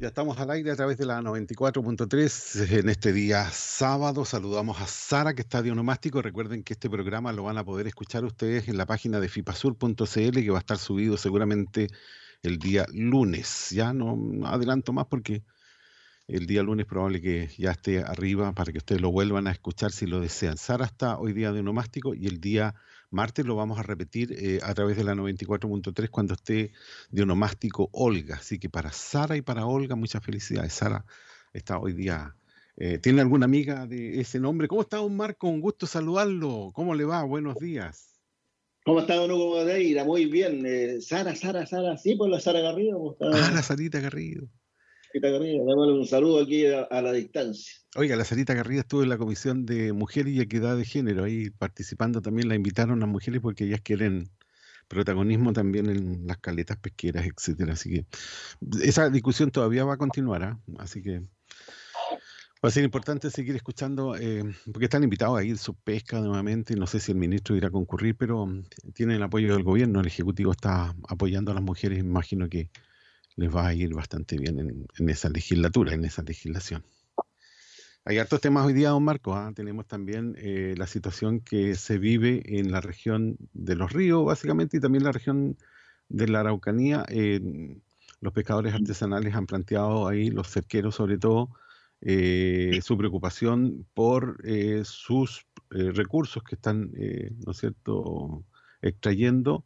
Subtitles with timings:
[0.00, 4.24] Ya estamos al aire a través de la 94.3 en este día sábado.
[4.24, 6.22] Saludamos a Sara que está de onomástico.
[6.22, 10.40] Recuerden que este programa lo van a poder escuchar ustedes en la página de fipasur.cl
[10.40, 11.88] que va a estar subido seguramente
[12.42, 13.68] el día lunes.
[13.72, 15.42] Ya no adelanto más porque
[16.28, 19.92] el día lunes probable que ya esté arriba para que ustedes lo vuelvan a escuchar
[19.92, 20.56] si lo desean.
[20.56, 22.74] Sara está hoy día de onomástico y el día
[23.10, 26.72] martes lo vamos a repetir eh, a través de la 94.3 cuando esté
[27.10, 28.36] de onomástico Olga.
[28.36, 30.72] Así que para Sara y para Olga, muchas felicidades.
[30.72, 31.04] Sara
[31.52, 32.36] está hoy día.
[32.76, 34.68] Eh, ¿Tiene alguna amiga de ese nombre?
[34.68, 35.48] ¿Cómo está, don Marco?
[35.48, 36.70] Un gusto saludarlo.
[36.72, 37.22] ¿Cómo le va?
[37.24, 38.10] Buenos días.
[38.84, 39.58] ¿Cómo está, don Hugo?
[40.06, 40.64] Muy bien.
[40.64, 41.98] Eh, Sara, Sara, Sara.
[41.98, 43.16] Sí, pues la Sara Garrido.
[43.20, 44.48] Ah, la Sarita Garrido.
[45.12, 45.66] Sarita Garrido.
[45.66, 47.74] Démosle un saludo aquí a, la distancia.
[47.96, 51.50] Oiga, la Sarita Garrido estuvo en la Comisión de Mujeres y Equidad de Género, ahí
[51.50, 54.30] participando también, la invitaron a mujeres porque ellas quieren
[54.86, 57.72] protagonismo también en las caletas pesqueras, etcétera.
[57.72, 58.06] Así que
[58.82, 60.74] esa discusión todavía va a continuar, ¿eh?
[60.78, 61.20] así que
[62.62, 66.76] va a ser importante seguir escuchando, eh, porque están invitados a ir su pesca nuevamente,
[66.76, 68.48] no sé si el ministro irá a concurrir, pero
[68.94, 72.70] tienen el apoyo del gobierno, el Ejecutivo está apoyando a las mujeres, imagino que
[73.36, 76.84] les va a ir bastante bien en, en esa legislatura, en esa legislación.
[78.06, 79.36] Hay hartos temas hoy día, don Marco.
[79.36, 79.52] ¿eh?
[79.54, 84.78] Tenemos también eh, la situación que se vive en la región de los ríos, básicamente,
[84.78, 85.58] y también la región
[86.08, 87.04] de la Araucanía.
[87.08, 87.40] Eh,
[88.20, 91.50] los pescadores artesanales han planteado ahí, los cerqueros sobre todo,
[92.02, 94.42] su preocupación por
[94.84, 96.90] sus recursos que están,
[97.44, 98.44] ¿no es cierto?,
[98.82, 99.64] extrayendo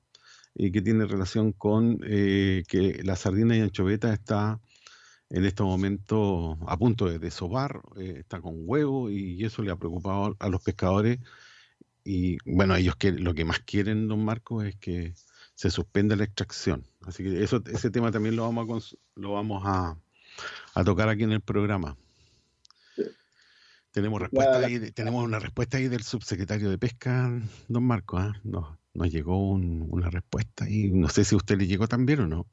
[0.55, 4.61] y que tiene relación con que la sardina y anchoveta está
[5.31, 9.77] en estos momentos a punto de desovar, eh, está con huevo y eso le ha
[9.77, 11.19] preocupado a los pescadores.
[12.05, 15.15] Y bueno, ellos que, lo que más quieren, don Marco, es que
[15.55, 16.87] se suspenda la extracción.
[17.03, 19.97] Así que eso, ese tema también lo vamos a, lo vamos a,
[20.75, 21.97] a tocar aquí en el programa.
[23.91, 27.31] Tenemos respuesta ahí, tenemos una respuesta ahí del subsecretario de Pesca,
[27.69, 28.21] don Marco.
[28.21, 28.33] ¿eh?
[28.43, 32.21] Nos, nos llegó un, una respuesta y no sé si a usted le llegó también
[32.21, 32.47] o no.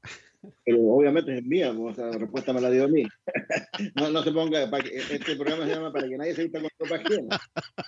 [0.66, 3.03] Pero obviamente es mía, pues, esa respuesta me la dio a mí.
[3.96, 6.62] No, no se ponga, para que, este programa se llama para que nadie se vista
[6.62, 7.40] con ropa ajena.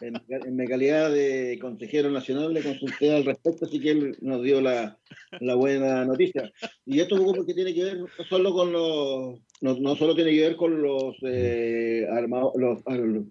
[0.02, 4.42] En, en, mi calidad de consejero nacional le consulté al respecto, así que él nos
[4.42, 4.97] dio la,
[5.40, 6.52] la buena noticia.
[6.86, 10.31] Y esto es porque tiene que ver no solo con los, no, no solo tiene
[10.31, 12.81] que ver con los, eh, armados, los,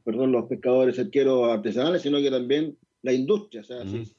[0.05, 3.63] perdón, los pescadores cerqueros artesanales, sino que también la industria.
[3.63, 3.91] O sea, mm.
[3.91, 4.13] sí,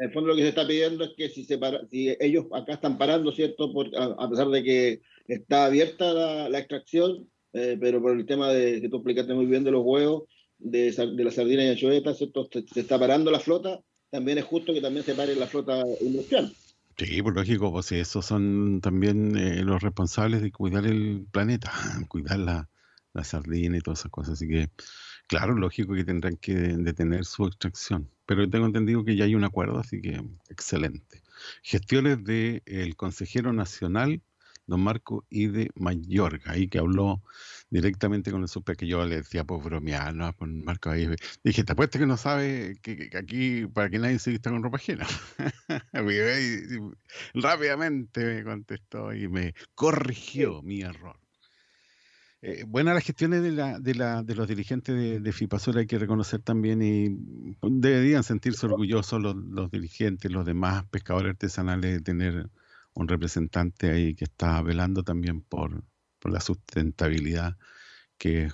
[0.00, 2.46] en el fondo lo que se está pidiendo es que si, se para, si ellos
[2.52, 3.70] acá están parando, ¿cierto?
[3.70, 8.24] Por, a, a, pesar de que está abierta la, la extracción, eh, pero por el
[8.24, 10.22] tema de que tú explicaste muy bien de los huevos,
[10.58, 12.48] de, de la sardina y anchoveta, ¿cierto?
[12.50, 13.78] Se, se, está parando la flota,
[14.08, 16.50] también es justo que también se pare la flota industrial.
[16.96, 21.72] Sí, por lógico, pues esos son también eh, los responsables de cuidar el planeta,
[22.08, 22.70] cuidar la,
[23.12, 24.32] la sardina y todas esas cosas.
[24.32, 24.70] Así que,
[25.26, 29.42] claro, lógico que tendrán que detener su extracción pero tengo entendido que ya hay un
[29.42, 31.20] acuerdo, así que excelente.
[31.64, 34.22] Gestiones del el consejero nacional,
[34.66, 37.24] don Marco I de Mayorga, ahí que habló
[37.70, 40.32] directamente con el super que yo le decía, pues bromear, ¿no?
[40.36, 41.08] Con Marco ahí.
[41.42, 44.62] Dije, te apuesto que no sabe que, que aquí, para que nadie se vista con
[44.62, 45.08] ropa ajena.
[47.34, 51.18] rápidamente me contestó y me corrigió mi error.
[52.42, 55.86] Eh, buenas las gestiones de, la, de, la, de los dirigentes de, de FIPASUR, hay
[55.86, 57.08] que reconocer también y
[57.60, 62.48] deberían sentirse orgullosos los, los, dirigentes, los demás pescadores artesanales de tener
[62.94, 65.84] un representante ahí que está velando también por,
[66.18, 67.58] por la sustentabilidad,
[68.16, 68.50] que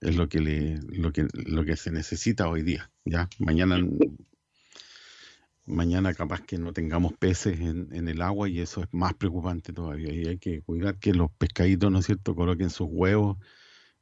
[0.00, 2.90] es lo que, le, lo, que, lo que se necesita hoy día.
[3.04, 3.78] ya Mañana
[5.68, 9.72] mañana capaz que no tengamos peces en, en, el agua y eso es más preocupante
[9.72, 10.12] todavía.
[10.12, 13.38] Y hay que cuidar que los pescaditos, ¿no es cierto?, coloquen sus huevos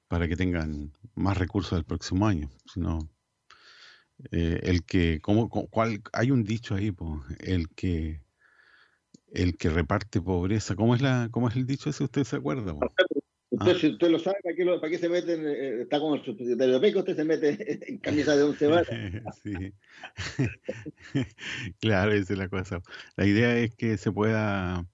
[0.09, 2.51] para que tengan más recursos el próximo año.
[2.73, 3.09] Si no,
[4.31, 8.25] eh, el que, ¿cómo, cuál, hay un dicho ahí, pues, el que
[9.33, 12.05] el que reparte pobreza, ¿cómo es la, cómo es el dicho ese?
[12.05, 12.73] ¿Usted se acuerda?
[12.75, 12.81] Po?
[13.51, 15.35] Usted, si usted lo sabe, ¿para qué, para qué se mete?
[15.35, 18.89] Eh, está como el subsecretario de usted se mete en camisa de once varas.
[19.43, 19.55] sí.
[21.81, 22.83] claro, esa es la cosa.
[23.17, 24.85] La idea es que se pueda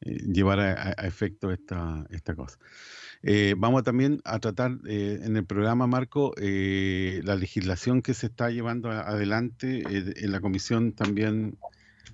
[0.00, 2.58] eh, llevar a, efecto esta, esta cosa.
[3.22, 8.90] Eh, vamos también a tratar en el programa, Marco, la legislación que se está llevando
[8.90, 11.56] adelante en la Comisión también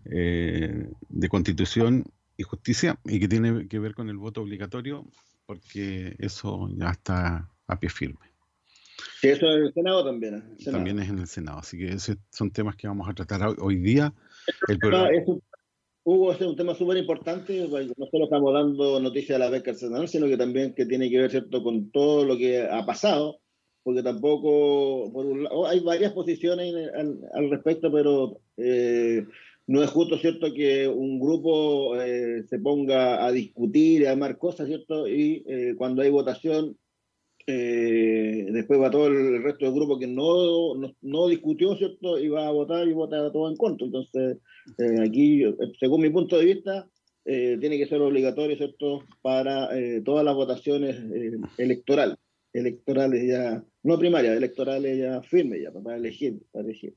[0.05, 2.05] de Constitución
[2.37, 5.05] y Justicia y que tiene que ver con el voto obligatorio
[5.51, 8.25] porque eso ya está a pie firme.
[9.21, 10.37] Sí, eso en el Senado también.
[10.37, 10.65] ¿eh?
[10.65, 13.75] También es en el Senado, así que esos son temas que vamos a tratar hoy
[13.79, 14.15] día.
[16.05, 19.73] Hugo, este es un tema súper importante, no solo estamos dando noticias de la beca
[19.73, 23.41] arsenal, sino que también que tiene que ver cierto con todo lo que ha pasado,
[23.83, 29.27] porque tampoco, por un lado, hay varias posiciones al, respecto, pero eh,
[29.71, 34.67] no es justo, ¿cierto?, que un grupo eh, se ponga a discutir a armar cosas,
[34.67, 35.07] ¿cierto?
[35.07, 36.77] Y eh, cuando hay votación,
[37.47, 42.19] eh, después va todo el resto del grupo que no, no, discutió, ¿cierto?
[42.19, 43.87] Y va a votar y vota todo en contra.
[43.87, 44.39] Entonces,
[45.01, 45.45] aquí,
[45.79, 46.91] según mi punto de vista,
[47.25, 49.69] tiene que ser obligatorio, ¿cierto?, para
[50.05, 50.97] todas las votaciones
[51.59, 52.17] electorales,
[52.53, 56.97] electorales ya, no primarias, electorales ya firmes, ya, para elegir, para elegir.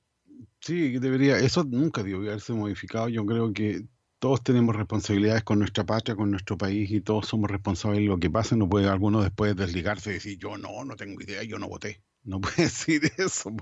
[0.63, 3.10] Sí, debería, eso nunca debió haberse modificado.
[3.10, 3.86] Yo creo que
[4.18, 8.18] todos tenemos responsabilidades con nuestra patria, con nuestro país y todos somos responsables de lo
[8.18, 8.56] que pasa.
[8.56, 12.01] No puede alguno después desligarse y decir, yo no, no tengo idea, yo no voté.
[12.24, 13.54] No puede decir eso.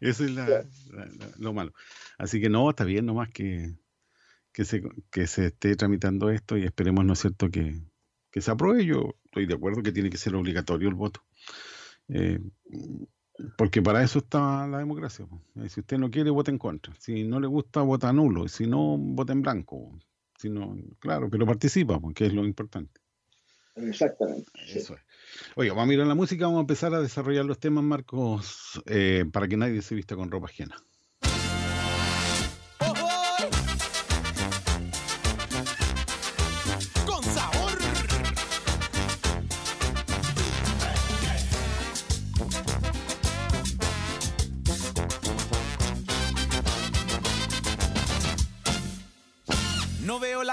[0.00, 0.32] Eso es
[1.38, 1.72] lo malo.
[2.18, 3.76] Así que no, está bien nomás que,
[4.52, 4.82] que, se,
[5.12, 7.80] que se esté tramitando esto y esperemos, ¿no es cierto?, que,
[8.32, 8.84] que se apruebe.
[8.84, 11.22] Yo estoy de acuerdo que tiene que ser obligatorio el voto.
[12.08, 12.40] Eh,
[13.56, 15.26] porque para eso está la democracia.
[15.56, 16.94] Eh, si usted no quiere, vota en contra.
[16.98, 18.48] Si no le gusta, vota nulo.
[18.48, 19.98] Si no, vota en blanco.
[20.38, 23.00] Si no, claro, pero participa, porque es lo importante.
[23.76, 24.50] Exactamente.
[24.66, 25.00] Eso es.
[25.54, 29.24] Oye, vamos a mirar la música, vamos a empezar a desarrollar los temas, Marcos, eh,
[29.32, 30.76] para que nadie se vista con ropa ajena.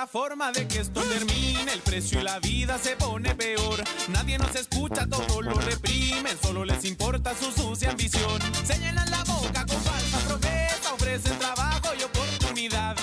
[0.07, 1.73] Forma de que esto termine.
[1.73, 3.83] El precio y la vida se pone peor.
[4.09, 6.37] Nadie nos escucha, todo lo reprimen.
[6.41, 8.39] Solo les importa su sucia ambición.
[8.65, 10.93] Se llenan la boca con falsa promesa.
[10.93, 12.95] Ofrecen trabajo y oportunidad.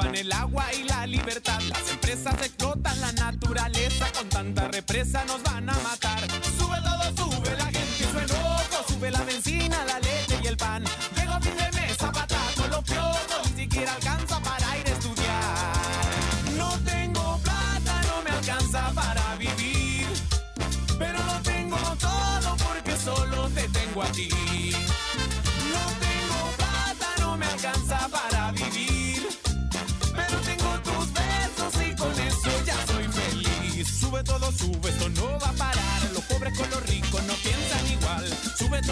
[0.00, 1.60] Roban el agua y la libertad.
[1.68, 6.29] Las empresas explotan la naturaleza, con tanta represa nos van a matar.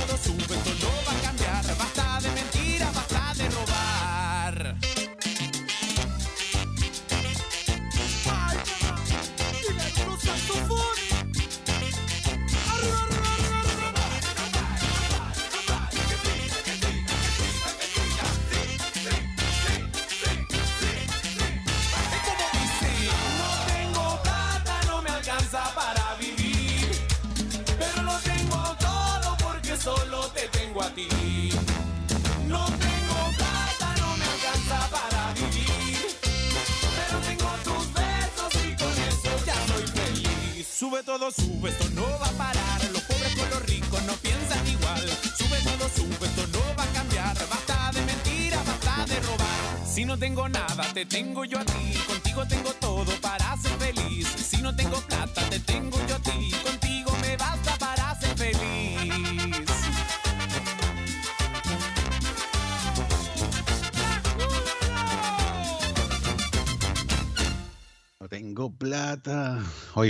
[0.06, 0.37] todos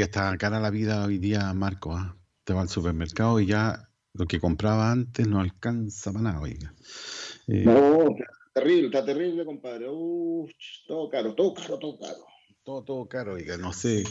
[0.09, 1.95] está cara la vida hoy día, Marco.
[1.95, 2.17] ¿ah?
[2.45, 6.75] Te va al supermercado y ya lo que compraba antes no alcanza para nada, oiga.
[7.47, 8.17] Eh, no,
[8.55, 9.87] terrible, está terrible, compadre.
[10.87, 12.25] todo caro, todo caro, todo caro.
[12.65, 14.05] Todo, todo caro, oiga, no sé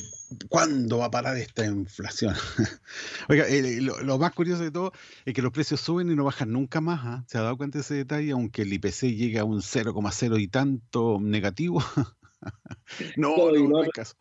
[0.50, 2.36] cuándo va a parar esta inflación.
[3.30, 4.92] oiga, eh, lo, más curioso de todo
[5.26, 7.02] es que los precios suben y no bajan nunca más.
[7.04, 7.24] ¿ah?
[7.28, 8.32] ¿Se ha dado cuenta de ese detalle?
[8.32, 11.84] Aunque el IPC llegue a un 0,0 y tanto negativo.
[13.18, 14.16] no, no, no, hay caso.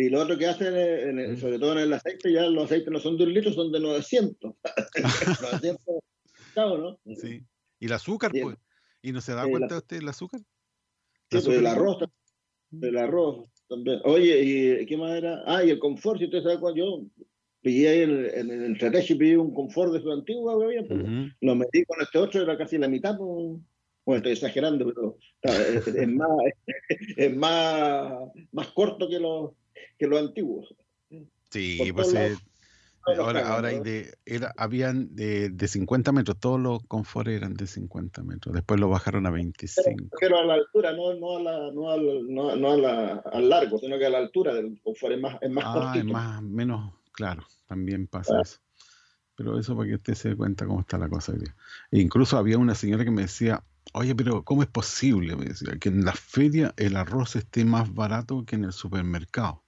[0.00, 3.16] Y lo otro que hacen, sobre todo en el aceite, ya los aceites no son
[3.16, 4.54] de un litro, son de 900.
[5.42, 5.84] 900
[6.56, 6.98] ¿no?
[7.16, 7.42] Sí.
[7.80, 8.56] ¿Y el azúcar, pues?
[9.02, 10.40] ¿Y no se da cuenta usted del azúcar?
[11.30, 11.98] Sí, pues el arroz,
[12.80, 14.00] el arroz también.
[14.04, 15.42] Oye, ¿y qué más era?
[15.46, 17.02] Ah, y el confort, si usted sabe cuál yo
[17.60, 21.00] pillé ahí en, el estrategia pillé un confort de su antigua pues,
[21.40, 23.60] lo metí con este otro, era casi la mitad, pues,
[24.06, 26.28] bueno, estoy exagerando, pero es, más,
[27.16, 28.12] es más,
[28.52, 29.52] más corto que los
[29.98, 30.74] que los antiguos.
[31.50, 32.36] Sí, pues eh,
[33.16, 37.66] ahora, ahora hay de, era, habían de, de, 50 metros, todos los confort eran de
[37.66, 40.16] 50 metros, después lo bajaron a 25.
[40.20, 43.48] Pero, a la altura, no, no, a la, no, al, no, no a la, al
[43.48, 46.42] largo, sino que a la altura del confort es más, es más ah, Es más,
[46.42, 48.58] menos, claro, también pasa eso.
[49.34, 51.32] Pero eso para que usted se dé cuenta cómo está la cosa.
[51.92, 55.36] E incluso había una señora que me decía, oye, pero ¿cómo es posible?
[55.36, 59.62] Me decía, que en la feria el arroz esté más barato que en el supermercado.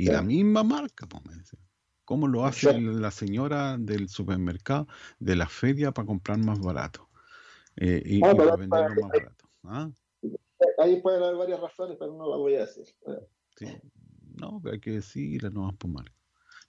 [0.00, 1.56] Y la misma marca, pues,
[2.04, 4.88] ¿Cómo lo hace la señora del supermercado
[5.20, 7.08] de la feria para comprar más barato?
[7.76, 9.44] Eh, y, ah, para venderlo más barato.
[9.62, 9.90] ¿Ah?
[10.78, 12.84] Ahí pueden haber varias razones, pero no la voy a decir.
[13.56, 13.66] Sí.
[14.40, 16.12] No, pero hay que decirla nomás por marca.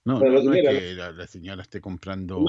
[0.04, 2.44] No, no, es que la, señora esté comprando.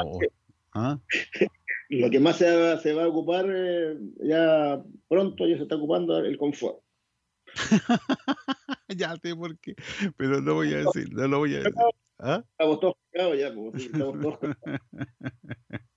[0.74, 1.00] ¿ah?
[1.90, 5.78] Lo que más se va, se va a ocupar eh, ya pronto, ya se está
[5.78, 6.80] ocupando el confort.
[8.90, 9.76] ya sé por qué,
[10.18, 11.74] pero no voy a decir, no lo voy a decir.
[12.20, 12.44] ¿Ah?
[12.52, 14.40] Estamos todos pegados ya, como si estamos todos.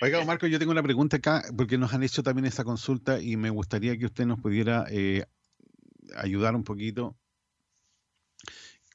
[0.00, 3.36] Oiga, Marco, yo tengo una pregunta acá, porque nos han hecho también esa consulta y
[3.36, 5.26] me gustaría que usted nos pudiera eh,
[6.16, 7.16] ayudar un poquito.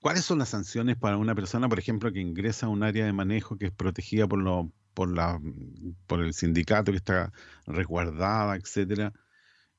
[0.02, 3.14] ¿Cuáles son las sanciones para una persona, por ejemplo, que ingresa a un área de
[3.14, 5.40] manejo que es protegida por, lo, por, la,
[6.08, 7.32] por el sindicato, que está
[7.68, 9.14] resguardada, etcétera?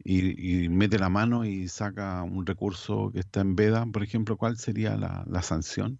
[0.05, 4.57] Y, mete la mano y saca un recurso que está en veda, por ejemplo, ¿cuál
[4.57, 5.99] sería la, sanción?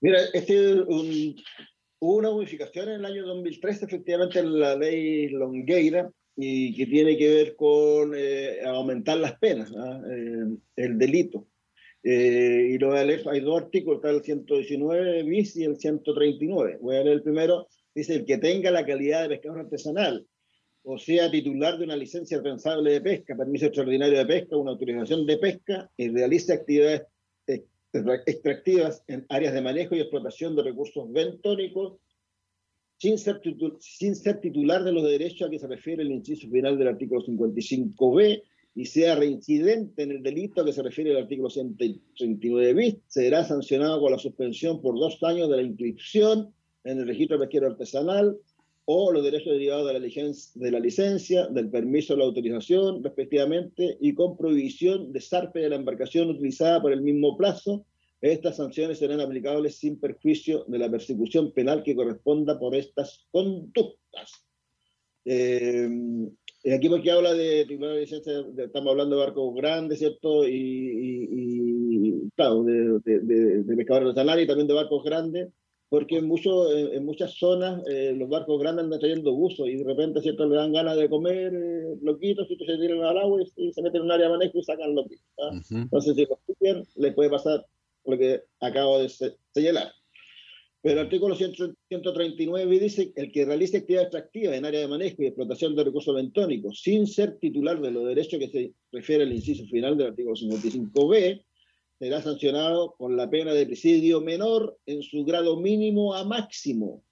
[0.00, 6.74] Mira, este hubo una modificación en el año 2013, efectivamente, en la ley Longueira, y
[6.74, 10.02] que tiene que ver con eh, aumentar las penas, ¿ah?
[10.10, 11.46] eh, el delito.
[12.02, 15.76] Eh, y lo voy a leer, hay dos artículos, está el 119 bis y el
[15.78, 16.78] 139.
[16.80, 20.26] Voy a leer el primero, dice, el que tenga la calidad de pescador artesanal
[20.84, 25.26] o sea titular de una licencia dispensable de pesca, permiso extraordinario de pesca, una autorización
[25.26, 27.02] de pesca y realice actividades
[28.26, 31.98] extractivas en áreas de manejo y explotación de recursos bentónicos
[32.98, 33.40] sin ser,
[33.80, 37.20] sin ser titular de los derechos a que se refiere el inciso final del artículo
[37.20, 38.42] 55b
[38.74, 43.44] y sea reincidente en el delito a que se refiere el artículo 139 bis, será
[43.44, 48.38] sancionado con la suspensión por dos años de la inscripción en el registro pesquero artesanal
[48.84, 53.02] o los derechos derivados de la, licencia, de la licencia, del permiso o la autorización,
[53.02, 57.86] respectivamente, y con prohibición de zarpe de la embarcación utilizada por el mismo plazo.
[58.20, 64.44] Estas sanciones serán aplicables sin perjuicio de la persecución penal que corresponda por estas conductas.
[65.24, 65.88] Eh,
[66.72, 70.46] aquí porque habla de de licencia, estamos hablando de barcos grandes, ¿cierto?
[70.48, 75.48] Y, claro, de, de, de, de pescadores y también de barcos grandes
[75.92, 79.84] porque en, mucho, en, muchas zonas eh, los barcos grandes andan trayendo buzos y de
[79.84, 80.46] repente ¿cierto?
[80.46, 84.00] le dan ganas de comer eh, loquitos y se tiran al agua y, se meten
[84.00, 85.26] en un área de manejo y sacan loquitos.
[85.38, 85.50] ¿ah?
[85.70, 87.66] Entonces, si los pillan, les puede pasar
[88.06, 89.10] lo que acabo de
[89.50, 89.92] señalar.
[90.80, 95.26] Pero el artículo 139 dice el que realice actividad extractiva en área de manejo y
[95.26, 99.66] explotación de recursos bentónicos sin ser titular de los derechos que se refiere al inciso
[99.66, 101.44] final del artículo 55b
[102.02, 107.04] será sancionado con la pena de presidio menor en su grado mínimo a máximo.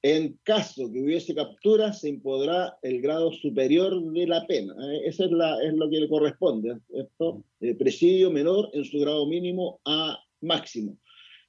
[0.00, 4.72] En caso que hubiese captura, se impondrá el grado superior de la pena.
[4.90, 5.02] ¿eh?
[5.04, 6.78] Eso es, la, es lo que le corresponde.
[6.94, 10.96] Esto, eh, presidio menor en su grado mínimo a máximo.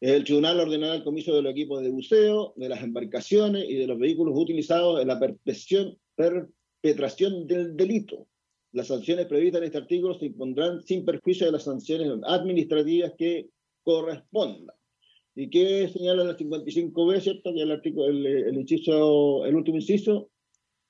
[0.02, 3.88] El tribunal ordenará el comiso de los equipos de buceo, de las embarcaciones y de
[3.88, 5.98] los vehículos utilizados en la perpetración
[7.48, 8.28] del delito.
[8.74, 13.50] Las sanciones previstas en este artículo se impondrán sin perjuicio de las sanciones administrativas que
[13.84, 14.76] correspondan.
[15.36, 17.54] ¿Y qué señala el 55b, cierto?
[17.54, 20.32] Que el, artículo, el, inciso, el último inciso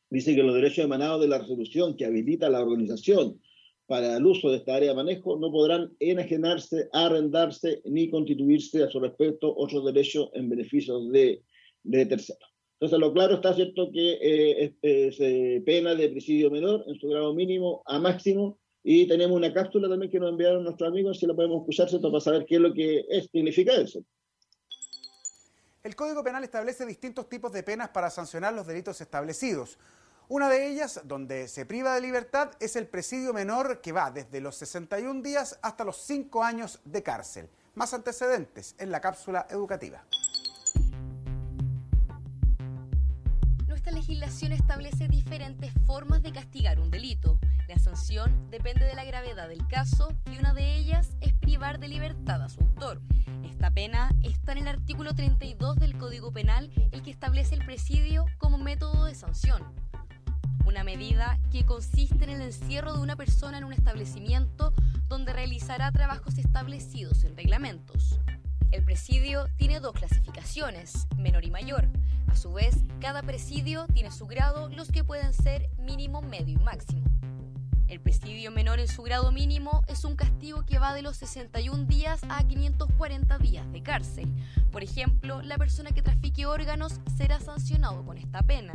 [0.09, 3.41] dice que los derechos emanados de la resolución que habilita la organización
[3.85, 8.89] para el uso de esta área de manejo no podrán enajenarse, arrendarse ni constituirse a
[8.89, 11.43] su respecto otros derechos en beneficio de,
[11.83, 12.52] de terceros.
[12.73, 17.33] Entonces, lo claro está cierto que eh, eh, pena de presidio menor en su grado
[17.33, 21.33] mínimo a máximo y tenemos una cápsula también que nos enviaron nuestros amigos, si la
[21.33, 22.11] podemos escuchar, ¿cierto?
[22.11, 24.03] para saber qué es lo que significa eso.
[25.83, 29.77] El Código Penal establece distintos tipos de penas para sancionar los delitos establecidos.
[30.29, 34.39] Una de ellas, donde se priva de libertad, es el presidio menor que va desde
[34.39, 37.49] los 61 días hasta los 5 años de cárcel.
[37.75, 40.05] Más antecedentes en la cápsula educativa.
[44.03, 47.39] Legislación establece diferentes formas de castigar un delito.
[47.69, 51.87] La sanción depende de la gravedad del caso y una de ellas es privar de
[51.87, 53.01] libertad a su autor.
[53.45, 58.25] Esta pena está en el artículo 32 del Código Penal, el que establece el presidio
[58.39, 59.63] como método de sanción
[60.65, 64.73] una medida que consiste en el encierro de una persona en un establecimiento
[65.07, 68.19] donde realizará trabajos establecidos en reglamentos.
[68.71, 71.89] El presidio tiene dos clasificaciones, menor y mayor.
[72.33, 76.63] A su vez, cada presidio tiene su grado, los que pueden ser mínimo, medio y
[76.63, 77.05] máximo.
[77.87, 81.85] El presidio menor en su grado mínimo es un castigo que va de los 61
[81.85, 84.33] días a 540 días de cárcel.
[84.71, 88.73] Por ejemplo, la persona que trafique órganos será sancionado con esta pena.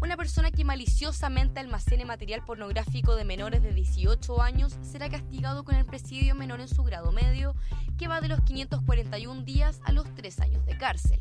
[0.00, 5.74] Una persona que maliciosamente almacene material pornográfico de menores de 18 años será castigado con
[5.74, 7.54] el presidio menor en su grado medio,
[7.98, 11.20] que va de los 541 días a los 3 años de cárcel.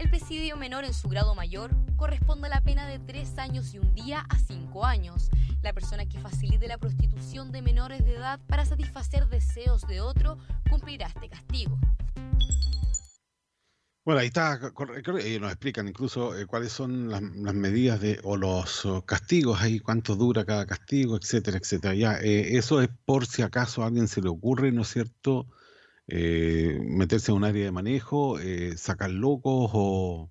[0.00, 3.78] El presidio menor en su grado mayor corresponde a la pena de 3 años y
[3.78, 5.28] un día a 5 años.
[5.60, 10.38] La persona que facilite la prostitución de menores de edad para satisfacer deseos de otro
[10.70, 11.78] cumplirá este castigo.
[14.06, 19.60] Bueno, ahí está, nos explican incluso eh, cuáles son las, medidas de, o los castigos,
[19.60, 21.94] ahí cuánto dura cada castigo, etcétera, etcétera.
[21.94, 25.46] Ya, eh, eso es por si acaso a alguien se le ocurre, ¿no es cierto?,
[26.10, 28.38] eh, meterse en un área de manejo,
[28.76, 30.30] sacar locos o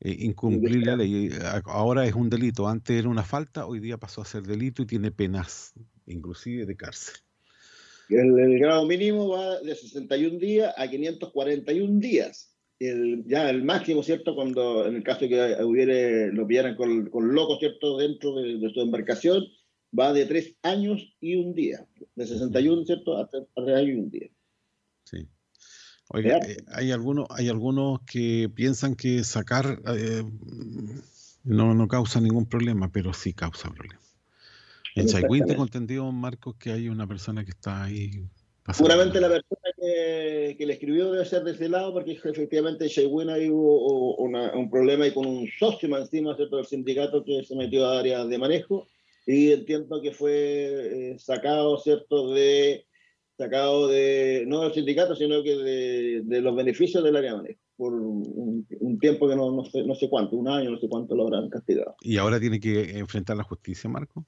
[0.00, 1.30] incumplir la ley.
[1.64, 4.86] Ahora es un delito, antes era una falta, hoy día pasó a ser delito y
[4.86, 5.72] tiene penas,
[6.06, 7.16] inclusive de cárcel.
[8.08, 14.02] El, el grado mínimo va de 61 días a 541 días el, ya el máximo,
[14.02, 14.34] ¿cierto?
[14.34, 17.98] Cuando en el caso de que hubiere, lo pillaran con, con locos, ¿cierto?
[17.98, 19.44] Dentro de, su embarcación,
[19.98, 21.86] va de tres años y un día.
[22.14, 23.16] De 61, ¿cierto?
[23.16, 24.28] A tres, años y un día.
[26.10, 30.24] Oiga, eh, hay, algunos, hay algunos que piensan que sacar eh,
[31.44, 34.00] no, no causa ningún problema, pero sí causa problema.
[34.94, 38.26] En Chaiquín tengo entendido, Marcos, que hay una persona que está ahí
[38.72, 42.90] Seguramente la persona que, que, le escribió debe ser de ese lado, porque efectivamente en
[42.90, 47.56] Shaywin ahí hubo un problema y con un socio más encima del sindicato que se
[47.56, 48.86] metió a área de manejo
[49.26, 52.84] y entiendo que fue eh, sacado, ¿cierto?, de
[53.38, 57.60] sacado de, no del sindicato, sino que de, de los beneficios del área de manejo,
[57.76, 60.88] por un, un tiempo que no, no, sé, no sé cuánto, un año, no sé
[60.88, 61.94] cuánto lo habrán castigado.
[62.02, 64.26] ¿Y ahora tiene que enfrentar la justicia, Marco?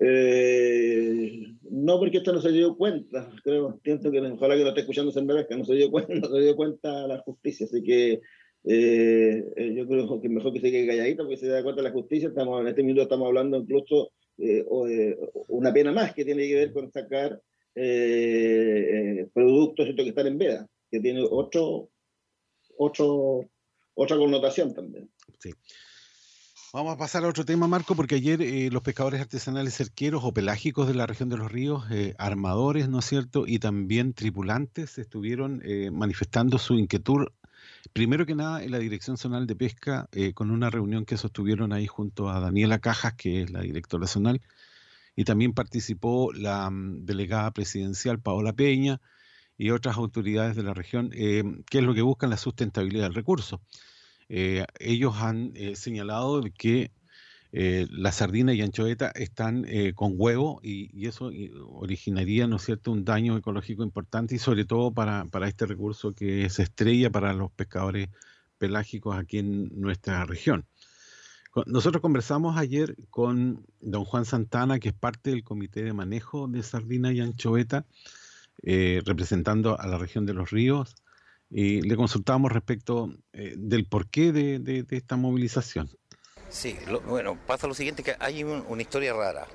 [0.00, 4.80] Eh, no porque esto no se dio cuenta, creo, siento que ojalá que lo esté
[4.80, 8.20] escuchando que no se dio cuenta, no se dio cuenta la justicia, así que
[8.64, 11.90] eh, eh, yo creo que mejor que se quede calladito porque se da cuenta la
[11.90, 14.64] justicia, estamos, en este minuto estamos hablando incluso eh,
[15.48, 17.40] una pena más que tiene que ver con sacar
[19.32, 21.90] productos que están en veda, que tiene otro,
[22.76, 25.10] otra connotación también.
[26.70, 30.34] Vamos a pasar a otro tema, Marco, porque ayer eh, los pescadores artesanales cerqueros o
[30.34, 33.46] pelágicos de la región de los ríos, eh, armadores, ¿no es cierto?
[33.46, 37.28] Y también tripulantes estuvieron eh, manifestando su inquietud,
[37.94, 41.86] primero que nada, en la Dirección Zonal de Pesca, con una reunión que sostuvieron ahí
[41.86, 44.42] junto a Daniela Cajas, que es la directora zonal,
[45.18, 49.00] y también participó la mm, delegada presidencial Paola Peña
[49.56, 53.60] y otras autoridades de la región, que es lo que buscan la sustentabilidad del recurso.
[54.28, 56.92] Eh, ellos han eh, señalado que
[57.50, 61.32] eh, la sardina y anchoeta están con huevo y, eso
[61.66, 66.12] originaría, ¿no es cierto?, un daño ecológico importante y sobre todo para, para este recurso
[66.12, 68.08] que es estrella para los pescadores
[68.56, 70.64] pelágicos aquí en nuestra región.
[71.66, 76.62] Nosotros conversamos ayer con don Juan Santana, que es parte del Comité de Manejo de
[76.62, 77.84] Sardina y Anchoeta,
[78.62, 80.94] representando a la región de los ríos,
[81.50, 85.88] y le consultábamos respecto eh, del porqué de, de, esta movilización.
[86.50, 89.46] Sí, bueno, pasa lo siguiente, que hay una historia rara.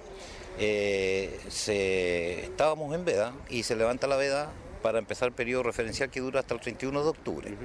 [0.59, 4.51] Eh, se, estábamos en veda y se levanta la veda
[4.83, 7.57] para empezar el periodo referencial que dura hasta el 31 de octubre.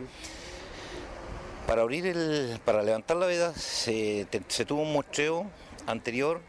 [1.69, 5.45] Para abrir el, para levantar la veda se, se tuvo un mostreo
[5.87, 6.41] anterior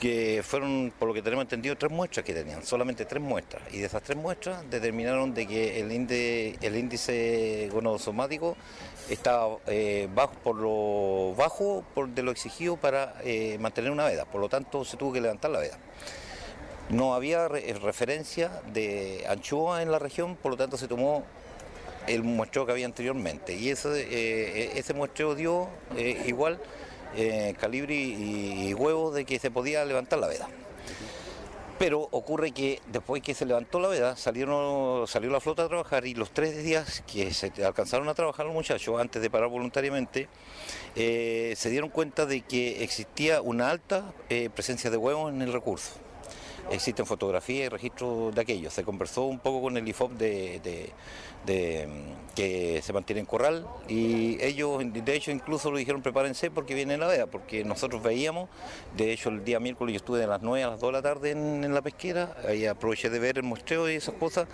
[0.00, 3.62] que fueron, por lo que tenemos entendido, tres muestras que tenían, solamente tres muestras.
[3.74, 8.56] Y de esas tres muestras determinaron de que el índice, el índice gonosomático
[9.10, 14.24] estaba eh, bajo, por lo bajo por de lo exigido para eh, mantener una veda.
[14.24, 15.76] Por lo tanto, se tuvo que levantar la veda.
[16.88, 21.22] No había referencia de anchoa en la región, por lo tanto se tomó
[22.06, 23.54] el muestreo que había anteriormente.
[23.54, 25.68] Y ese, eh, ese muestreo dio
[26.26, 26.60] igual
[27.16, 30.48] eh, calibre y, huevo de que se podía levantar la veda.
[31.78, 36.06] Pero ocurre que después que se levantó la veda, salieron, salió la flota a trabajar
[36.06, 40.28] y los tres días que se alcanzaron a trabajar los muchachos antes de parar voluntariamente,
[40.96, 45.52] eh, se dieron cuenta de que existía una alta eh, presencia de huevos en el
[45.52, 45.92] recurso
[46.70, 48.70] existen fotografías y registros de aquello.
[48.70, 50.92] Se conversó un poco con el IFOP de,
[51.46, 56.98] que se mantiene en corral y ellos, de hecho, incluso lo dijeron prepárense porque viene
[56.98, 58.48] la veda, porque nosotros veíamos,
[58.96, 61.02] de hecho, el día miércoles yo estuve de las 9 a las 2 de la
[61.02, 64.48] tarde en, la pesquera, ahí aproveché de ver el muestreo y esas cosas,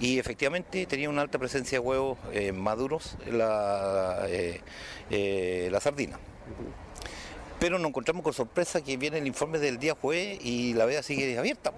[0.00, 4.60] y efectivamente tenía una alta presencia de huevos eh, maduros la, eh,
[5.10, 6.18] eh, la sardina
[7.58, 11.02] pero nos encontramos con sorpresa que viene el informe del día jueves y la veda
[11.02, 11.72] sigue abierta.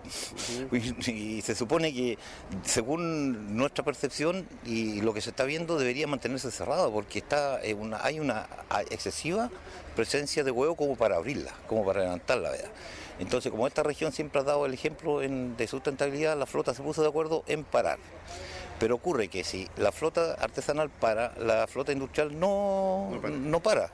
[1.06, 2.18] y, se supone que,
[2.64, 8.04] según nuestra percepción y lo que se está viendo, debería mantenerse cerrado porque está una,
[8.04, 8.48] hay una
[8.90, 9.50] excesiva
[9.94, 12.70] presencia de huevo como para abrirla, como para levantar la veda.
[13.18, 17.02] Entonces, como esta región siempre ha dado el ejemplo de sustentabilidad, la flota se puso
[17.02, 17.98] de acuerdo en parar.
[18.78, 23.90] Pero ocurre que si la flota artesanal para, la flota industrial no, no para.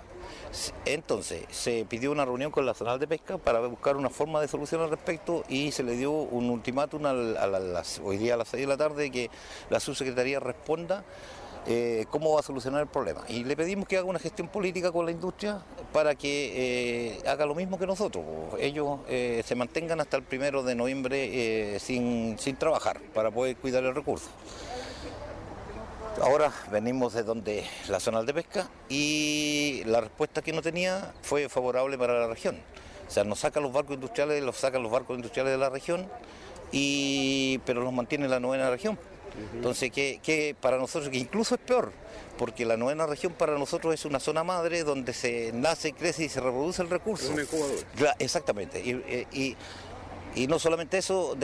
[0.85, 4.49] Entonces, se pidió una reunión con la zona de pesca para buscar una forma de
[4.49, 8.49] solución al respecto y se le dio un ultimátum a, las, hoy día a las
[8.49, 9.31] 6 de la tarde que
[9.70, 11.05] la subsecretaría responda
[11.66, 13.23] eh, cómo va a solucionar el problema.
[13.29, 17.47] Y le pedimos que haga una gestión política con la industria para que eh, haga
[17.47, 18.25] lo mismo que nosotros.
[18.59, 23.83] Ellos eh, se mantengan hasta el primero de noviembre sin, sin trabajar para poder cuidar
[23.85, 24.29] el recurso.
[26.22, 31.48] Ahora venimos de donde la zona de pesca y la respuesta que no tenía fue
[31.48, 32.57] favorable para la región.
[33.07, 36.09] O sea, nos sacan los barcos industriales, los sacan los barcos industriales de la región,
[36.72, 38.98] y, pero los mantiene la novena región.
[39.53, 41.92] Entonces, que, para nosotros, que incluso es peor,
[42.38, 46.29] porque la novena región para nosotros es una zona madre donde se nace, crece y
[46.29, 47.33] se reproduce el recurso.
[47.33, 47.77] un incubador.
[48.20, 48.81] Exactamente.
[48.81, 49.57] y y
[50.49, 51.37] no solamente eso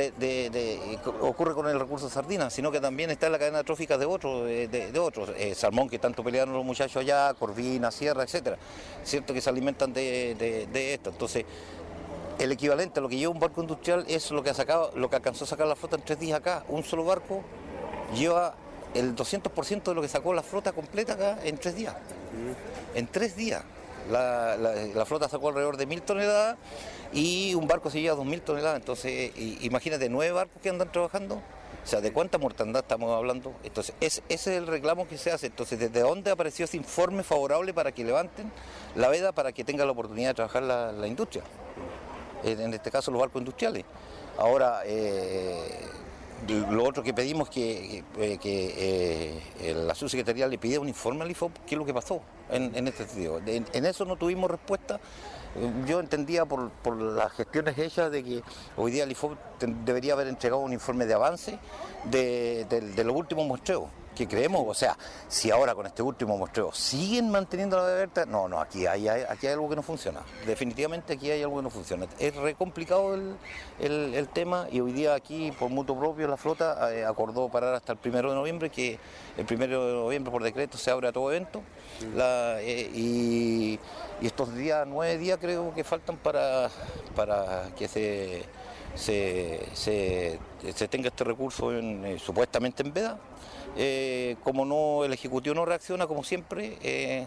[1.21, 4.47] ocurre con el recurso sardina, sino que también está en la cadena trófica de otros,
[4.47, 8.59] de, otros, eh, salmón que tanto pelearon los muchachos allá, corvina, sierra, etcétera,
[9.05, 11.11] cierto que se alimentan de, esto.
[11.11, 11.45] Entonces,
[12.39, 15.09] el equivalente a lo que lleva un barco industrial es lo que ha sacado, lo
[15.09, 16.65] que alcanzó a sacar la flota en tres días acá.
[16.69, 17.43] Un solo barco
[18.15, 18.55] lleva
[18.95, 21.95] el 200% de lo que sacó la flota completa acá en tres días.
[22.95, 23.63] En tres días.
[24.09, 26.57] La, flota sacó alrededor de mil toneladas
[27.13, 28.79] y un barco se lleva dos mil toneladas.
[28.79, 31.43] Entonces, imagínate, nueve barcos que andan trabajando.
[31.83, 33.55] O sea, ¿de cuánta mortandad estamos hablando?
[33.65, 35.47] Entonces, ese es el reclamo que se hace.
[35.47, 38.51] Entonces, ¿desde dónde apareció ese informe favorable para que levanten
[38.97, 41.43] la veda para que tenga la oportunidad de trabajar la, industria?
[42.45, 43.85] En este caso, los barcos industriales.
[44.39, 45.81] Ahora, eh,
[46.49, 51.31] lo otro que pedimos que, que, que eh, la subsecretaría le pida un informe al
[51.31, 53.41] IFOP, qué es lo que pasó en, este sentido.
[53.47, 55.01] En, eso no tuvimos respuesta.
[55.87, 58.43] Yo entendía por, las gestiones hechas de que
[58.77, 59.37] hoy día el IFOP
[59.85, 61.59] debería haber entregado un informe de avance
[62.05, 63.85] de, de los últimos muestreos
[64.21, 68.49] que creemos, o sea, si ahora con este último muestreo siguen manteniendo la abierta, no,
[68.49, 70.21] no, aquí hay, aquí hay algo que no funciona.
[70.45, 72.07] Definitivamente aquí hay algo que no funciona.
[72.19, 73.15] Es re complicado
[73.79, 77.93] el, tema y hoy día aquí, por mutuo propio, la flota eh, acordó parar hasta
[77.93, 78.99] el primero de noviembre, que
[79.39, 81.63] el primero de noviembre por decreto se abre a todo evento.
[82.03, 83.81] Eh, y,
[84.21, 86.69] estos días, nueve días creo que faltan para,
[87.17, 88.45] para que se,
[88.95, 90.39] se,
[90.91, 93.19] tenga este recurso eh, supuestamente en veda
[93.77, 97.27] eh, como no el Ejecutivo no reacciona, como siempre, eh,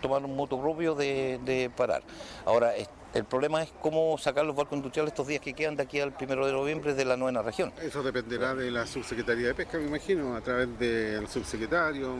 [0.00, 2.02] tomar un moto propio de, parar.
[2.44, 2.72] Ahora,
[3.14, 6.12] el problema es cómo sacar los barcos industriales estos días que quedan de aquí al
[6.12, 7.72] primero de noviembre de la novena región.
[7.80, 12.14] Eso dependerá de la subsecretaría de Pesca, me imagino, a través del subsecretario.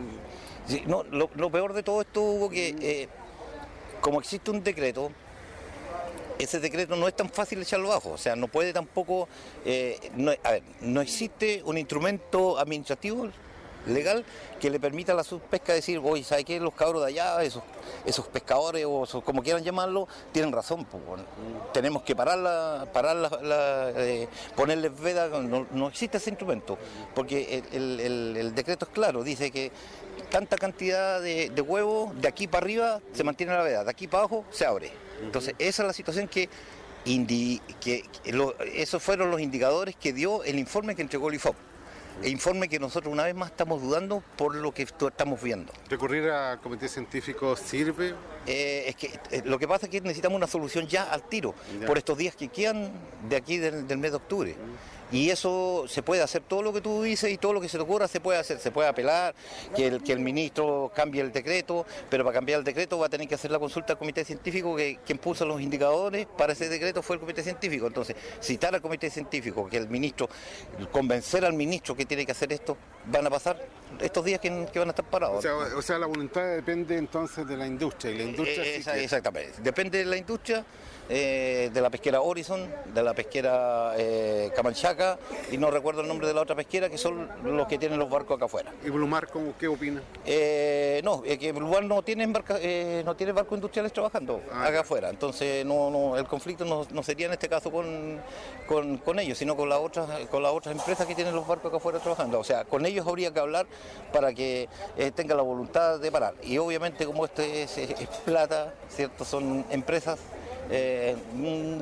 [0.87, 3.09] no, lo, peor de todo esto hubo que, eh,
[4.01, 5.11] como existe un decreto,
[6.39, 9.29] ese decreto no es tan fácil echarlo abajo, o sea, no puede tampoco,
[9.65, 9.99] eh,
[10.45, 13.29] a ver, no existe un instrumento administrativo
[13.87, 14.25] legal
[14.61, 16.61] que le permita a la subpesca decir, oye, ¿sabe qué?
[16.61, 17.63] Los cabros de allá, esos,
[18.05, 20.87] esos pescadores o como quieran llamarlo, tienen razón.
[21.73, 23.31] tenemos que pararla, pararla,
[23.97, 26.79] eh, ponerles veda, no, existe ese instrumento,
[27.15, 29.71] porque el, decreto es claro, dice que
[30.31, 34.07] tanta cantidad de, de huevos de aquí para arriba se mantiene la veda, de aquí
[34.07, 34.91] para abajo se abre.
[35.23, 36.49] Entonces, esa es la situación que
[37.81, 38.05] que,
[38.75, 41.57] esos fueron los indicadores que dio el informe que entregó el IFOP.
[42.23, 45.73] E informe que nosotros una vez más estamos dudando por lo que estamos viendo.
[45.89, 48.15] ¿Recurrir al comité científico sirve?
[48.45, 51.55] Eh, es que eh, lo que pasa es que necesitamos una solución ya al tiro,
[51.87, 52.91] por estos días que quedan
[53.29, 54.57] de aquí del, mes de octubre.
[55.11, 57.79] Y eso se puede hacer, todo lo que tú dices y todo lo que se
[57.79, 59.35] te ocurra se puede hacer, se puede apelar,
[59.75, 63.09] que el, que el ministro cambie el decreto, pero para cambiar el decreto va a
[63.09, 66.69] tener que hacer la consulta al comité científico, que quien puso los indicadores para ese
[66.69, 67.87] decreto fue el comité científico.
[67.87, 70.29] Entonces, citar al comité científico, que el ministro,
[70.93, 73.59] convencer al ministro que tiene que hacer esto, van a pasar
[74.01, 75.45] estos días que, van a estar parados.
[75.75, 78.65] O sea, la voluntad depende entonces de la industria, y la industria...
[78.65, 80.65] Eh, exactamente, depende de la industria
[81.11, 85.19] eh, de la pesquera Horizon, de la pesquera eh, Camanchaca
[85.51, 88.11] y no recuerdo el nombre de la otra pesquera, que son los que tienen los
[88.11, 88.73] barcos acá afuera.
[88.85, 89.27] ¿Y Blumar
[89.59, 90.03] qué opina?
[90.27, 95.65] Eh, no, que Blumar no tiene, no tiene barcos industriales trabajando ah, acá afuera, entonces
[95.65, 98.21] no, el conflicto no, sería en este caso con,
[98.67, 101.79] con, ellos, sino con las otras con las otras empresas que tienen los barcos acá
[101.79, 102.39] afuera trabajando.
[102.39, 103.67] O sea, con ellos habría que hablar
[104.13, 104.69] para que
[105.15, 106.35] tenga la voluntad de parar.
[106.43, 109.25] Y obviamente como esto es, es plata, ¿cierto?
[109.25, 110.19] Son empresas
[110.71, 111.17] eh,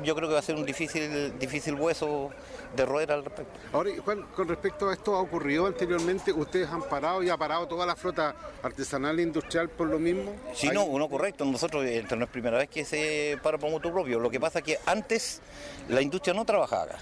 [0.02, 2.30] yo creo que va a ser un difícil, difícil hueso
[2.74, 3.58] de roer al respecto.
[3.72, 6.32] Ahora, Juan, con respecto a esto, ¿ha ocurrido anteriormente?
[6.32, 10.34] ¿Ustedes han parado y ha parado toda la flota artesanal e industrial por lo mismo?
[10.54, 11.44] Sí, no, uno correcto.
[11.44, 14.20] Nosotros, no es primera vez que se para por motor propio.
[14.20, 15.40] Lo que pasa es que antes
[15.88, 16.98] la industria no trabajaba acá.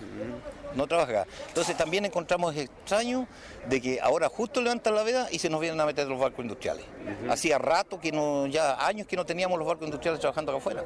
[0.75, 1.27] No trabajaba.
[1.49, 3.27] Entonces también encontramos extraño
[3.69, 6.41] de que ahora justo levantan la veda y se nos vienen a meter los barcos
[6.41, 6.85] industriales.
[7.29, 10.85] Hacía rato que no, ya años que no teníamos los barcos industriales trabajando acá afuera.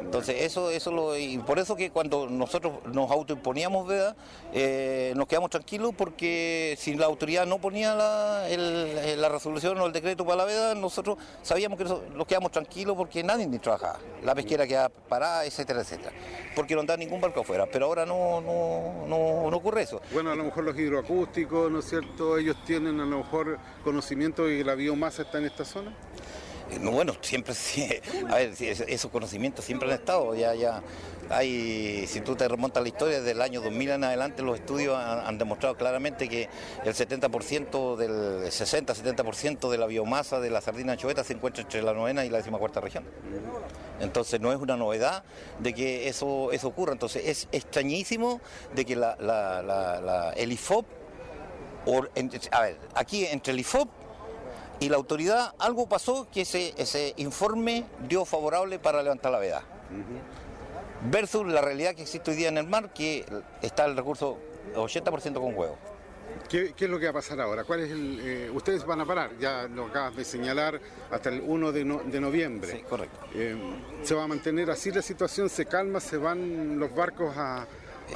[0.00, 4.16] Entonces, eso, eso lo, y por eso que cuando nosotros nos autoimponíamos veda,
[4.52, 9.92] eh, nos quedamos tranquilos porque si la autoridad no ponía la, la, resolución o el
[9.92, 13.98] decreto para la veda, nosotros sabíamos que nos quedamos tranquilos porque nadie ni trabajaba.
[14.22, 16.12] La pesquera quedaba parada, etcétera, etcétera.
[16.54, 17.66] Porque no andaba ningún barco afuera.
[17.70, 20.00] Pero ahora no, no, no, no ocurre eso.
[20.12, 22.38] Bueno, a lo mejor los hidroacústicos, ¿no es cierto?
[22.38, 25.94] Ellos tienen a lo mejor conocimiento de que la biomasa está en esta zona.
[26.82, 27.54] Bueno, siempre,
[28.30, 30.82] a ver, esos conocimientos siempre han estado, ya, ya,
[31.30, 34.96] si tú te remontas a la historia, desde el año 2000 en adelante los estudios
[34.96, 36.48] han, demostrado claramente que
[36.84, 41.92] el 70% del 60-70% de la biomasa de la sardina anchoveta se encuentra entre la
[41.92, 43.04] novena y la cuarta región.
[44.00, 45.22] Entonces no es una novedad
[45.58, 46.92] de que eso, eso ocurra.
[46.92, 48.40] Entonces es extrañísimo
[48.74, 50.86] de que el IFOP,
[52.50, 53.88] a ver, aquí entre el IFOP
[54.80, 59.62] y la autoridad, algo pasó que ese, ese informe dio favorable para levantar la veda.
[61.10, 63.24] Versus la realidad que existe hoy día en el mar, que
[63.62, 64.38] está el recurso
[64.74, 65.76] 80% con huevo.
[66.48, 67.64] ¿Qué, es lo que va a pasar ahora?
[67.64, 71.42] ¿Cuál es el, eh, ustedes van a parar, ya lo acabas de señalar, hasta el
[71.44, 72.72] 1 de, noviembre.
[72.72, 73.18] Sí, correcto.
[73.34, 73.56] Eh,
[74.02, 75.48] ¿Se va a mantener así la situación?
[75.50, 76.00] ¿Se calma?
[76.00, 77.66] ¿Se van los barcos a,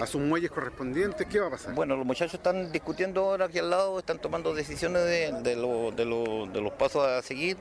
[0.01, 1.27] a sus muelles correspondientes?
[1.27, 1.75] ¿Qué va a pasar?
[1.75, 6.61] Bueno, los muchachos están discutiendo ahora aquí al lado, están tomando decisiones de, de, de
[6.61, 7.57] los pasos a seguir.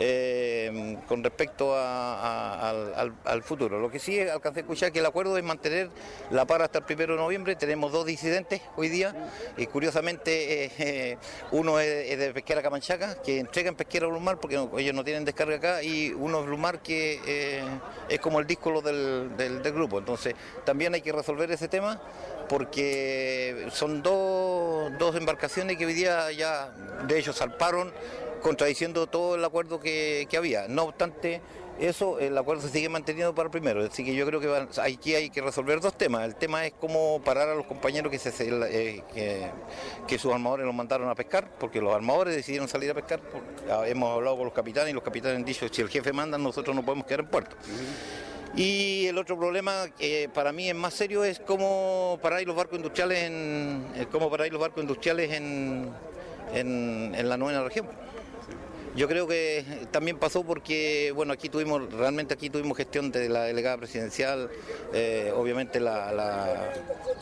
[0.00, 3.80] Eh, con respecto al, futuro.
[3.80, 5.90] Lo que sí alcancé a escuchar que el acuerdo es mantener
[6.30, 7.56] la para hasta el primero de noviembre.
[7.56, 9.12] Tenemos dos disidentes hoy día
[9.56, 11.18] y curiosamente eh, eh,
[11.50, 15.56] uno es, de Pesquera Camanchaca, que entrega en Pesquera Blumar porque ellos no tienen descarga
[15.56, 17.60] acá, y uno es Blumar que
[18.08, 19.98] es como el disco del, del, grupo.
[19.98, 22.00] Entonces también hay que resolver ese tema
[22.48, 26.70] porque son dos, dos embarcaciones que hoy día ya
[27.06, 27.92] de hecho salparon
[28.40, 30.68] contradiciendo todo el acuerdo que, había.
[30.68, 31.40] No obstante,
[31.78, 35.14] eso, el acuerdo se sigue manteniendo para el primero, así que yo creo que aquí
[35.14, 36.24] hay que resolver dos temas.
[36.24, 39.02] El tema es cómo parar a los compañeros que, se, eh,
[40.06, 43.20] que, sus armadores los mandaron a pescar, porque los armadores decidieron salir a pescar.
[43.86, 46.74] hemos hablado con los capitanes y los capitanes han dicho, si el jefe manda, nosotros
[46.74, 47.56] no podemos quedar en puerto.
[48.56, 52.76] Y el otro problema que para mí es más serio es cómo parar los barcos
[52.76, 55.90] industriales en, cómo parar los barcos industriales en,
[56.52, 57.86] en, en la novena región.
[58.98, 63.44] Yo creo que también pasó porque, bueno, aquí tuvimos, realmente aquí tuvimos gestión de la
[63.44, 64.50] delegada presidencial,
[64.92, 66.12] eh, obviamente la,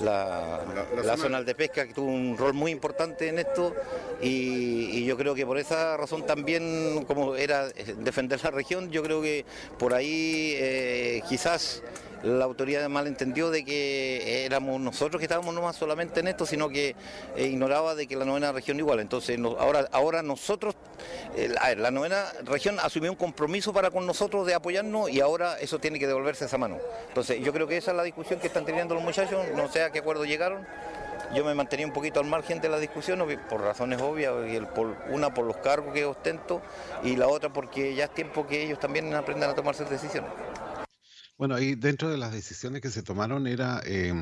[0.01, 1.43] la, zona.
[1.43, 3.75] de pesca que tuvo un rol muy importante en esto
[4.23, 9.21] y, yo creo que por esa razón también, como era defender la región, yo creo
[9.21, 9.45] que
[9.79, 11.83] por ahí eh, quizás
[12.23, 16.69] la autoridad malentendió de que éramos nosotros que estábamos no más solamente en esto, sino
[16.69, 16.97] que
[17.37, 19.01] eh, ignoraba de que la novena región igual.
[19.01, 20.75] Entonces ahora, ahora nosotros,
[21.77, 25.99] la novena región asumió un compromiso para con nosotros de apoyarnos y ahora eso tiene
[25.99, 26.79] que devolverse a esa mano.
[27.09, 29.83] Entonces yo creo que esa es la discusión que están teniendo los muchachos, no sé
[29.83, 30.67] a qué acuerdo llegaron.
[31.35, 34.33] Yo me mantenía un poquito al margen de la discusión por razones obvias,
[35.11, 36.63] una por los cargos que ostento
[37.03, 40.31] y la otra porque ya es tiempo que ellos también aprendan a tomarse decisiones.
[41.39, 44.15] Bueno, ahí dentro de las decisiones que se tomaron era eh,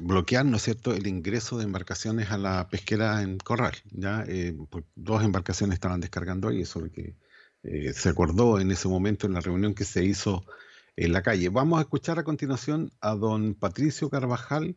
[0.00, 3.74] bloquear, ¿no es cierto?, el ingreso de embarcaciones a la pesquera en Corral.
[3.92, 7.16] Ya eh, pues, dos embarcaciones estaban descargando ahí, eso es lo que
[7.62, 10.44] eh, se acordó en ese momento en la reunión que se hizo
[10.96, 11.48] en la calle.
[11.48, 14.76] Vamos a escuchar a continuación a don Patricio Carvajal,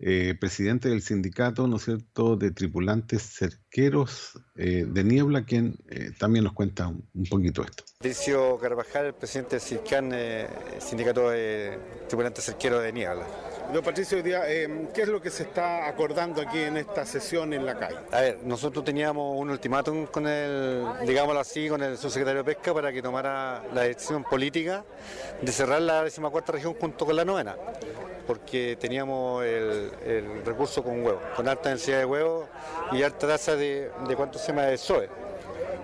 [0.00, 6.10] eh, presidente del sindicato, ¿no es cierto?, de tripulantes cerqueros eh, de Niebla, quien eh,
[6.18, 7.84] también nos cuenta un, un, poquito esto.
[7.98, 11.78] Patricio Carvajal, presidente del CIRCAN, eh, sindicato de
[12.08, 13.26] tripulantes cerqueros de Niebla.
[13.72, 17.06] Don Patricio, hoy día, eh, ¿qué es lo que se está acordando aquí en esta
[17.06, 17.96] sesión en la calle?
[18.10, 22.74] A ver, nosotros teníamos un ultimátum con el, digámoslo así, con el subsecretario de Pesca
[22.74, 24.84] para que tomara la decisión política
[25.40, 27.56] de cerrar la decimacuarta región junto con la novena,
[28.32, 32.48] porque teníamos el, recurso con huevo, con alta densidad de huevo
[32.90, 35.10] y alta tasa de, de cuánto se llama de SOE.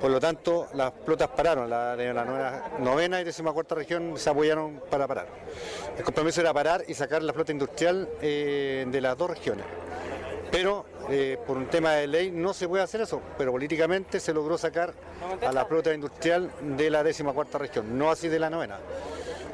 [0.00, 4.14] Por lo tanto, las flotas pararon, la de la novena, novena y décima cuarta región
[4.16, 5.26] se apoyaron para parar.
[5.98, 9.66] El compromiso era parar y sacar la flota industrial eh, de las dos regiones.
[10.50, 14.32] Pero eh, por un tema de ley no se puede hacer eso, pero políticamente se
[14.32, 14.94] logró sacar
[15.46, 18.78] a la flota industrial de la décima cuarta región, no así de la novena.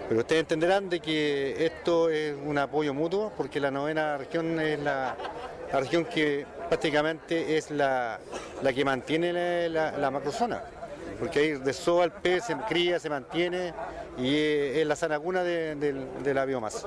[0.08, 4.78] Pero ustedes entenderán de que esto es un apoyo mutuo, porque la novena región es
[4.80, 5.16] la,
[5.72, 8.20] región que prácticamente es la,
[8.62, 10.62] la que mantiene la, la, la, macrozona,
[11.18, 13.72] porque ahí de soa el pez se cría, se mantiene
[14.18, 16.86] y es la sana cuna de, de, la biomasa.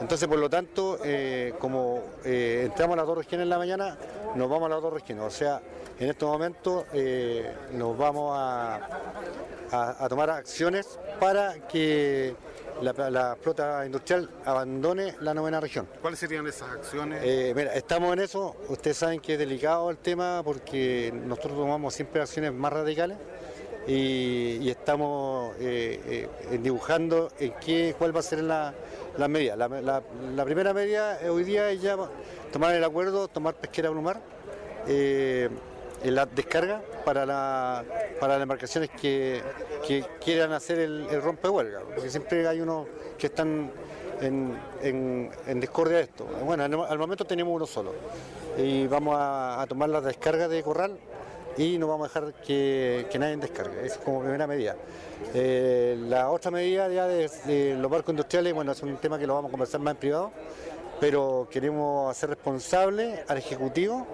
[0.00, 3.98] Entonces, por lo tanto, eh, como eh, entramos a las dos regiones en la mañana,
[4.36, 5.24] nos vamos a las dos regiones.
[5.24, 5.60] O sea,
[5.98, 8.88] en estos momentos eh, nos vamos a,
[9.70, 12.34] a tomar acciones para que
[12.82, 15.86] la, la, flota industrial abandone la novena región.
[16.00, 17.20] ¿Cuáles serían esas acciones?
[17.24, 18.56] Eh, mira, estamos en eso.
[18.68, 23.18] Ustedes saben que es delicado el tema porque nosotros tomamos siempre acciones más radicales
[23.86, 28.74] y, y estamos eh, eh, dibujando en qué, cuál va a ser la,
[29.16, 29.56] la medida.
[29.56, 30.02] La, la,
[30.34, 31.96] la, primera medida hoy día es ya
[32.52, 34.20] tomar el acuerdo, tomar pesquera Blumar.
[36.04, 37.84] La descarga para, la,
[38.20, 39.42] para las embarcaciones que,
[40.24, 42.86] quieran hacer el, el rompehuelga, porque siempre hay unos
[43.18, 43.70] que están
[44.22, 46.26] en, discordia de esto.
[46.44, 47.92] Bueno, al momento tenemos uno solo
[48.58, 50.96] y vamos a, tomar la descarga de corral
[51.56, 54.76] y no vamos a dejar que, que nadie descargue, es como primera medida.
[55.34, 59.26] Eh, la otra medida ya de, de los barcos industriales, bueno, es un tema que
[59.26, 60.32] lo vamos a conversar más en privado,
[61.00, 64.06] pero queremos hacer responsable al Ejecutivo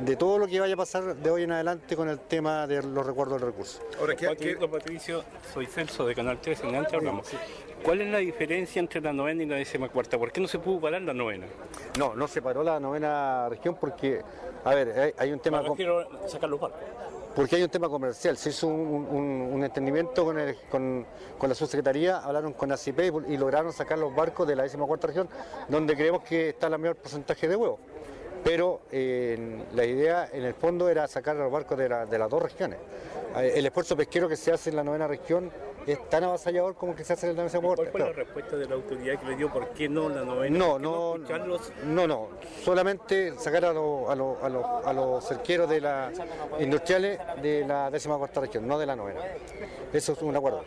[0.00, 2.82] de todo lo que vaya a pasar de hoy en adelante con el tema de
[2.82, 3.82] los recuerdos del recurso.
[3.98, 4.56] Ahora, ¿qué, qué...
[4.66, 7.26] Patricio, soy Celso de Canal 3, en antes hablamos.
[7.82, 10.18] ¿Cuál es la diferencia entre la novena y la décima cuarta?
[10.18, 11.46] ¿Por qué no se pudo parar la novena?
[11.98, 14.22] No, no se paró la novena región porque,
[14.64, 15.62] a ver, hay, hay un tema...
[15.62, 16.80] No, quiero sacar los barcos.
[17.34, 21.06] Porque hay un tema comercial, se hizo un, un, un entendimiento con, el, con,
[21.38, 24.84] con, la subsecretaría, hablaron con ACP y, y lograron sacar los barcos de la décima
[24.84, 25.28] cuarta región,
[25.68, 27.78] donde creemos que está el mayor porcentaje de huevos
[28.44, 32.18] pero eh, la idea en el fondo era sacar a los barcos de, la, de,
[32.18, 32.78] las dos regiones.
[33.36, 35.50] Eh, el esfuerzo pesquero que se hace en la novena región
[35.86, 37.90] es tan avasallador como que se hace en la décima cuarta.
[37.90, 40.58] ¿Cuál fue la respuesta de la autoridad que le dio por qué no la novena?
[40.58, 42.28] No, no, no, no,
[42.62, 46.12] solamente sacar a, lo, a, lo, a, lo, a los cerqueros de la
[46.58, 49.20] industriales de la décima cuarta región, no de la novena.
[49.92, 50.64] Eso es un acuerdo.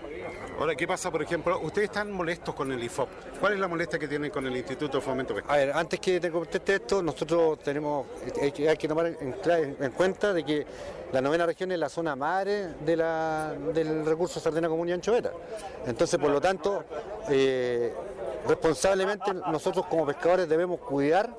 [0.60, 1.60] Ahora, ¿qué pasa, por ejemplo?
[1.62, 3.10] Ustedes están molestos con el IFOP.
[3.40, 5.54] ¿Cuál es la molestia que tienen con el Instituto de Fomento Pesquero?
[5.54, 8.06] A ver, antes que te conteste esto, nosotros tenemos,
[8.42, 9.36] hay que, hay que tomar en,
[9.80, 10.66] en, cuenta de que
[11.12, 14.90] la novena región es la zona madre de la, del recurso sardina común
[15.86, 16.84] Entonces, por lo tanto,
[17.30, 17.94] eh,
[18.48, 21.30] responsablemente nosotros como pescadores debemos cuidar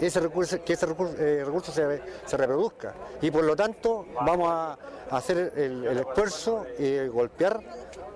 [0.00, 2.94] ese recurso, que ese recurso, eh, recurso se, reproduzca.
[3.20, 4.78] Y por lo tanto vamos a,
[5.10, 7.60] hacer el, esfuerzo y golpear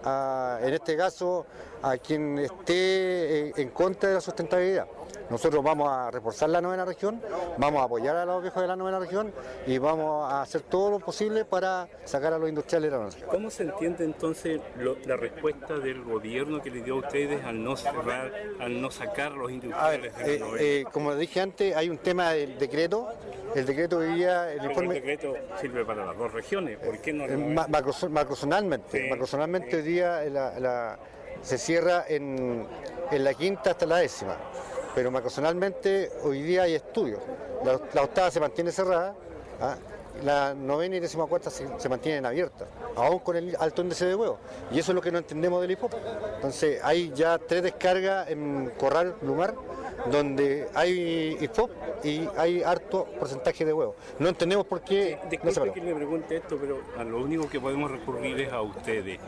[0.03, 1.45] a, en este caso
[1.83, 4.87] a quien esté en contra de la sustentabilidad.
[5.30, 7.20] Nosotros vamos a reforzar la novena región,
[7.58, 9.33] vamos a apoyar a los viejos de la novena región
[9.66, 13.27] y vamos a hacer todo lo posible para sacar a los industriales de la novena
[13.29, 17.62] ¿Cómo se entiende entonces lo, la respuesta del gobierno que le dio a ustedes al
[17.62, 20.62] no cerrar, al no sacar a los industriales a ver, de la novena?
[20.62, 23.08] Eh, eh, como dije antes, hay un tema del decreto.
[23.54, 24.52] El decreto día...
[24.52, 24.96] El, informe...
[24.96, 26.79] el decreto sirve para las dos regiones.
[26.79, 27.27] ¿Por qué no?
[27.54, 29.02] Ma macrozonalmente.
[29.02, 29.77] Sí, macrozonalmente sí.
[29.77, 30.98] hoy día la, la,
[31.42, 32.66] se cierra en,
[33.10, 34.37] en la quinta hasta la décima
[34.97, 37.21] pero macrozonalmente hoy día hay estudios.
[37.92, 39.15] La, octava se mantiene cerrada,
[39.61, 39.77] ¿ah?
[40.25, 42.67] la novena y décima cuarta se, se, mantienen abiertas,
[42.97, 44.38] aún con el alto índice de huevo.
[44.73, 45.92] Y eso es lo que no entendemos del IFOP.
[46.37, 49.55] Entonces hay ya tres descargas en Corral, Lumar,
[50.11, 51.71] donde hay IFOP
[52.04, 53.96] y hay harto porcentaje de huevo.
[54.19, 55.73] No entendemos por qué no Disculpe paró.
[55.73, 59.19] que le pregunte esto, pero a lo único que podemos recurrir es a ustedes.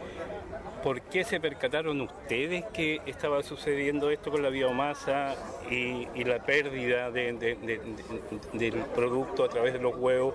[0.83, 5.35] ¿Por qué se percataron ustedes que estaba sucediendo esto con la biomasa
[5.69, 7.79] y, y la pérdida de- de- de-
[8.53, 10.35] de- del producto a través de los huevos?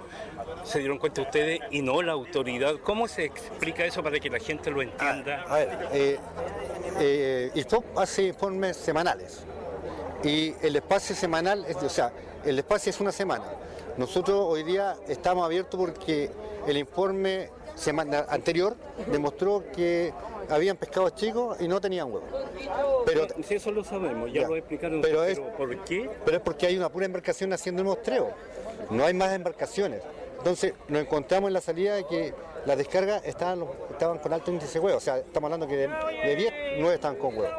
[0.65, 2.75] ¿Se dieron cuenta ustedes y no la autoridad?
[2.83, 5.43] ¿Cómo se explica eso para que la gente lo entienda?
[5.47, 6.19] A ver, eh,
[6.99, 7.65] eh,
[7.95, 9.45] hace informes semanales
[10.23, 12.11] y el espacio semanal, es, o sea,
[12.45, 13.45] el espacio es una semana.
[13.97, 16.31] Nosotros hoy día estamos abiertos porque
[16.67, 18.75] el informe semana anterior
[19.11, 20.13] demostró que
[20.49, 22.29] habían pescados chicos y no tenían huevos.
[23.05, 24.47] Pero, si eso lo sabemos, ya, Ya.
[24.47, 25.01] lo explicaron.
[25.01, 26.09] Pero es- ¿por qué?
[26.25, 28.31] pero es porque hay una pura embarcación haciendo el mostreo.
[28.89, 30.01] No hay más embarcaciones.
[30.37, 32.33] Entonces nos encontramos en la salida de que
[32.65, 34.97] las descargas estaban, estaban con alto índice de huevo.
[34.97, 37.53] O sea, estamos hablando que de, de 10, 9 estaban con huevo.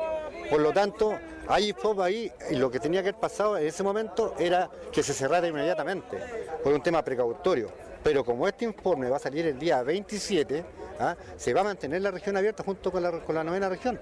[0.51, 1.15] Por lo tanto,
[1.49, 5.03] hay FOB ahí y lo que tenía que haber pasado en ese momento era que
[5.03, 6.19] se cerrara inmediatamente
[6.63, 7.71] por un tema precautorio.
[8.03, 10.65] Pero como este informe va a salir el día 27,
[11.01, 11.17] ¿ah?
[11.37, 13.99] se va a mantener la región abierta junto con la, novena región.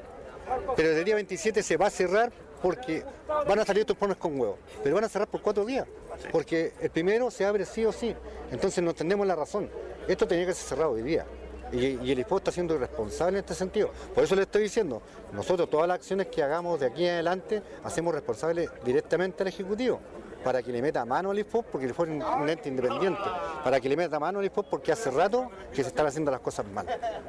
[0.76, 4.38] Pero el día 27 se va a cerrar porque van a salir estos informes con
[4.38, 4.58] huevo.
[4.82, 5.86] Pero van a cerrar por cuatro días.
[6.30, 8.14] Porque el primero se abre sí o sí.
[8.50, 9.70] Entonces no entendemos la razón.
[10.08, 11.24] Esto tenía que ser cerrado hoy día.
[11.72, 13.90] Y, y el IFO está siendo irresponsable en este sentido.
[14.14, 15.00] Por eso le estoy diciendo,
[15.32, 20.00] nosotros todas las acciones que hagamos de aquí en adelante hacemos responsables directamente al Ejecutivo
[20.44, 23.22] para que le meta mano al IFOP, porque el IFOP es un- ente independiente,
[23.62, 26.40] para que le meta mano al IFOP porque hace rato que se están haciendo las
[26.40, 26.84] cosas mal.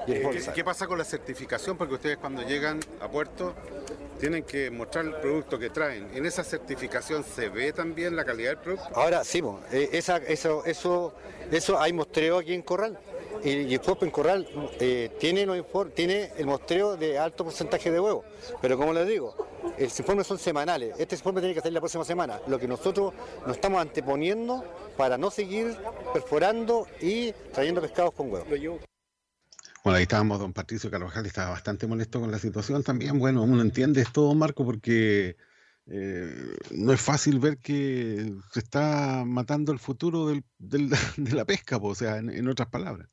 [0.07, 1.77] Y el lo ¿Qué, pasa con la certificación?
[1.77, 3.53] Porque ustedes cuando llegan a puerto
[4.19, 6.09] tienen que mostrar el producto que traen.
[6.15, 8.87] ¿En esa certificación se ve también la calidad del producto?
[8.95, 11.13] Ahora sí, eh, esa, eso, eso,
[11.51, 12.97] eso hay mostreo aquí en Corral.
[13.43, 14.47] Y, FOP en Corral
[14.79, 18.23] eh, tiene, los infor- tiene el mostreo de alto porcentaje de huevo.
[18.61, 19.35] Pero como les digo,
[19.77, 20.95] los informes son semanales.
[20.97, 22.39] Este informe tiene que salir la próxima semana.
[22.47, 23.13] Lo que nosotros
[23.45, 24.63] nos estamos anteponiendo
[24.95, 25.75] para no seguir
[26.13, 28.45] perforando y trayendo pescados con huevo.
[29.83, 33.19] Bueno, ahí estábamos, don Patricio Carvajal estaba bastante molesto con la situación también.
[33.19, 35.35] Bueno, uno entiende esto, Marco, porque
[35.87, 40.45] eh, no es fácil ver que se está matando el futuro del-
[41.17, 43.09] de la pesca, o sea, en otras palabras.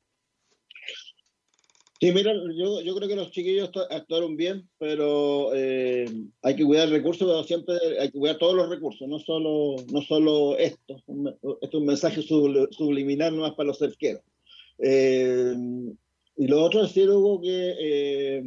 [2.01, 6.05] Sí, mira, yo, yo creo que los chiquillos actu- actuaron bien, pero eh,
[6.41, 10.01] hay que cuidar recursos, pero siempre hay que cuidar todos los recursos, no solo, no
[10.01, 10.95] solo esto.
[10.97, 14.23] Esto es un mensaje subli- subliminal nomás para los cerqueros.
[14.79, 15.53] Eh,
[16.37, 18.43] y lo otro es decir, Hugo, que eh,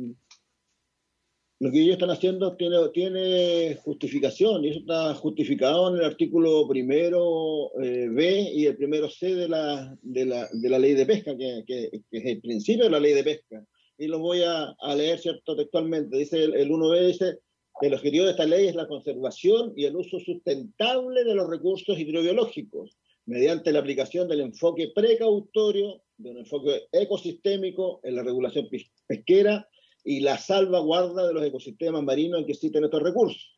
[1.64, 6.68] lo que ellos están haciendo tiene, tiene justificación, y eso está justificado en el artículo
[6.68, 11.06] primero eh, B y el primero C de la, de la, de la ley de
[11.06, 13.64] pesca, que, que- que es el principio de la ley de pesca.
[13.96, 16.18] Y lo voy a, a leer cierto textualmente.
[16.18, 17.38] Dice el, el 1B, dice
[17.80, 21.98] el objetivo de esta ley es la conservación y el uso sustentable de los recursos
[21.98, 28.68] hidrobiológicos mediante la aplicación del enfoque precautorio, de un enfoque ecosistémico en la regulación
[29.06, 29.66] pesquera
[30.04, 33.56] y la salvaguarda de los ecosistemas marinos en que existen estos recursos.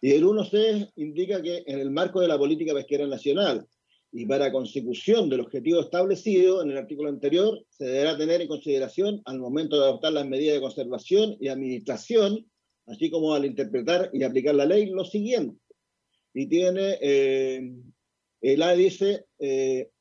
[0.00, 3.66] Y el 1C indica que en el marco de la política pesquera nacional
[4.10, 9.22] y para consecución del objetivo establecido en el artículo anterior, se deberá tener en consideración
[9.24, 12.46] al momento de adoptar las medidas de conservación y administración,
[12.86, 15.58] así como al interpretar y aplicar la ley, lo siguiente.
[16.34, 17.72] Y tiene, eh,
[18.42, 19.91] el A dice, eh,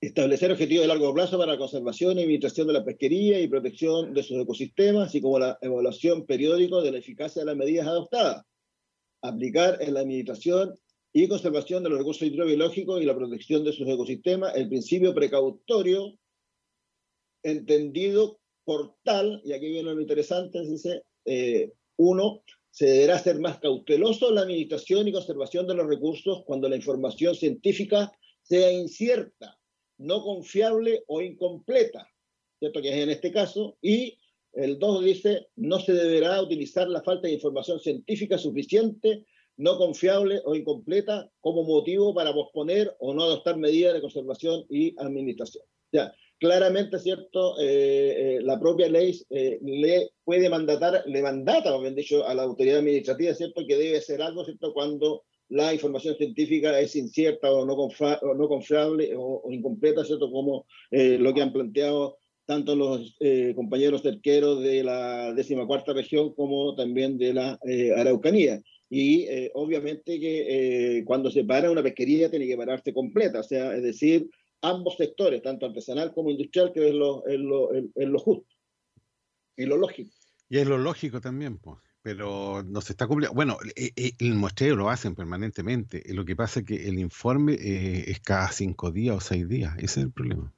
[0.00, 4.14] establecer objetivos de largo plazo para la conservación y administración de la pesquería y protección
[4.14, 8.44] de sus ecosistemas, así como la evaluación periódica de la eficacia de las medidas adoptadas.
[9.22, 10.78] Aplicar en la administración
[11.12, 16.16] y conservación de los recursos hidrobiológicos y la protección de sus ecosistemas el principio precautorio
[17.42, 23.58] entendido por tal, y aquí viene lo interesante, dice, eh, uno, se deberá ser más
[23.58, 29.57] cauteloso en la administración y conservación de los recursos cuando la información científica sea incierta,
[29.98, 32.08] no confiable o incompleta,
[32.58, 32.80] ¿cierto?
[32.80, 33.76] Que es en este caso.
[33.82, 34.18] Y
[34.52, 39.24] el 2 dice, no se deberá utilizar la falta de información científica suficiente,
[39.56, 44.94] no confiable o incompleta como motivo para posponer o no adoptar medidas de conservación y
[44.98, 45.64] administración.
[45.90, 47.58] Ya, claramente, ¿cierto?
[47.58, 52.34] Eh, eh, la propia ley eh, le puede mandatar, le mandata, más bien dicho, a
[52.34, 53.62] la autoridad administrativa, ¿cierto?
[53.66, 54.72] Que debe hacer algo, ¿cierto?
[54.72, 60.30] Cuando la información científica es incierta o no, o no confiable o, o incompleta, ¿cierto?
[60.30, 66.34] Como eh, lo que han planteado tanto los eh, compañeros cerqueros de la decimacuarta región
[66.34, 68.62] como también de la eh, Araucanía.
[68.88, 73.42] Y eh, obviamente que eh, cuando se para una pesquería tiene que pararse completa, o
[73.42, 74.30] sea, es decir,
[74.62, 78.54] ambos sectores, tanto artesanal como industrial, que es lo, es lo, es lo justo
[79.56, 80.10] y lo lógico.
[80.48, 81.76] Y es lo lógico también, pues.
[82.08, 83.34] Pero no se está cumpliendo.
[83.34, 86.02] Bueno, e, e, el muestreo lo hacen permanentemente.
[86.14, 89.74] Lo que pasa es que el informe eh, es cada cinco días o seis días.
[89.76, 90.50] Ese es el problema.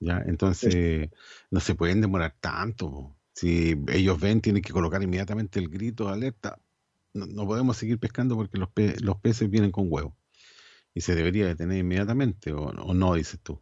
[0.00, 0.22] ¿Ya?
[0.24, 1.10] Entonces,
[1.50, 3.14] no se pueden demorar tanto.
[3.34, 6.58] Si ellos ven, tienen que colocar inmediatamente el grito de alerta.
[7.12, 8.70] No, podemos seguir pescando porque los,
[9.02, 10.16] los peces vienen con huevo.
[10.94, 13.60] Y se debería detener inmediatamente, o, o no, dices tú.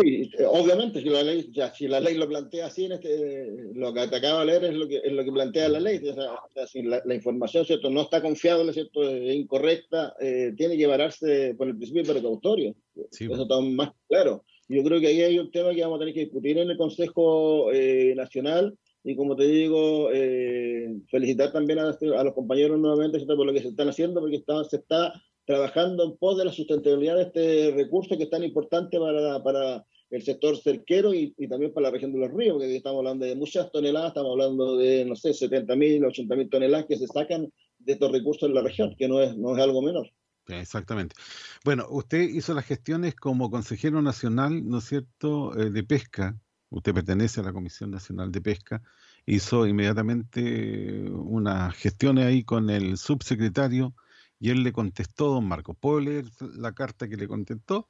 [0.00, 3.92] Sí, obviamente, si la ley, ya, si la ley lo plantea así, en este, lo
[3.92, 5.98] que te acabo de leer es lo que, es lo que plantea la ley.
[6.08, 7.90] O sea, si la, información ¿cierto?
[7.90, 9.02] no está confiable, ¿cierto?
[9.08, 12.76] es incorrecta, eh, tiene que vararse por el principio precautorio.
[13.10, 14.44] Sí, Eso está más claro.
[14.68, 16.76] Yo creo que ahí hay un tema que vamos a tener que discutir en el
[16.76, 23.18] Consejo eh, Nacional y como te digo, eh, felicitar también a, a, los compañeros nuevamente
[23.18, 23.36] ¿cierto?
[23.36, 25.14] por lo que se están haciendo, porque está, se está
[25.48, 29.82] trabajando en pos de la sustentabilidad de este recurso que es tan importante para, para
[30.10, 33.34] el sector cerquero y, también para la región de los ríos, porque estamos hablando de
[33.34, 37.50] muchas toneladas, estamos hablando de, no sé, 70 mil, 80 mil toneladas que se sacan
[37.78, 40.10] de estos recursos en la región, que no es, no es algo menor.
[40.48, 41.16] Exactamente.
[41.64, 46.38] Bueno, usted hizo las gestiones como consejero nacional, ¿no es cierto?, eh, de pesca.
[46.68, 48.82] Usted pertenece a la Comisión Nacional de Pesca.
[49.24, 53.94] Hizo inmediatamente unas gestiones ahí con el subsecretario
[54.40, 55.74] y él le contestó, don Marco.
[55.74, 56.24] ¿Puedo leer
[56.56, 57.88] la carta que le contestó?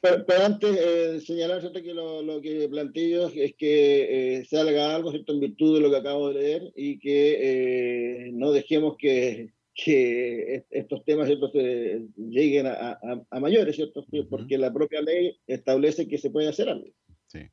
[0.00, 5.32] pero, antes eh, señalar que lo, que planteo es que eh, salga algo ¿cierto?
[5.32, 10.64] en virtud de lo que acabo de leer y que eh, no dejemos que, que
[10.70, 11.52] estos temas ¿cierto?
[11.52, 12.98] lleguen a,
[13.30, 14.04] a, mayores, ¿cierto?
[14.28, 16.88] porque la propia ley establece que se puede hacer algo.
[17.26, 17.48] Sí.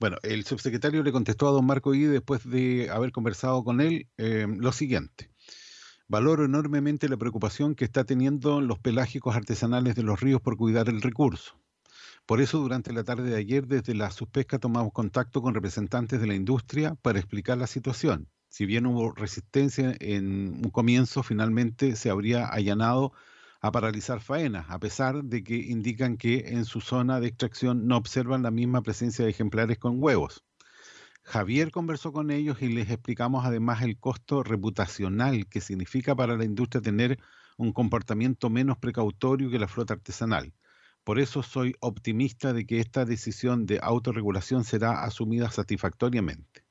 [0.00, 4.08] Bueno, el subsecretario le contestó a don Marco y después de haber conversado con él
[4.18, 5.31] eh, lo siguiente.
[6.12, 10.90] Valoro enormemente la preocupación que está teniendo los pelágicos artesanales de los ríos por cuidar
[10.90, 11.58] el recurso.
[12.26, 16.26] Por eso, durante la tarde de ayer, desde la Suspesca tomamos contacto con representantes de
[16.26, 18.28] la industria para explicar la situación.
[18.50, 23.14] Si bien hubo resistencia en un comienzo, finalmente se habría allanado
[23.62, 27.96] a paralizar faenas, a pesar de que indican que en su zona de extracción no
[27.96, 30.44] observan la misma presencia de ejemplares con huevos.
[31.24, 36.44] Javier conversó con ellos y les explicamos además el costo reputacional que significa para la
[36.44, 37.18] industria tener
[37.56, 40.52] un comportamiento menos precautorio que la flota artesanal.
[41.04, 46.64] Por eso soy optimista de que esta decisión de autorregulación será asumida satisfactoriamente.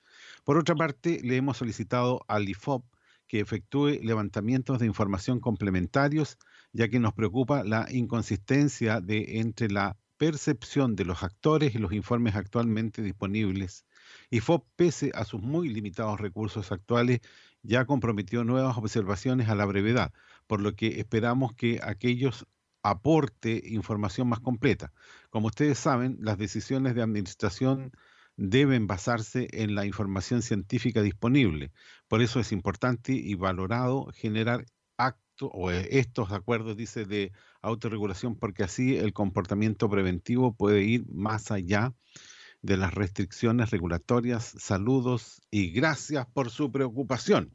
[0.43, 2.85] Por otra parte, le hemos solicitado al IFOP
[3.27, 6.37] que efectúe levantamientos de información complementarios,
[6.73, 11.93] ya que nos preocupa la inconsistencia de entre la percepción de los actores y los
[11.93, 13.85] informes actualmente disponibles
[14.29, 17.21] y FOP, pese a sus muy limitados recursos actuales,
[17.63, 20.13] ya comprometió nuevas observaciones a la brevedad,
[20.47, 22.47] por lo que esperamos que aquellos
[22.83, 24.91] aporte información más completa.
[25.29, 27.91] Como ustedes saben, las decisiones de administración
[28.37, 31.71] deben basarse en la información científica disponible.
[32.07, 34.65] Por eso es importante y valorado generar
[34.97, 37.31] actos o eh, estos acuerdos, dice, de
[37.61, 41.93] autorregulación, porque así el comportamiento preventivo puede ir más allá
[42.61, 44.53] de las restricciones regulatorias.
[44.57, 47.53] Saludos y gracias por su preocupación.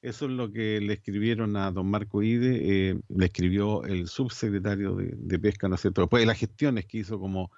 [0.00, 4.94] Eso es lo que le escribieron a don Marco Ide, eh, le escribió el subsecretario
[4.96, 6.02] de, Pesca, ¿no es cierto?
[6.02, 7.50] Después de las gestiones que hizo como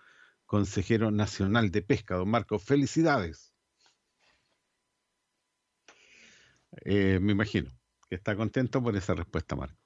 [0.46, 3.52] consejero nacional de pesca, don Marco, felicidades.
[6.84, 7.70] Eh, me imagino
[8.08, 9.79] que está contento por esa respuesta, Marco.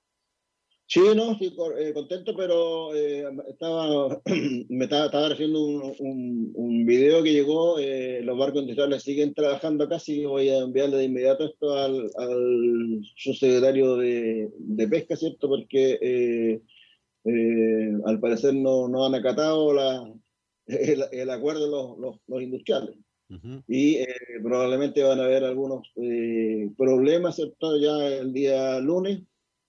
[0.87, 4.21] Sí, no, sí, eh, contento, pero eh, estaba,
[4.69, 9.85] me estaba, estaba haciendo un, un, video que llegó, eh, los barcos industriales siguen trabajando
[9.85, 15.49] acá, sí, voy a enviarle de inmediato esto al, al subsecretario de, de, Pesca, ¿cierto?
[15.49, 16.61] Porque
[18.05, 20.13] al parecer no, no han acatado la,
[20.67, 22.97] el, acuerdo de los, los, los industriales.
[23.67, 23.99] Y
[24.43, 25.91] probablemente van a haber algunos
[26.77, 27.79] problemas, ¿cierto?
[27.79, 29.23] Ya el día lunes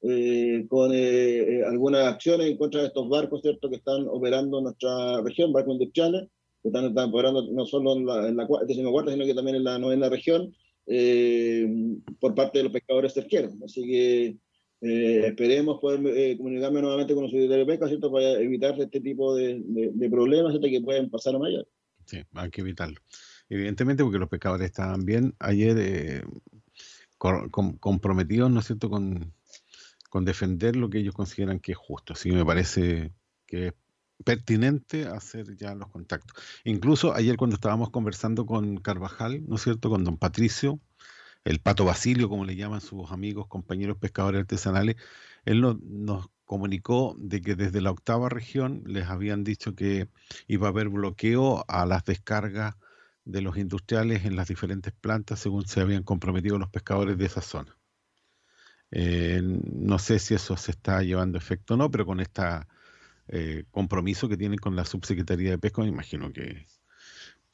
[0.08, 4.60] eh, con eh, eh, algunas acciones en contra de estos barcos, ¿cierto?, que están operando
[4.60, 6.30] en nuestra región, barcos industriales,
[6.62, 9.64] que están, están operando no solo en la, en la cuarta, sino que también en
[9.64, 10.54] la novena región,
[12.20, 13.54] por parte de los pescadores cerqueros.
[13.66, 14.38] Así que
[14.80, 19.60] esperemos poder comunicarme nuevamente con los secretarios de pesca, ¿cierto?, para evitar este tipo de,
[19.66, 20.68] de, problemas ¿cierto?
[20.68, 21.68] que pueden pasar a mayor.
[22.06, 23.02] Sí, hay que evitarlo.
[23.50, 26.24] Evidentemente, porque los pescadores estaban bien ayer
[27.18, 29.34] comprometidos, ¿no es cierto?, con
[30.10, 32.14] con defender lo que ellos consideran que es justo.
[32.14, 33.14] Así me parece
[33.46, 33.74] que es
[34.24, 36.42] pertinente hacer ya los contactos.
[36.64, 40.80] Incluso ayer cuando estábamos conversando con Carvajal, ¿no es cierto?, con don Patricio,
[41.44, 44.96] el pato Basilio, como le llaman sus amigos, compañeros pescadores artesanales,
[45.46, 50.10] él nos comunicó de que desde la octava región les habían dicho que
[50.48, 52.76] iba a haber bloqueo a las descargas
[53.26, 57.42] de los industriales en las diferentes plantas según se habían comprometido los pescadores de esa
[57.42, 57.78] zona.
[58.92, 62.44] Eh, no sé si eso se está llevando efecto o no, pero con este
[63.72, 66.68] compromiso que tienen con la subsecretaría de pesca, me imagino que,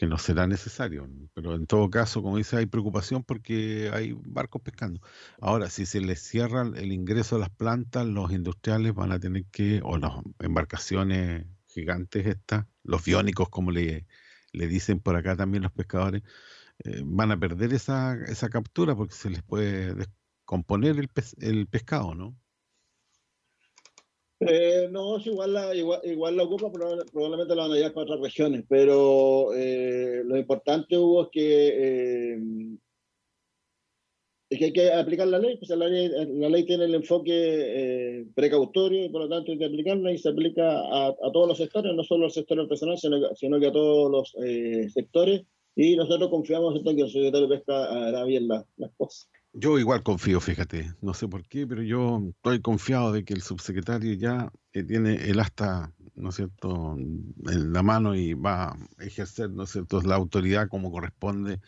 [0.02, 1.08] que no será necesario.
[1.36, 5.00] Pero en todo caso, como dice, hay preocupación porque hay barcos pescando.
[5.40, 9.46] Ahora, si se les cierra el ingreso a las plantas, los industriales van a tener
[9.52, 14.08] que, o las embarcaciones gigantes estas, los biónicos, como le,
[14.54, 16.24] le dicen por acá también los pescadores,
[16.84, 19.94] eh, van a perder esa, esa captura porque se les puede
[20.52, 21.10] descomponer el,
[21.42, 22.36] el pescado, ¿no?
[24.42, 28.22] Eh, no, igual la, igual, igual la ocupa, probablemente la van a llevar para otras
[28.22, 32.34] regiones, pero eh, lo importante, Hugo, es que,
[34.50, 39.10] es que hay que aplicar la ley, pues la ley, tiene el enfoque precautorio y
[39.10, 42.04] por lo tanto hay que aplicarla y se aplica a, a todos los sectores, no
[42.04, 45.44] solo al sector artesanal, sino, sino que a todos los sectores
[45.76, 49.30] y nosotros confiamos en que el secretario de Pesca hará bien las cosas.
[49.54, 53.42] Yo igual confío, fíjate, no sé por qué, pero yo estoy confiado de que el
[53.42, 58.78] subsecretario ya eh, tiene el asta, ¿no es cierto?, en la mano y va a
[59.00, 61.60] ejercer, ¿no es cierto?, la autoridad como corresponde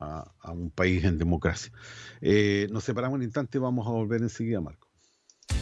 [0.00, 1.72] a, un país en democracia.
[2.20, 4.85] Eh, nos separamos un instante y vamos a volver enseguida, Marco.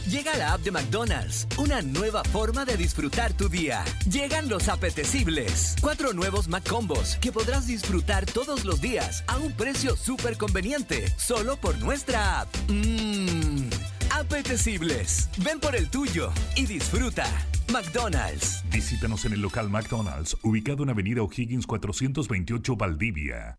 [0.09, 3.83] Llega la app de McDonald's, una nueva forma de disfrutar tu día.
[4.09, 5.75] Llegan los apetecibles.
[5.81, 11.57] Cuatro nuevos McCombos que podrás disfrutar todos los días a un precio súper conveniente, solo
[11.57, 12.55] por nuestra app.
[12.69, 13.67] Mmm,
[14.11, 15.27] apetecibles.
[15.43, 17.25] Ven por el tuyo y disfruta.
[17.73, 18.63] McDonald's.
[18.71, 23.57] Visítanos en el local McDonald's, ubicado en Avenida O'Higgins 428 Valdivia.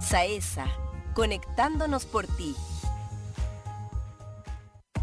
[0.00, 0.66] Saesa
[1.20, 2.56] conectándonos por ti.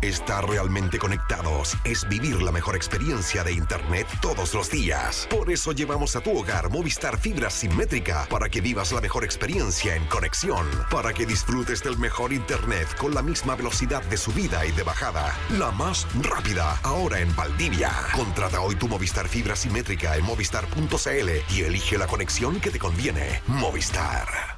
[0.01, 5.28] Estar realmente conectados es vivir la mejor experiencia de Internet todos los días.
[5.30, 9.95] Por eso llevamos a tu hogar Movistar Fibra Simétrica para que vivas la mejor experiencia
[9.95, 14.72] en conexión, para que disfrutes del mejor Internet con la misma velocidad de subida y
[14.72, 17.91] de bajada, la más rápida, ahora en Valdivia.
[18.15, 23.43] Contrata hoy tu Movistar Fibra Simétrica en movistar.cl y elige la conexión que te conviene.
[23.45, 24.57] Movistar.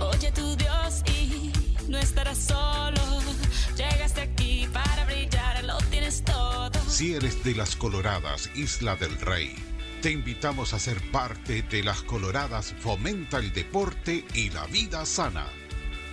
[0.00, 1.52] Oye tu Dios y
[1.88, 3.00] no estarás solo.
[3.76, 6.72] Llegaste aquí para brillar, lo tienes todo.
[6.88, 9.54] Si eres de las Coloradas, Isla del Rey,
[10.02, 15.46] te invitamos a ser parte de las Coloradas Fomenta el Deporte y la Vida Sana.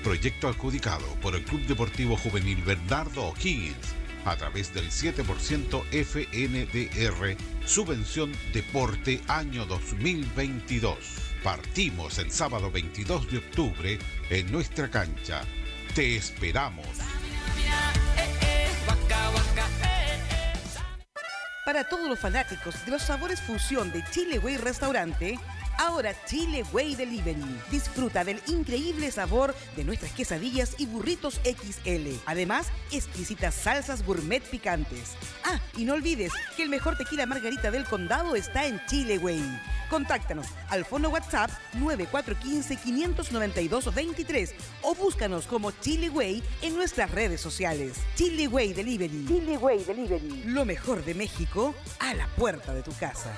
[0.03, 8.31] Proyecto adjudicado por el Club Deportivo Juvenil Bernardo O'Higgins a través del 7% FNDR, Subvención
[8.53, 11.26] Deporte Año 2022.
[11.43, 15.41] Partimos el sábado 22 de octubre en nuestra cancha.
[15.93, 16.88] Te esperamos.
[21.65, 25.38] Para todos los fanáticos de los sabores fusión de Chile Way Restaurante,
[25.78, 27.61] Ahora Chile Way Delivery.
[27.69, 32.15] Disfruta del increíble sabor de nuestras quesadillas y burritos XL.
[32.25, 35.15] Además, exquisitas salsas gourmet picantes.
[35.43, 39.43] Ah, y no olvides que el mejor tequila margarita del condado está en Chile Way.
[39.89, 47.93] Contáctanos al fono WhatsApp 9415-592-23 o búscanos como Chile Way en nuestras redes sociales.
[48.15, 49.25] Chile Way Delivery.
[49.28, 50.43] Chile Way Delivery.
[50.45, 53.38] Lo mejor de México a la puerta de tu casa.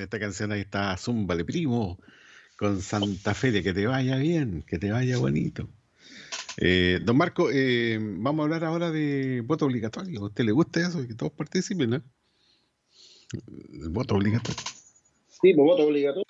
[0.10, 2.00] esta canción, ahí está Zúmbale Primo,
[2.58, 5.70] con Santa Feria, que te vaya bien, que te vaya bonito.
[6.58, 10.22] Eh, don Marco, eh, vamos a hablar ahora de voto obligatorio.
[10.22, 11.08] ¿A usted le gusta eso?
[11.08, 12.04] Que todos participen, ¿no?
[13.84, 14.58] El voto obligatorio.
[15.28, 16.26] Sí, pues voto obligatorio.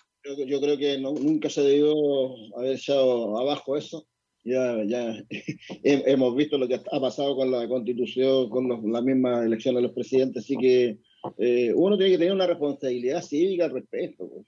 [0.46, 1.94] Yo, creo que nunca se debió
[2.58, 4.06] haber echado abajo eso.
[4.44, 5.14] Ya, ya
[5.84, 9.76] he- hemos visto lo que ha pasado con la constitución, con los- la misma elección
[9.76, 11.00] de los presidentes, así que
[11.38, 14.28] eh, uno tiene que tener una responsabilidad cívica al respecto.
[14.30, 14.46] pues.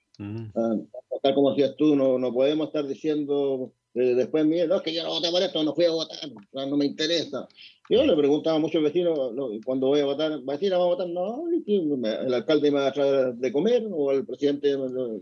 [0.55, 0.75] Ah,
[1.23, 4.93] tal como decías tú, no, no podemos estar diciendo eh, después, mire, no, es que
[4.93, 6.17] yo no voté por esto, no fui a votar,
[6.53, 7.47] no, no me interesa.
[7.89, 11.09] Yo le preguntaba a muchos vecinos no, cuando voy a votar, vecina, ¿vamos a votar?
[11.09, 15.19] No, el alcalde me va a traer de comer o el presidente no, no-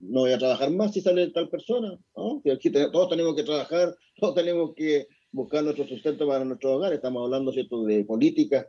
[0.00, 1.98] voy a trabajar más si sale tal persona.
[2.16, 2.42] ¿no?
[2.52, 6.92] Aquí te- todos tenemos que trabajar, todos tenemos que buscar nuestro sustento para nuestro hogar.
[6.92, 7.84] Estamos hablando ¿cierto?
[7.84, 8.66] de políticas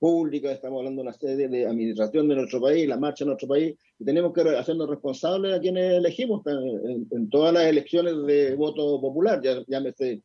[0.00, 3.46] públicas, estamos hablando de una serie de administración de nuestro país, la marcha de nuestro
[3.46, 9.00] país, y tenemos que hacernos responsables a quienes elegimos en, todas las elecciones de voto
[9.00, 10.22] popular, ya, llámese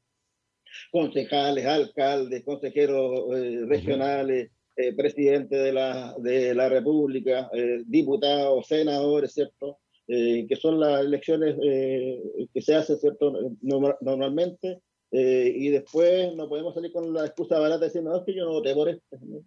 [0.91, 9.33] concejales, alcaldes, consejeros eh, regionales, eh, presidente de la, de la República, eh, diputados, senadores,
[9.33, 9.79] ¿cierto?
[10.07, 13.33] Eh, que son las elecciones que se hacen, ¿cierto?
[13.61, 18.23] Norma- normalmente, y después no podemos salir con la excusa barata de decir, no, es
[18.25, 19.17] que yo no voté por esto.
[19.21, 19.39] No,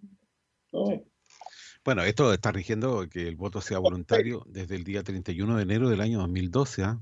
[1.85, 5.89] Bueno, esto está rigiendo que el voto sea voluntario desde el día 31 de enero
[5.89, 7.01] del año 2012, ¿ah?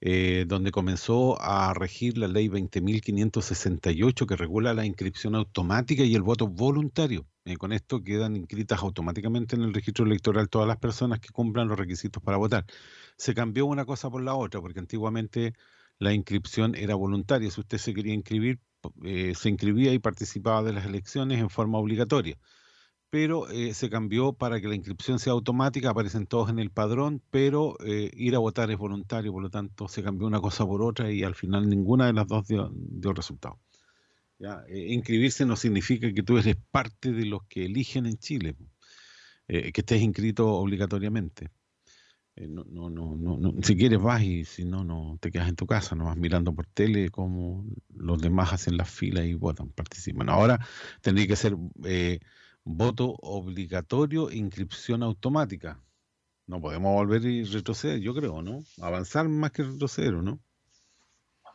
[0.00, 6.22] Eh, donde comenzó a regir la ley 20.568 que regula la inscripción automática y el
[6.22, 7.26] voto voluntario.
[7.44, 11.66] Eh, con esto quedan inscritas automáticamente en el registro electoral todas las personas que cumplan
[11.66, 12.64] los requisitos para votar.
[13.16, 15.54] Se cambió una cosa por la otra, porque antiguamente
[15.98, 17.50] la inscripción era voluntaria.
[17.50, 18.60] Si usted se quería inscribir,
[19.04, 22.38] eh, se inscribía y participaba de las elecciones en forma obligatoria
[23.10, 27.22] pero eh, se cambió para que la inscripción sea automática, aparecen todos en el padrón,
[27.30, 30.82] pero eh, ir a votar es voluntario, por lo tanto se cambió una cosa por
[30.82, 33.58] otra y al final ninguna de las dos dio, dio resultado.
[34.38, 34.62] ¿ya?
[34.68, 38.56] Eh, inscribirse no significa que tú eres parte de los que eligen en Chile,
[39.46, 41.48] que estés inscrito obligatoriamente.
[42.36, 45.66] No, no, no, no, si quieres vas y si no, no te quedas en tu
[45.66, 47.64] casa, no vas mirando por tele como
[47.96, 50.28] los demás hacen las filas y votan, participan.
[50.28, 50.60] Ahora
[51.00, 51.56] tendría que ser
[52.68, 55.82] voto obligatorio, inscripción automática.
[56.46, 58.62] No podemos volver y retroceder, yo creo, ¿no?
[58.80, 60.40] Avanzar más que retroceder, ¿o ¿no?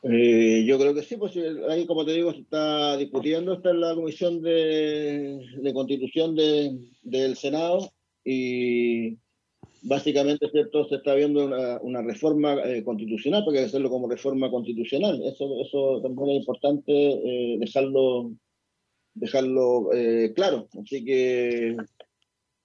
[0.04, 3.70] Eh, yo creo que sí, pues eh, ahí como te digo se está discutiendo, está
[3.70, 7.90] en la comisión de, de constitución de- del Senado
[8.26, 9.18] y
[9.82, 11.46] básicamente cierto se está viendo
[11.82, 15.22] una, reforma eh, constitucional, porque hay que hacerlo como reforma constitucional.
[15.24, 16.92] Eso, eso también es importante
[17.60, 18.32] dejarlo,
[19.14, 20.68] dejarlo eh, claro.
[20.82, 21.76] Así que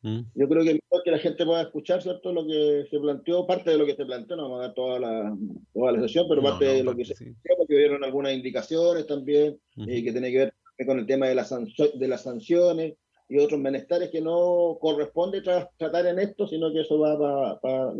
[0.02, 0.20] ¿Mm?
[0.34, 3.70] yo creo que mejor que la gente pueda escuchar cierto lo que se planteó, parte
[3.70, 5.36] de lo que se planteó, no vamos a dar toda la,
[5.74, 7.24] toda la sesión, pero No, parte no, de lo parte que se sí.
[7.24, 10.54] planteó, porque dieron algunas indicaciones también, eh, que tiene que ver
[10.86, 12.94] con el tema de, las de las sanciones
[13.28, 17.92] y otros menesteres que no corresponde tra- tratar en esto, sino que eso va para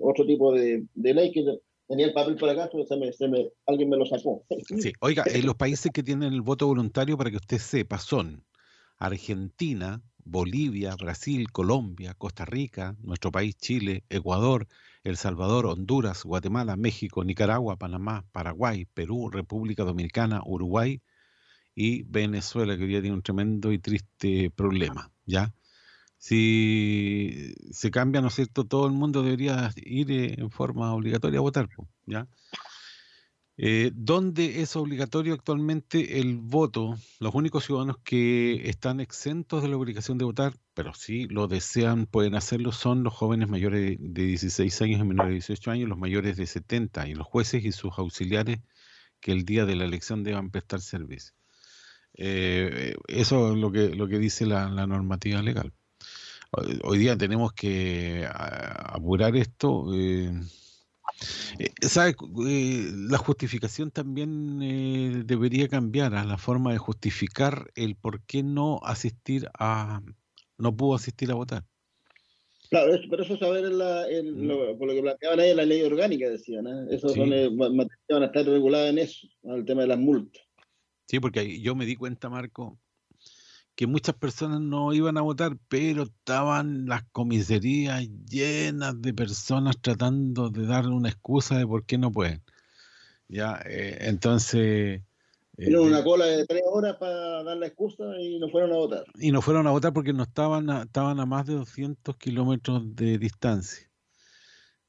[0.00, 1.44] otro tipo de, de ley que
[1.92, 4.46] tenía el papel por acá, pero se me, alguien me lo sacó.
[4.80, 8.46] Sí, oiga, eh, los países que tienen el voto voluntario, para que usted sepa, son
[8.98, 14.68] Argentina, Bolivia, Brasil, Colombia, Costa Rica, nuestro país Chile, Ecuador,
[15.04, 21.02] El Salvador, Honduras, Guatemala, México, Nicaragua, Panamá, Paraguay, Perú, República Dominicana, Uruguay
[21.74, 25.52] y Venezuela, que hoy día tiene un tremendo y triste problema, ¿ya?
[26.22, 28.64] Si se cambia, ¿no es cierto?
[28.64, 31.68] Todo el mundo debería ir eh, en forma obligatoria a votar,
[32.06, 32.28] ¿ya?
[33.56, 36.94] Eh, ¿Dónde es obligatorio actualmente el voto?
[37.18, 42.06] Los únicos ciudadanos que están exentos de la obligación de votar, pero sí lo desean,
[42.06, 45.98] pueden hacerlo, son los jóvenes mayores de 16 años y menores de 18 años, los
[45.98, 48.60] mayores de 70 y los jueces y sus auxiliares
[49.18, 51.34] que el día de la elección deban prestar servicio.
[52.14, 55.72] Eh, eso es lo que, lo que dice la normativa legal.
[56.84, 59.86] Hoy día tenemos que a- apurar esto.
[59.94, 60.32] eh,
[61.58, 62.14] eh, ¿sabe?
[62.46, 68.42] Eh, la justificación también eh, debería cambiar a la forma de justificar el por qué
[68.42, 70.02] no asistir a,
[70.58, 71.64] no pudo asistir a votar.
[72.68, 75.56] Claro, eso- pero eso saber en la, en lo- por lo que planteaban ahí en
[75.56, 76.86] la ley orgánica, decían, ¿eh?
[76.90, 77.14] Eso Sí.
[77.14, 79.54] son, eh, van a estar reguladas en eso, ¿no?
[79.56, 80.42] el tema de las multas.
[81.06, 82.78] Sí, porque yo me di cuenta, Marco,
[83.74, 90.50] que muchas personas no iban a votar, pero estaban las comisarías llenas de personas tratando
[90.50, 92.42] de dar una excusa de por qué no pueden.
[93.28, 95.02] Ya, eh, entonces, eh,
[95.56, 98.76] Tuvieron de- una cola de tres horas para dar la excusa y no fueron a
[98.76, 99.04] votar.
[99.18, 102.94] y no fueron a votar porque no estaban a, estaban a más de 200 kilómetros
[102.94, 103.88] de distancia.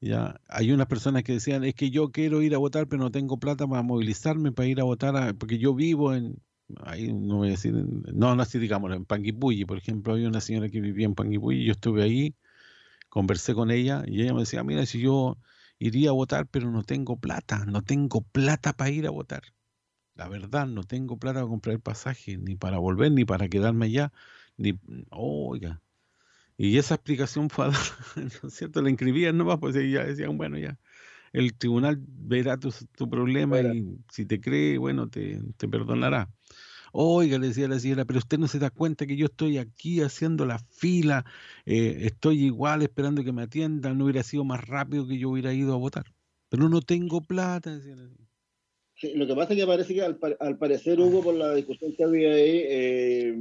[0.00, 3.10] Ya, hay unas personas que decían, es que yo quiero ir a votar, pero no
[3.10, 6.36] tengo plata para movilizarme para ir a votar, a- porque yo vivo en,
[6.84, 10.28] ahí no voy a decir, en- no, no así digamos, en Panguipulli, por ejemplo, había
[10.28, 12.36] una señora que vivía en Panguipulli, yo estuve ahí,
[13.08, 15.38] conversé con ella y ella me decía, mira, si yo
[15.78, 19.42] iría a votar, pero no tengo plata, no tengo plata para ir a votar.
[20.14, 23.86] La verdad, no tengo plata para comprar el pasaje, ni para volver, ni para quedarme
[23.86, 24.12] allá,
[24.56, 24.78] ni,
[25.10, 25.82] oiga.
[26.56, 27.80] Y esa explicación fue a dar,
[28.42, 28.82] ¿no es cierto?
[28.82, 30.78] La inscribían nomás, pues ya decían, bueno, ya,
[31.32, 36.30] el tribunal verá tu, tu problema y si te cree, bueno, te, te perdonará.
[36.96, 40.00] Oiga, le decía la señora, pero usted no se da cuenta que yo estoy aquí
[40.00, 41.24] haciendo la fila,
[41.66, 45.52] eh, estoy igual esperando que me atiendan, no hubiera sido más rápido que yo hubiera
[45.52, 46.04] ido a votar.
[46.48, 48.30] Pero no tengo plata, decía la señora.
[48.96, 51.52] Sí, lo que pasa es que parece que al, pa- al parecer, Hugo, por la
[51.54, 53.34] discusión que había ahí, eh,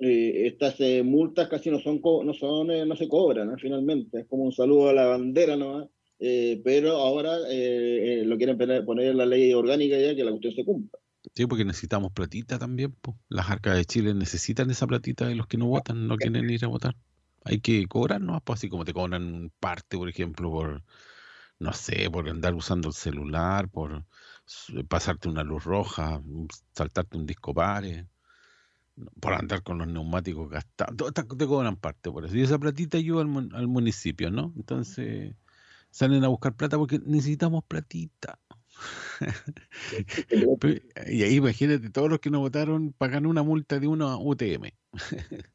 [0.00, 3.56] eh, estas eh, multas casi no son, no son, eh, no se cobran, ¿no?
[3.58, 4.20] finalmente.
[4.20, 5.88] Es como un saludo a la bandera nomás.
[6.64, 10.64] pero ahora lo quieren poner poner en la ley orgánica ya que la cuestión se
[10.64, 10.98] cumpla.
[11.34, 12.92] Sí, porque necesitamos platita también.
[12.92, 13.18] po.
[13.28, 16.64] Las arcas de Chile necesitan esa platita de los que no votan, no quieren ir
[16.64, 16.96] a votar.
[17.44, 18.40] Hay que cobrar, ¿no?
[18.40, 20.82] Pues así como te cobran parte, por ejemplo, por,
[21.58, 24.04] no sé, por andar usando el celular, por
[24.88, 26.22] pasarte una luz roja,
[26.72, 28.06] saltarte un disco pare,
[29.20, 31.12] por andar con los neumáticos gastados.
[31.12, 32.36] Te cobran parte por eso.
[32.36, 34.52] Y esa platita ayuda al municipio, ¿no?
[34.56, 35.34] Entonces
[35.90, 38.38] salen a buscar plata porque necesitamos platita.
[41.06, 44.70] Y ahí imagínate, todos los que no votaron pagan una multa de una UTM.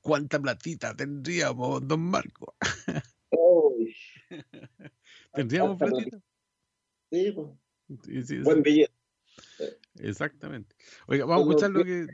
[0.00, 2.54] ¿Cuánta platita tendríamos, don Marco?
[5.34, 6.18] ¿Tendríamos platita?
[7.10, 7.48] sí, pues,
[8.04, 8.94] Sí, sí, buen billete.
[9.96, 10.74] Exactamente.
[11.06, 12.06] Oiga, vamos a escuchar lo que...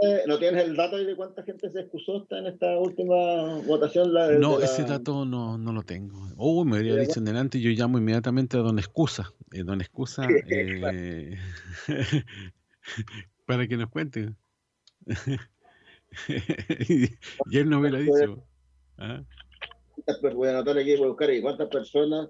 [0.00, 4.14] Eh, ¿No tienes el dato de cuánta gente se excusó hasta en esta última votación?
[4.14, 6.16] La, No, la- ese dato no, no lo tengo.
[6.36, 9.32] Oh, me habría dicho en delante, yo llamo inmediatamente a don Excusa.
[9.52, 11.36] Eh, don Excusa, eh,
[13.46, 14.34] para que nos cuente.
[16.88, 18.46] y, él no me lo ha dicho.
[18.98, 19.24] ¿Ah?
[19.94, 21.42] ¿Cuántas per- Voy a anotar aquí, voy a buscar ahí.
[21.42, 22.28] ¿Cuántas personas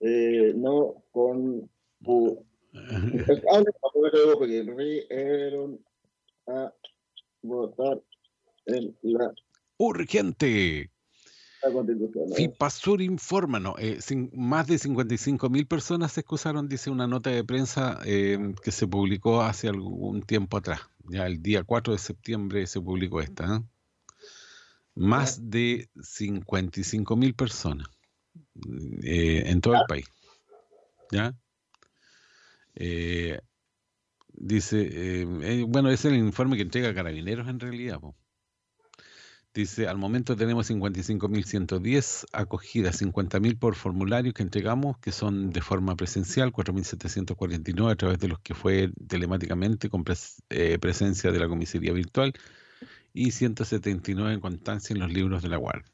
[0.00, 1.68] eh, no con...
[3.52, 4.64] Ah, no, porque
[6.46, 6.72] a
[7.42, 8.02] votar
[8.66, 9.32] en la,
[9.78, 10.90] Urgente.
[11.62, 12.28] la Constitución.
[12.28, 12.34] ¿no?
[12.34, 13.98] FIPASUR informa, no, eh,
[14.32, 18.86] más de 55 mil personas se excusaron, dice una nota de prensa eh, que se
[18.86, 20.80] publicó hace algún tiempo atrás.
[21.08, 23.56] Ya el día 4 de septiembre se publicó esta.
[23.56, 23.60] ¿eh?
[24.94, 27.88] Más de 55 mil personas
[29.02, 30.06] eh, en todo el país.
[31.10, 31.34] ¿Ya?
[32.74, 33.40] Eh,
[34.34, 38.00] dice, eh, eh, bueno, es el informe que entrega Carabineros en realidad.
[38.00, 38.16] po.
[39.52, 45.96] Dice, al momento tenemos 55.110 acogidas, 50.000 por formularios que entregamos, que son de forma
[45.96, 50.04] presencial, 4.749 a través de los que fue telemáticamente con
[50.50, 52.32] eh, presencia de la comisaría virtual
[53.12, 55.90] y 179 en constancia en los libros de la guardia.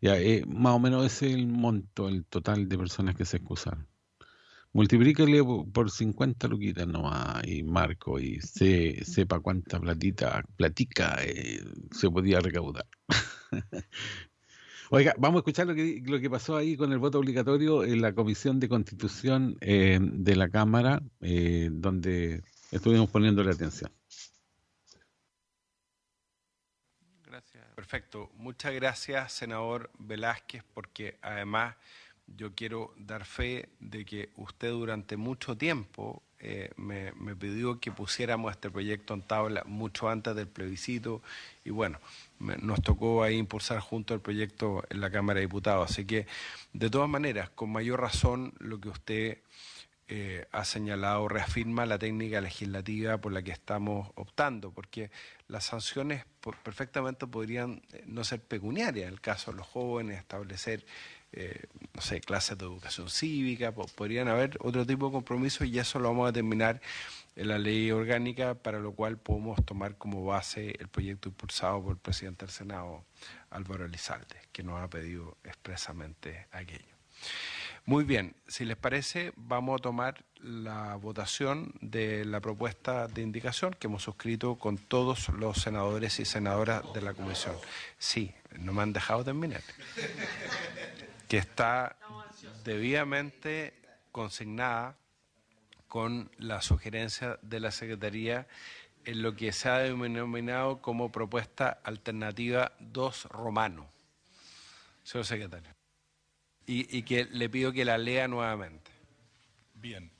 [0.00, 3.89] Ya, eh, más o menos es el monto, el total de personas que se excusaron.
[4.72, 11.60] Multiplícale po- por 50 luquitas nomás y marco y se, sepa cuánta platita, platica eh,
[11.90, 12.86] se podía recaudar.
[14.90, 18.00] Oiga, vamos a escuchar lo que, lo que pasó ahí con el voto obligatorio en
[18.02, 23.92] la Comisión de Constitución eh, de la Cámara, eh, donde estuvimos poniéndole atención.
[27.74, 28.30] Perfecto.
[28.34, 31.76] Muchas gracias, senador Velázquez, porque además
[32.36, 38.50] yo quiero dar fe de que usted durante mucho tiempo eh, me, pidió que pusiéramos
[38.52, 41.22] este proyecto en tabla mucho antes del plebiscito
[41.64, 41.98] y bueno,
[42.38, 45.90] me- nos tocó ahí impulsar junto el proyecto en la Cámara de Diputados.
[45.90, 46.26] Así que,
[46.72, 49.38] de todas maneras, con mayor razón, lo que usted
[50.08, 55.10] eh, ha señalado reafirma la técnica legislativa por la que estamos optando, porque
[55.46, 56.24] las sanciones
[56.64, 60.84] perfectamente podrían eh, no ser pecuniarias, en el caso de los jóvenes, establecer,
[61.32, 61.64] eh,
[61.94, 65.98] no sé, clases de educación cívica, po- podrían haber otro tipo de compromisos y eso
[65.98, 66.80] lo vamos a determinar
[67.36, 71.92] en la ley orgánica, para lo cual podemos tomar como base el proyecto impulsado por
[71.92, 73.04] el presidente del Senado,
[73.50, 76.84] Álvaro Elizalde, que nos ha pedido expresamente aquello.
[77.86, 83.74] Muy bien, si les parece, vamos a tomar la votación de la propuesta de indicación
[83.78, 87.54] que hemos suscrito con todos los senadores y senadoras de la comisión.
[87.98, 89.62] Sí, no me han dejado terminar.
[91.30, 91.96] Que está
[92.64, 93.72] debidamente
[94.10, 94.96] consignada
[95.86, 98.48] con la sugerencia de la Secretaría
[99.04, 103.88] en lo que se ha denominado como propuesta alternativa 2 romano.
[105.04, 105.70] Señor secretario.
[106.66, 108.90] Y, y que le pido que la lea nuevamente.
[109.74, 110.10] Bien.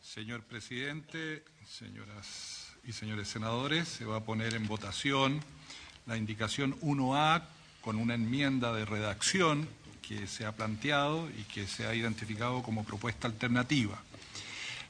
[0.00, 5.40] Señor presidente, señoras y señores senadores, se va a poner en votación
[6.06, 7.42] la indicación 1A
[7.84, 9.68] con una enmienda de redacción
[10.00, 14.02] que se ha planteado y que se ha identificado como propuesta alternativa.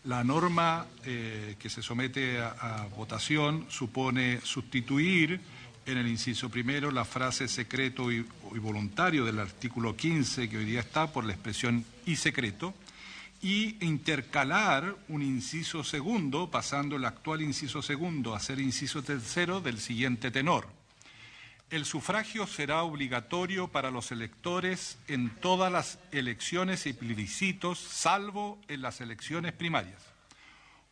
[0.04, 5.40] La norma eh, que se somete a, votación supone sustituir
[5.86, 10.64] en el inciso primero la frase secreto y, y voluntario del artículo 15 que hoy
[10.64, 12.74] día está por la expresión y secreto
[13.42, 19.80] y intercalar un inciso segundo, pasando el actual inciso segundo a ser inciso tercero del
[19.80, 20.83] siguiente tenor.
[21.70, 28.82] El sufragio será obligatorio para los electores en todas las elecciones y plebiscitos, salvo en
[28.82, 30.00] las elecciones primarias.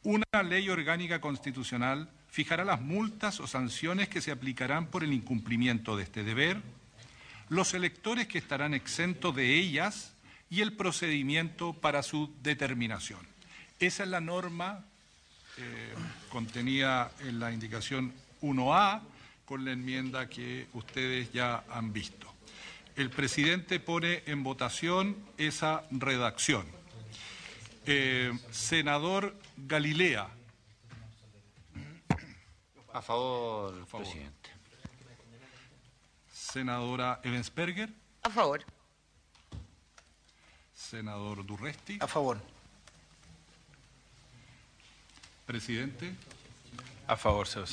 [0.02, 5.96] Una ley orgánica constitucional fijará las multas o sanciones que se aplicarán por el incumplimiento
[5.96, 6.60] de este deber,
[7.48, 10.14] los electores que estarán exentos de ellas
[10.50, 13.20] y el procedimiento para su determinación.
[13.78, 14.84] Esa es la norma
[15.58, 15.94] eh,
[16.30, 19.02] contenida en la indicación 1A
[19.44, 22.32] con la enmienda que ustedes ya han visto.
[22.96, 26.66] El presidente pone en votación esa redacción.
[27.86, 30.28] Eh, senador Galilea.
[32.92, 34.06] A favor, favor.
[34.06, 34.50] presidente.
[36.30, 37.88] Senadora Evensberger.
[38.22, 38.62] A favor.
[40.74, 41.98] Senador Durresti.
[42.00, 42.38] A favor.
[45.46, 46.14] Presidente.
[47.06, 47.66] A favor, señor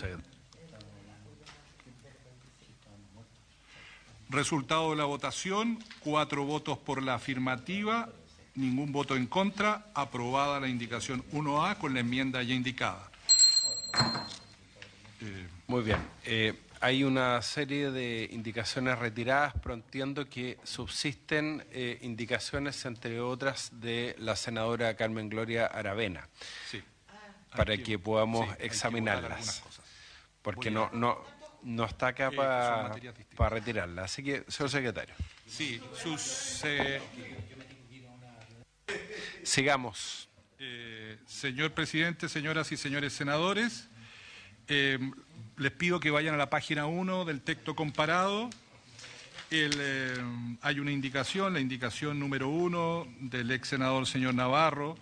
[4.30, 8.10] Resultado de la votación, cuatro votos por la afirmativa,
[8.54, 13.10] ningún voto en contra, aprobada la indicación 1A con la enmienda ya indicada.
[15.22, 15.98] Eh, Muy bien.
[16.26, 23.72] Eh, hay una serie de indicaciones retiradas, pero entiendo que subsisten eh, indicaciones, entre otras,
[23.82, 26.30] de la senadora Carmen Gloria Aravena,
[26.70, 26.82] sí.
[27.56, 29.64] para que, podamos sí, que examinarlas.
[30.42, 31.18] Porque Voy no, a- no,
[31.64, 32.36] no está acá Eh,
[33.36, 34.04] para retirarla.
[34.04, 35.16] Así que, señor secretario,
[35.48, 36.62] Sí, sus...
[36.66, 37.02] eh,
[39.44, 40.30] sigamos.
[40.60, 43.88] Eh, señor presidente, señoras y señores senadores,
[44.68, 48.50] les pido que vayan a la página 1 del texto comparado.
[49.50, 54.96] El, hay una indicación, la indicación número 1 del ex senador señor Navarro,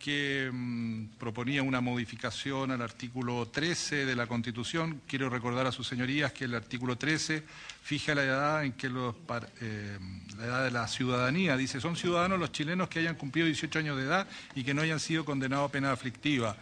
[0.00, 5.02] que mm, proponía una modificación al artículo 13 de la Constitución.
[5.06, 7.44] Quiero recordar a sus señorías que el artículo 13
[7.82, 9.14] fija la edad en que los
[9.60, 9.98] eh,
[10.38, 11.56] la edad de la ciudadanía.
[11.56, 14.82] Dice, son ciudadanos los chilenos que hayan cumplido 18 años de edad y que no
[14.82, 16.56] hayan sido condenados a pena aflictiva.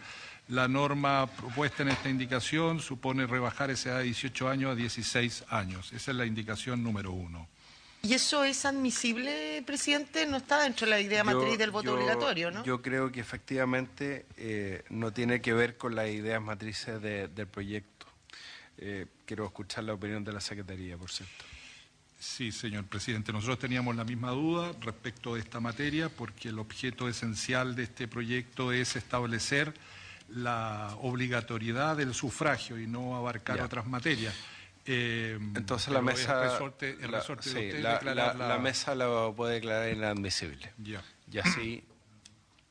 [0.49, 5.45] La norma propuesta en esta indicación supone rebajar esa edad de 18 años a 16
[5.49, 5.93] años.
[5.93, 7.47] Esa es la indicación número uno.
[8.01, 10.25] ¿Y eso es admisible, presidente?
[10.25, 12.63] No está dentro de la idea Yo- matriz del voto yo- obligatorio, ¿no?
[12.63, 17.47] Yo creo que efectivamente eh, no tiene que ver con las ideas matrices de- del
[17.47, 18.05] proyecto.
[18.77, 21.43] Eh, quiero escuchar la opinión de la Secretaría, por cierto.
[22.17, 23.31] Sí, señor presidente.
[23.33, 28.07] Nosotros teníamos la misma duda respecto de esta materia porque el objeto esencial de este
[28.07, 29.73] proyecto es establecer
[30.29, 33.65] la obligatoriedad del sufragio y no abarcar Ya.
[33.65, 34.33] otras materias.
[34.91, 38.95] Eh, Entonces la mesa, resorte, es la, resorte de sí, usted la- la- la mesa
[38.95, 40.73] la puede declarar inadmisible.
[40.79, 41.03] Ya.
[41.31, 41.83] Y así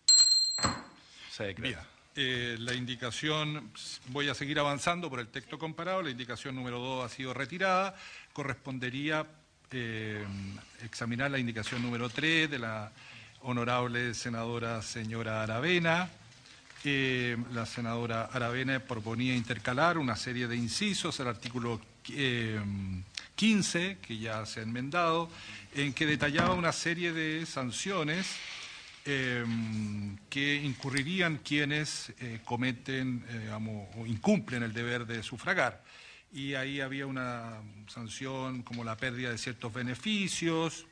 [1.31, 1.87] se declara.
[2.17, 3.71] Eh, la indicación,
[4.09, 7.95] voy a seguir avanzando por el texto comparado, la indicación número 2 ha sido retirada,
[8.33, 9.25] correspondería
[9.71, 10.27] eh,
[10.83, 12.91] examinar la indicación número 3 de la
[13.43, 16.11] honorable senadora señora Aravena.
[16.85, 21.81] Eh, la senadora Aravena proponía intercalar una serie de incisos al artículo
[22.11, 22.61] eh,
[23.37, 25.31] 15, que ya se ha enmendado,
[25.75, 28.27] en que detallaba una serie de sanciones
[29.05, 29.45] eh,
[30.29, 33.51] que incurrirían quienes eh, cometen eh,
[33.97, 35.83] o incumplen el deber de sufragar.
[36.33, 37.55] Y ahí había una
[37.87, 40.85] sanción como la pérdida de ciertos beneficios,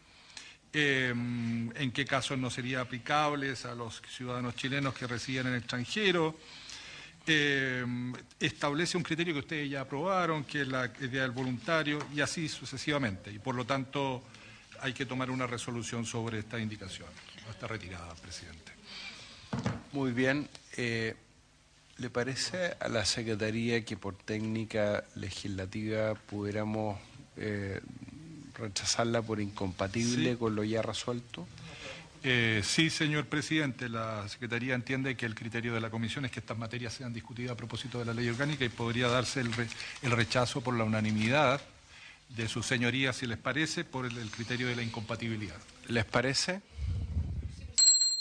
[0.72, 5.58] eh, en qué casos no sería aplicables a los ciudadanos chilenos que residen en el
[5.58, 6.36] extranjero.
[7.26, 7.84] Eh,
[8.38, 12.48] establece un criterio que ustedes ya aprobaron, que es la idea del voluntario, y así
[12.48, 13.32] sucesivamente.
[13.32, 14.22] Y por lo tanto
[14.80, 17.08] hay que tomar una resolución sobre esta indicación.
[17.44, 18.72] No está retirada, presidente.
[19.92, 20.48] Muy bien.
[20.76, 21.14] eh,
[21.98, 26.98] ¿Le parece a la Secretaría que por técnica legislativa pudiéramos
[27.38, 27.80] eh,
[28.58, 30.36] rechazarla por incompatible Sí.
[30.36, 31.46] con lo ya resuelto?
[32.28, 36.40] Eh, sí, señor presidente, la Secretaría entiende que el criterio de la Comisión es que
[36.40, 39.68] estas materias sean discutidas a propósito de la ley orgánica y podría darse el, re-
[40.02, 41.60] el rechazo por la unanimidad
[42.30, 45.54] de sus señorías, si les parece, por el, el criterio de la incompatibilidad.
[45.86, 46.62] ¿Les parece?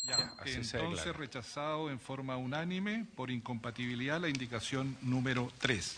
[0.06, 0.52] Ya, así
[0.84, 5.98] entonces rechazado en forma unánime por incompatibilidad la indicación número 3.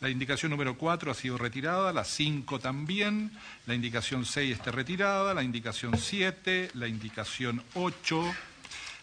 [0.00, 3.32] La indicación número 4 ha sido retirada, la 5 también,
[3.66, 8.34] la indicación 6 está retirada, la indicación 7, la indicación 8,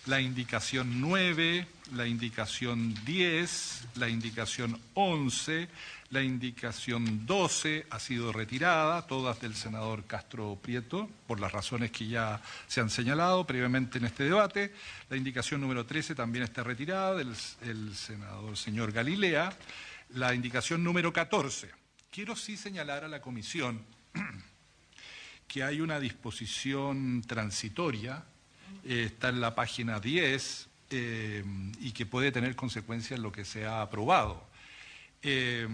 [0.05, 1.65] la indicación 9,
[1.95, 5.67] la indicación 10, la indicación 11,
[6.11, 12.07] la indicación 12 ha sido retirada, todas del senador Castro Prieto, por las razones que
[12.07, 14.75] ya se han señalado previamente en este debate.
[15.09, 17.33] La indicación número 13 también está retirada, del
[17.63, 19.57] el senador señor Galilea.
[20.13, 21.71] La indicación número 14.
[22.11, 23.83] Quiero sí señalar a la comisión
[25.47, 28.23] que hay una disposición transitoria,
[28.85, 31.43] eh, está en la página 10, eh,
[31.79, 34.47] y que puede tener consecuencias en lo que se ha aprobado.
[35.23, 35.67] Eh,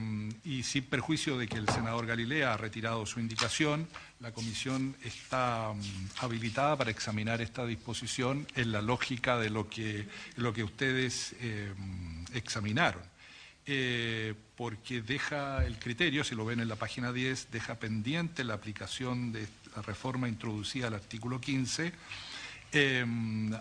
[0.46, 3.90] y sin perjuicio de que el senador Galilea ha retirado su indicación,
[4.22, 10.08] la comisión está mm, habilitada para examinar esta disposición en la lógica de lo que,
[10.38, 13.09] lo que ustedes mm, examinaron.
[13.72, 18.56] Eh, porque deja el criterio, si lo ven en la página 10, deja pendiente la
[18.56, 21.94] aplicación de la reforma introducida al artículo 15
[22.72, 23.06] eh,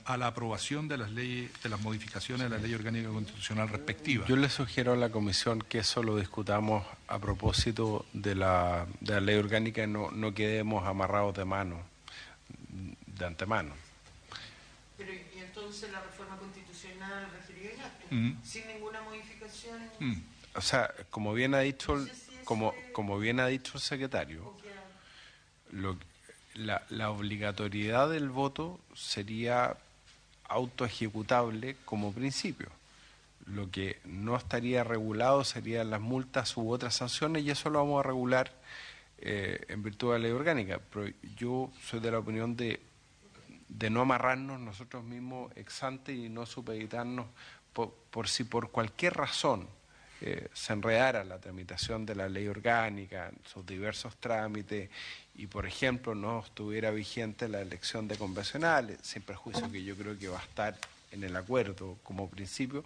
[0.06, 4.24] a la aprobación de las leyes, de las modificaciones de la ley orgánica constitucional respectiva.
[4.26, 9.12] Yo le sugiero a la comisión que eso lo discutamos a propósito de la, de
[9.12, 11.82] la ley orgánica y no, no quedemos amarrados de mano,
[13.06, 13.74] de antemano.
[14.97, 17.26] Pero y entonces la reforma constitucional
[17.85, 18.36] acto, Ujú.
[18.43, 19.01] sin ninguna.
[19.01, 19.07] Mm.
[20.55, 22.05] O sea, como bien ha dicho,
[22.45, 24.55] como, como bien ha dicho el secretario,
[26.55, 29.77] la obligatoriedad del voto sería
[30.49, 32.69] autoejecutable como principio.
[33.47, 38.05] Lo que no estaría regulado serían las multas u otras sanciones y eso lo vamos
[38.05, 38.53] a regular
[39.20, 40.81] eh, en virtud de la ley orgánica.
[40.93, 42.81] Pero yo soy de la opinión de,
[43.69, 47.27] de no amarrarnos nosotros mismos ex ante y no supeditarnos
[47.87, 49.69] por, si por cualquier razón
[50.21, 54.91] eh, se enredara la tramitación de la ley orgánica, sus diversos trámites,
[55.37, 60.19] y por ejemplo no estuviera vigente la elección de convencionales, sin perjuicio que yo creo
[60.19, 60.77] que va a estar
[61.13, 62.85] en el acuerdo como principio,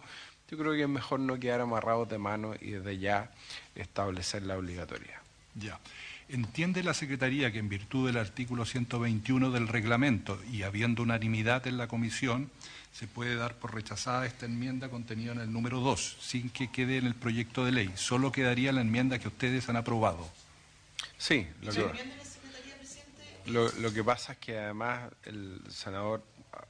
[0.51, 3.31] yo creo que es mejor no quedar amarrados de mano y desde ya
[3.75, 5.21] establecer la obligatoriedad.
[5.55, 5.81] Ya.
[6.29, 11.79] ¿Entiende la Secretaría que en virtud del artículo 121 del reglamento y habiendo unanimidad en
[11.79, 12.51] la comisión,
[12.93, 16.99] se puede dar por rechazada esta enmienda contenida en el número 2, sin que quede
[16.99, 17.93] en el proyecto de ley?
[17.97, 20.29] Solo quedaría la enmienda que ustedes han aprobado.
[21.19, 21.91] Sí, lo que,
[23.47, 26.23] lo, lo que pasa es que además el senador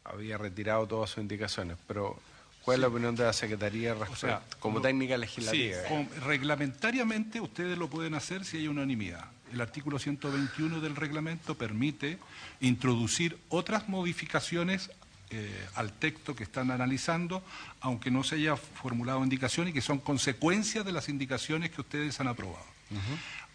[0.04, 2.18] había retirado todas sus indicaciones, pero
[2.62, 5.76] ¿cuál es la opinión de la Secretaría respecto, sea, como lo- técnica legislativa?
[5.88, 9.26] Sí, reglamentariamente ustedes lo pueden hacer si hay unanimidad.
[9.52, 12.18] El artículo 121 del reglamento permite
[12.60, 14.90] introducir otras modificaciones
[15.32, 17.42] eh, al texto que están analizando,
[17.80, 22.20] aunque no se haya formulado indicación y que son consecuencias de las indicaciones que ustedes
[22.20, 22.66] han aprobado.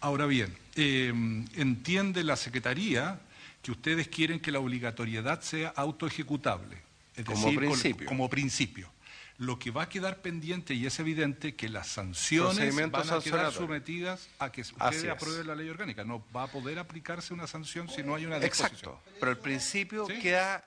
[0.00, 1.12] Ahora bien, eh,
[1.54, 3.20] entiende la Secretaría
[3.62, 6.76] que ustedes quieren que la obligatoriedad sea autoejecutable,
[7.14, 8.06] es Como decir, con- principio.
[8.08, 8.90] como principio.
[9.38, 13.52] Lo que va a quedar pendiente, y es evidente, que las sanciones van a quedar
[13.52, 15.10] sometidas a que ustedes es.
[15.10, 16.02] aprueben la ley orgánica.
[16.02, 18.94] No va a poder aplicarse una sanción si no hay una disposición.
[18.96, 20.64] Exacto, pero el principio queda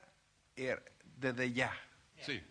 [0.55, 0.77] eh,
[1.21, 1.71] desde ya.
[2.25, 2.41] Sí.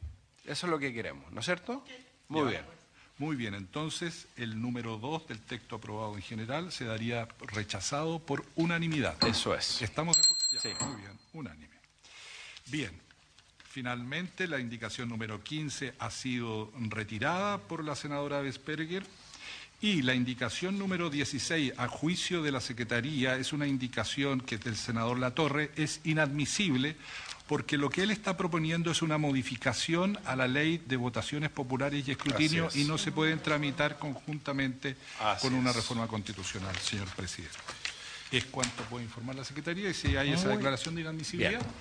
[0.47, 1.85] Eso es lo que queremos, ¿no es cierto?
[2.29, 2.61] Muy Ya.
[2.61, 2.81] bien.
[3.19, 8.47] Muy bien, entonces el número 2 del texto aprobado en general se daría rechazado por
[8.55, 9.23] unanimidad.
[9.27, 9.83] Eso es.
[9.83, 10.79] ¿Estamos de acuerdo?
[10.81, 11.77] Ya, Muy bien, unánime.
[12.69, 12.99] Bien,
[13.69, 19.05] finalmente la indicación número 15 ha sido retirada por la senadora Vesperger
[19.83, 24.77] y la indicación número 16 a juicio de la Secretaría es una indicación que del
[24.77, 26.97] senador Latorre es inadmisible
[27.51, 32.07] porque lo que él está proponiendo es una modificación a la ley de votaciones populares
[32.07, 32.77] y escrutinio es.
[32.77, 37.59] y no se pueden tramitar conjuntamente Así con una reforma constitucional, señor presidente.
[38.31, 41.59] Es cuanto puede informar la Secretaría y si hay esa declaración de inadmisibilidad.
[41.59, 41.73] bien.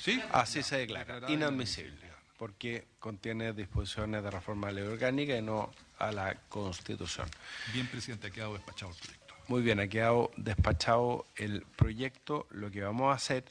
[0.00, 0.22] ¿Sí?
[0.30, 2.06] Así se declara, inadmisible,
[2.38, 7.28] porque contiene disposiciones de reforma de ley orgánica y no a la Constitución.
[7.72, 9.34] Bien, presidente, ha quedado despachado el proyecto.
[9.48, 12.46] Muy bien, ha quedado despachado el proyecto.
[12.50, 13.44] Lo que vamos a hacer,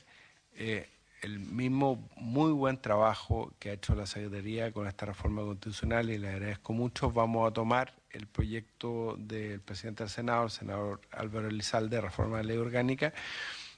[0.56, 0.88] eh,
[1.22, 6.18] el mismo muy buen trabajo que ha hecho la Secretaría con esta reforma constitucional y
[6.18, 11.48] le agradezco mucho, vamos a tomar el proyecto del presidente del Senado, el senador Álvaro
[11.48, 13.14] Elizalde, de reforma de ley orgánica.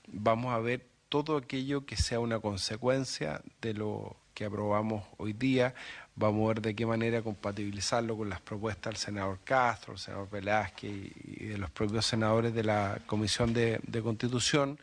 [0.07, 5.75] Vamos a ver todo aquello que sea una consecuencia de lo que aprobamos hoy día.
[6.15, 10.29] Vamos a ver de qué manera compatibilizarlo con las propuestas del senador Castro, el senador
[10.29, 14.79] Velázquez y, de los propios senadores de la Comisión de Constitución,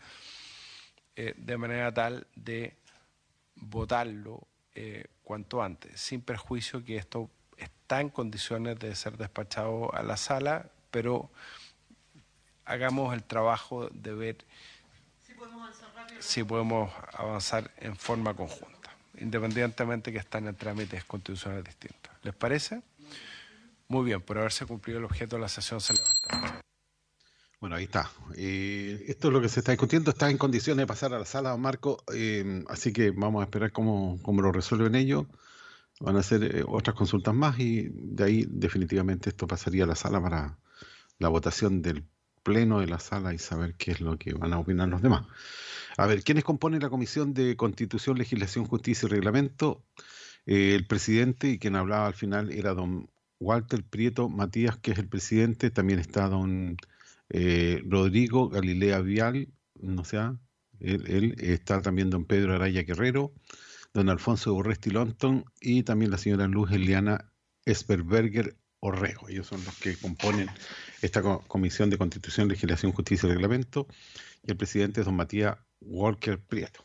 [1.22, 2.74] eh, de manera tal de
[3.56, 7.28] votarlo eh, cuanto antes, sin perjuicio que esto
[7.58, 11.28] está en condiciones de ser despachado a la sala, pero
[12.64, 14.36] hagamos el trabajo de ver
[16.20, 22.12] si podemos avanzar en forma conjunta, independientemente que están en trámites constitucionales distintos.
[22.22, 22.80] ¿Les parece?
[23.88, 26.62] Muy bien, por haberse cumplido el objeto de la sesión se levanta.
[27.60, 28.10] Bueno, ahí está.
[28.36, 30.10] Eh, esto es lo que se está discutiendo.
[30.10, 32.02] Está en condiciones de pasar a la sala, don Marco.
[32.14, 35.26] eh, así que vamos a esperar cómo, cómo lo resuelven ellos.
[36.00, 39.94] Van a hacer eh, otras consultas más y de ahí definitivamente esto pasaría a la
[39.94, 40.58] sala para
[41.18, 42.06] la votación del
[42.42, 45.26] pleno de la sala y saber qué es lo que van a opinar los demás.
[45.98, 49.84] A ver, ¿quiénes componen la Comisión de Constitución, Legislación, Justicia y Reglamento?
[50.46, 54.98] Eh, el presidente y quien hablaba al final era don Walter Prieto Matías, que es
[54.98, 56.76] el presidente, también está don
[57.30, 59.48] eh, Rodrigo Galilea Vial,
[59.80, 60.18] no sé,
[60.80, 63.32] él, él, está también don Pedro Araya Guerrero,
[63.92, 67.32] don Alfonso Urresti Lonton y también la señora Luz Eliana
[67.64, 69.28] Esperberger Orrego.
[69.28, 70.48] Ellos son los que componen
[71.02, 73.86] esta co- Comisión de Constitución, Legislación, Justicia y Reglamento.
[74.46, 76.82] Y el presidente es don Matías Walker Prieto.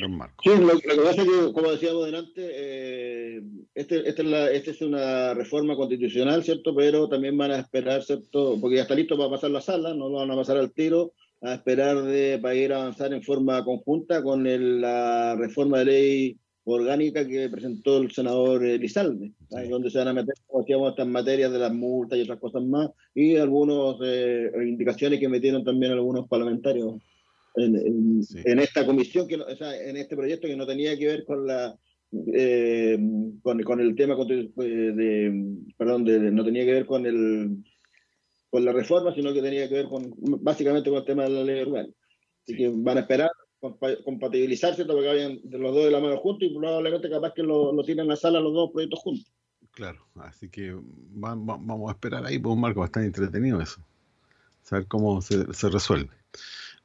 [0.00, 0.42] Don Marco.
[0.44, 3.42] Sí, lo, lo que pasa es que, como decíamos delante, eh,
[3.74, 6.74] este, este es la, este es una reforma constitucional, ¿cierto?
[6.74, 8.58] Pero también van a esperar, ¿cierto?
[8.60, 11.12] Porque ya está listo para pasar la sala, no lo van a pasar al tiro,
[11.40, 15.84] a esperar de, para ir a avanzar en forma conjunta con el- la reforma de
[15.86, 20.62] ley orgánica que presentó el senador eh, Lizalde, ahí donde se van a meter, como
[20.62, 23.96] decíamos, estas materias de las multas y otras cosas más, y algunas
[24.66, 26.96] indicaciones que metieron también algunos parlamentarios
[27.56, 30.96] en, en- en esta comisión, que no- o sea, en este proyecto que no tenía
[30.98, 31.76] que ver con la
[32.32, 32.98] eh,
[33.42, 37.64] con, con el tema eh, de, perdón, de- no tenía que ver con el
[38.48, 41.44] con la reforma, sino que tenía que ver con básicamente con el tema de la
[41.44, 41.96] ley orgánica.
[42.42, 43.30] Así que van a esperar
[43.60, 47.32] compa- compatibilizarse para que vayan de los dos de la mano juntos y probablemente capaz
[47.34, 49.32] que lo, lo tienen en la sala los dos proyectos juntos.
[49.72, 53.80] Claro, así que va- va- vamos a esperar ahí, pues un marco bastante entretenido eso.
[54.62, 56.10] Saber cómo se, se resuelve.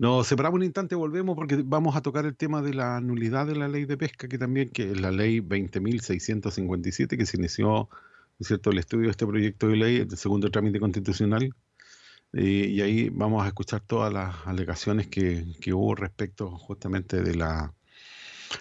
[0.01, 3.55] Nos separamos un instante, volvemos porque vamos a tocar el tema de la nulidad de
[3.55, 7.87] la ley de pesca, que también, que es la ley 20.657, que se inició, ¿no
[8.39, 11.53] es cierto?, el estudio de este proyecto de ley, el segundo trámite constitucional,
[12.33, 17.35] eh, y ahí vamos a escuchar todas las alegaciones que, que hubo respecto justamente de
[17.35, 17.71] la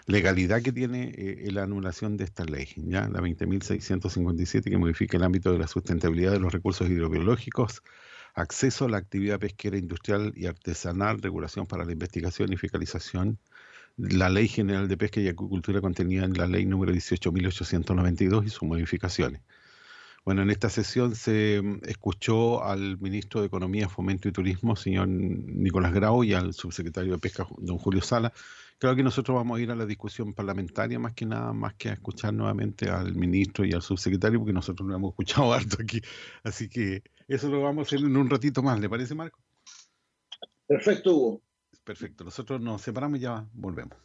[0.04, 5.22] legalidad que tiene eh, la anulación de esta ley, ya la 20.657 que modifica el
[5.22, 7.82] ámbito de la sustentabilidad de los recursos hidrobiológicos,
[8.34, 13.38] acceso a la actividad pesquera industrial y artesanal, regulación para la investigación y fiscalización,
[13.96, 18.62] la Ley General de Pesca y Acuicultura contenida en la Ley número 18.892 y sus
[18.62, 19.42] modificaciones.
[20.24, 25.08] Bueno, en esta sesión se mm, escuchó al ministro de Economía, Fomento y Turismo, señor
[25.08, 28.32] Nicolás Grau, y al subsecretario de Pesca, don Julio Sala.
[28.78, 31.90] Claro que nosotros vamos a ir a la discusión parlamentaria más que nada, más que
[31.90, 36.00] a escuchar nuevamente al ministro y al subsecretario, porque nosotros lo hemos escuchado harto aquí.
[36.44, 37.02] Así que
[37.34, 39.38] eso lo vamos a hacer en un ratito más, ¿le parece, Marco?
[40.66, 41.42] Perfecto, Hugo.
[41.84, 43.98] Perfecto, nosotros nos separamos y ya volvemos.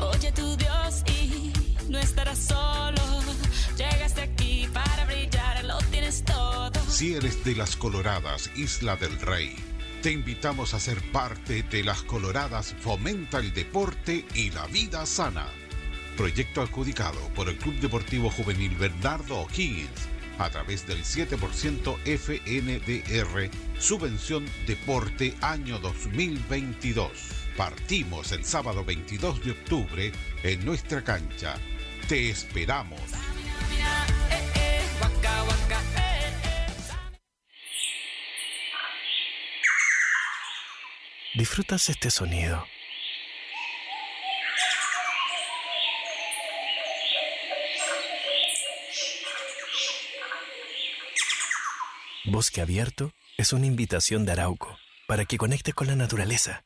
[0.00, 1.52] Oye tu Dios y
[1.90, 3.02] no estarás solo.
[3.76, 6.72] Llegaste aquí para brillar, lo tienes todo.
[6.88, 9.56] Si eres de las Coloradas, Isla del Rey,
[10.02, 15.46] te invitamos a ser parte de las Coloradas Fomenta el Deporte y la Vida Sana.
[16.16, 20.08] Proyecto adjudicado por el Club Deportivo Juvenil Bernardo O'Higgins
[20.38, 27.10] a través del 7% FNDR, Subvención Deporte Año 2022.
[27.56, 30.12] Partimos el sábado 22 de octubre
[30.42, 31.56] en nuestra cancha.
[32.08, 33.00] Te esperamos.
[41.34, 42.66] ¿Disfrutas este sonido?
[52.30, 54.78] Bosque Abierto es una invitación de Arauco
[55.08, 56.62] para que conectes con la naturaleza.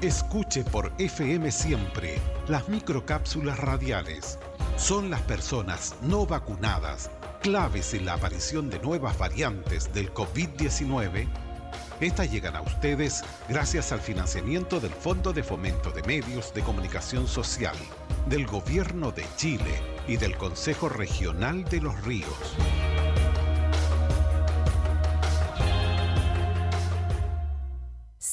[0.00, 4.40] Escuche por FM Siempre las microcápsulas radiales.
[4.76, 7.08] Son las personas no vacunadas
[7.40, 11.28] claves en la aparición de nuevas variantes del COVID-19.
[12.00, 17.28] Estas llegan a ustedes gracias al financiamiento del Fondo de Fomento de Medios de Comunicación
[17.28, 17.76] Social,
[18.28, 22.56] del Gobierno de Chile y del Consejo Regional de los Ríos.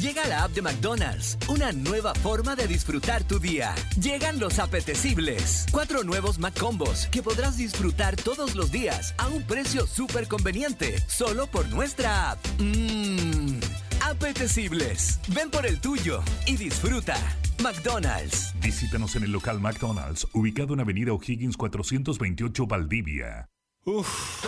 [0.00, 3.74] Llega la app de McDonald's, una nueva forma de disfrutar tu día.
[4.00, 5.66] Llegan los apetecibles.
[5.72, 11.46] Cuatro nuevos McCombos que podrás disfrutar todos los días a un precio súper conveniente, solo
[11.46, 12.38] por nuestra app.
[12.58, 13.58] Mmm,
[14.02, 15.18] apetecibles.
[15.28, 17.16] Ven por el tuyo y disfruta.
[17.62, 18.52] McDonald's.
[18.60, 23.48] Visítanos en el local McDonald's, ubicado en Avenida O'Higgins 428 Valdivia.
[23.86, 24.44] Uf,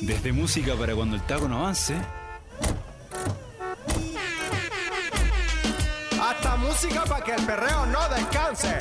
[0.00, 1.94] Desde música para cuando el taco no avance,
[6.72, 8.78] música para que el perreo no descanse.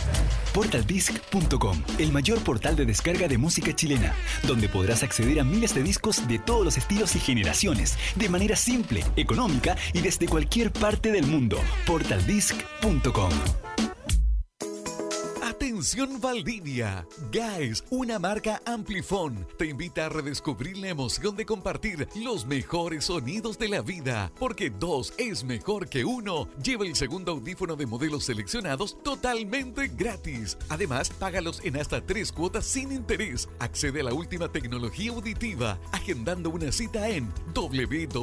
[0.53, 4.13] Portaldisc.com, el mayor portal de descarga de música chilena,
[4.43, 8.55] donde podrás acceder a miles de discos de todos los estilos y generaciones, de manera
[8.55, 11.57] simple, económica y desde cualquier parte del mundo.
[11.85, 13.31] Portaldisc.com.
[15.61, 17.05] Atención Valdivia.
[17.31, 23.59] Guys, una marca Amplifon, te invita a redescubrir la emoción de compartir los mejores sonidos
[23.59, 24.31] de la vida.
[24.39, 26.47] Porque dos es mejor que uno.
[26.63, 30.57] Lleva el segundo audífono de modelos seleccionados totalmente gratis.
[30.67, 33.47] Además, págalos en hasta tres cuotas sin interés.
[33.59, 38.21] Accede a la última tecnología auditiva, agendando una cita en www.gaes.cl.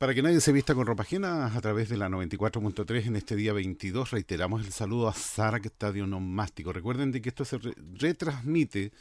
[0.00, 3.36] Para que nadie se vista con ropa ajena, a través de la 94.3 en este
[3.36, 6.72] día 22 reiteramos el saludo a Sara que está de onomástico.
[6.72, 8.92] Recuerden de que esto se re- retransmite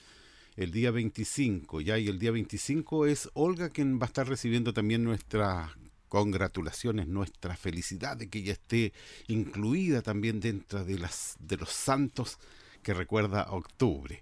[0.57, 4.73] el día 25, ya y el día 25 es Olga quien va a estar recibiendo
[4.73, 5.71] también nuestras
[6.09, 8.91] congratulaciones, nuestra felicidad de que ella esté
[9.27, 12.39] incluida también dentro de las de los santos
[12.83, 14.21] que recuerda octubre.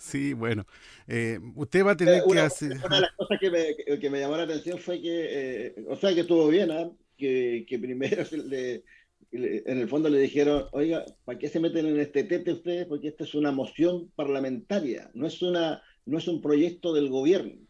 [0.00, 0.66] Sí, bueno.
[1.06, 2.72] eh, usted va a tener que una, hacer...
[2.84, 5.74] una de las cosas que me, que- que me llamó la atención fue que, eh,
[5.88, 6.90] o sea, que estuvo bien, ¿ah?
[7.16, 8.82] que, que primero se le-
[9.30, 12.86] le- en el fondo le dijeron, oiga, ¿para qué se meten en este tete ustedes?
[12.86, 17.63] Porque esta es una moción parlamentaria, no es, una, no es un proyecto del gobierno.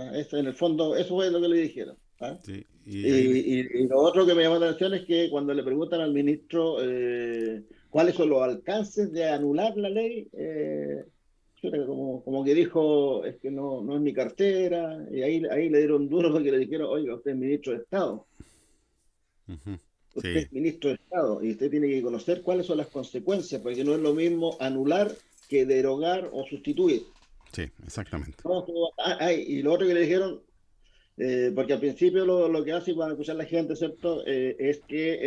[0.00, 1.96] Ah, eso, en el fondo, eso fue lo que le dijeron.
[2.20, 2.38] ¿ah?
[2.42, 3.44] Sí, Y, y ahí-
[3.74, 6.12] y- y lo otro que me llamó la atención es que cuando le preguntan al
[6.12, 11.04] ministro eh, cuáles son los alcances de anular la ley, eh,
[11.86, 15.78] como, como que dijo, es que no, no es mi cartera, y ahí, ahí le
[15.78, 18.26] dieron duro porque le dijeron, oiga, usted es ministro de Estado,
[20.14, 20.38] usted Sí.
[20.38, 23.94] es ministro de Estado, y usted tiene que conocer cuáles son las consecuencias, porque no
[23.94, 25.12] es lo mismo anular
[25.48, 27.02] que derogar o sustituir.
[27.52, 28.42] Sí, exactamente.
[28.98, 30.40] Ah, y lo otro que le dijeron,
[31.16, 34.22] eh, porque al principio lo, que hace para escuchar la gente, ¿cierto?
[34.26, 35.18] Eh, es que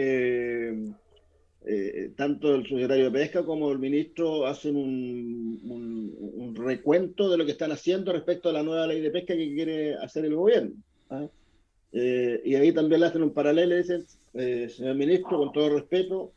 [1.66, 7.46] eh, tanto el secretario de Pesca como el ministro hacen un, un- recuento de lo
[7.46, 10.72] que están haciendo respecto a la nueva ley de pesca que quiere hacer el gobierno.
[11.10, 11.28] ¿ah?
[11.92, 14.06] Y ahí también le hacen un paralelo y dicen,
[14.70, 16.32] señor ministro, con todo respeto,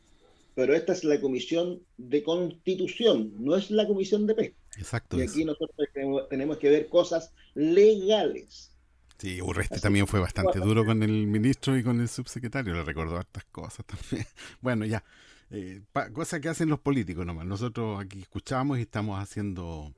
[0.55, 4.55] pero esta es la comisión de constitución, no es la comisión de pesca.
[4.77, 5.17] Exacto.
[5.17, 5.31] Y eso.
[5.31, 5.87] aquí nosotros
[6.29, 8.71] tenemos, que ver cosas legales.
[9.17, 13.17] Sí, Urresti también fue bastante duro con el ministro y con el subsecretario, le recordó
[13.17, 14.27] hartas cosas también.
[14.61, 15.03] Bueno, ya,
[15.49, 17.45] eh, pa- cosas que hacen los políticos nomás.
[17.45, 19.93] Nosotros aquí escuchamos y estamos haciendo,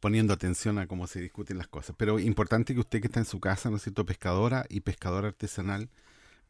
[0.00, 1.96] poniendo atención a cómo se discuten las cosas.
[1.98, 5.28] Pero importante que usted que está en su casa, ¿no es cierto?, pescadora y pescadora
[5.28, 5.88] artesanal,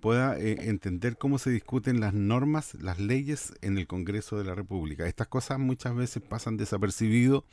[0.00, 4.54] pueda eh, entender cómo se discuten las normas, las leyes en el Congreso de la
[4.54, 5.06] República.
[5.06, 7.44] Estas cosas muchas veces pasan desapercibido,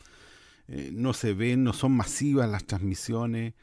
[0.68, 3.54] eh, no se ven, no son masivas las transmisiones.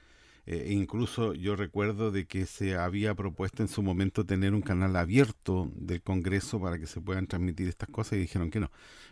[0.51, 4.63] Eh, e incluso yo recuerdo de que se había propuesto en su momento tener un
[4.63, 8.71] canal abierto del Congreso para que se puedan transmitir estas cosas y dijeron que no.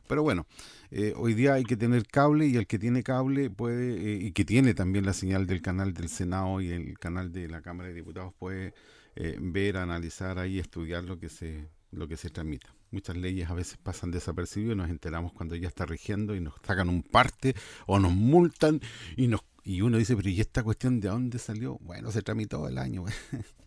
[0.08, 0.46] Pero bueno,
[0.90, 4.32] eh, hoy día hay que tener cable y el que tiene cable puede, eh, y
[4.32, 7.90] que tiene también la señal del canal del Senado y el canal de la Cámara
[7.90, 8.72] de Diputados puede
[9.16, 12.74] eh, ver, analizar ahí, estudiar lo que se lo que se transmita.
[12.90, 16.54] Muchas leyes a veces pasan desapercibidas y nos enteramos cuando ya está rigiendo y nos
[16.62, 17.54] sacan un parte
[17.86, 18.80] o nos multan
[19.16, 21.78] y nos y uno dice, pero ¿y esta cuestión de dónde salió?
[21.80, 23.04] Bueno, se tramitó el año.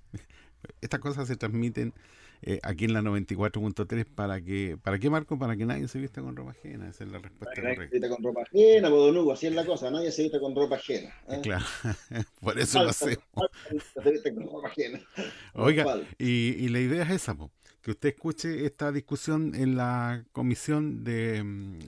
[0.82, 1.94] Estas cosas se transmiten
[2.42, 5.38] eh, aquí en la 94.3 para que, ¿para qué Marco?
[5.38, 6.90] Para que nadie se vista con ropa ajena.
[6.90, 9.54] Esa es la respuesta Nadie se viste con ropa ajena, pues, don Hugo, así es
[9.54, 11.14] la cosa, nadie se viste con ropa ajena.
[11.28, 11.40] ¿eh?
[11.44, 11.66] Claro,
[12.42, 13.20] por eso lo hacemos.
[13.34, 13.54] falta
[14.04, 15.02] se viste con ropa ajena.
[15.54, 17.52] Oiga, y, y la idea es esa, po,
[17.82, 21.80] que usted escuche esta discusión en la Comisión de mm,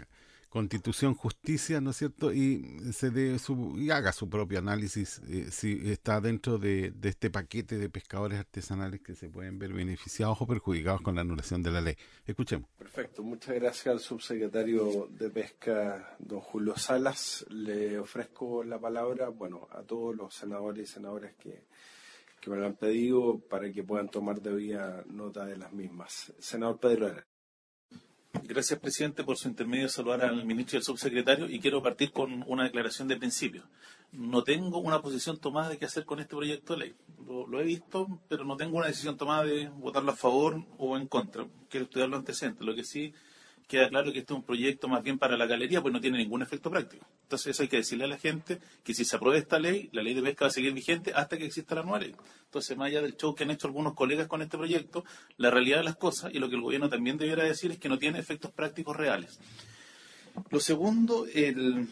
[0.51, 2.33] Constitución, Justicia, ¿no es cierto?
[2.33, 7.07] Y se dé su y haga su propio análisis eh, si está dentro de, de
[7.07, 11.63] este paquete de pescadores artesanales que se pueden ver beneficiados o perjudicados con la anulación
[11.63, 11.95] de la ley.
[12.25, 12.69] Escuchemos.
[12.77, 17.45] Perfecto, muchas gracias al subsecretario de Pesca, don Julio Salas.
[17.49, 21.63] Le ofrezco la palabra, bueno, a todos los senadores y senadoras que,
[22.41, 26.33] que me lo han pedido para que puedan tomar debida nota de las mismas.
[26.39, 27.30] Senador Pedro Herrera.
[28.33, 32.43] Gracias, presidente, por su intermedio saludar al ministro y al subsecretario y quiero partir con
[32.47, 33.67] una declaración de principio.
[34.13, 36.95] No tengo una posición tomada de qué hacer con este proyecto de ley.
[37.25, 40.95] Lo, lo he visto, pero no tengo una decisión tomada de votarlo a favor o
[40.95, 41.45] en contra.
[41.69, 42.65] Quiero estudiar los antecedentes.
[42.65, 43.13] Lo que sí
[43.71, 46.17] queda claro que este es un proyecto más bien para la galería, pues no tiene
[46.17, 47.07] ningún efecto práctico.
[47.23, 50.03] Entonces eso hay que decirle a la gente que si se aprueba esta ley, la
[50.03, 52.13] ley de pesca va a seguir vigente hasta que exista la nueva ley.
[52.43, 55.05] Entonces, más allá del show que han hecho algunos colegas con este proyecto,
[55.37, 57.87] la realidad de las cosas y lo que el gobierno también debiera decir es que
[57.87, 59.39] no tiene efectos prácticos reales.
[60.49, 61.87] Lo segundo, el,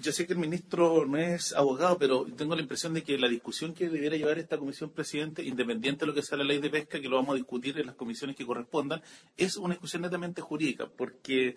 [0.00, 3.28] yo sé que el ministro no es abogado, pero tengo la impresión de que la
[3.28, 6.70] discusión que debiera llevar esta comisión presidente, independiente de lo que sea la ley de
[6.70, 9.02] pesca, que lo vamos a discutir en las comisiones que correspondan,
[9.36, 11.56] es una discusión netamente jurídica, porque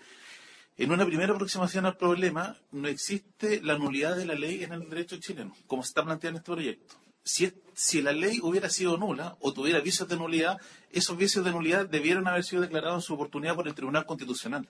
[0.78, 4.90] en una primera aproximación al problema no existe la nulidad de la ley en el
[4.90, 6.96] derecho chileno, como se está planteando en este proyecto.
[7.24, 10.58] Si, si la ley hubiera sido nula o tuviera vicios de nulidad,
[10.92, 14.68] esos vicios de nulidad debieron haber sido declarados en su oportunidad por el Tribunal Constitucional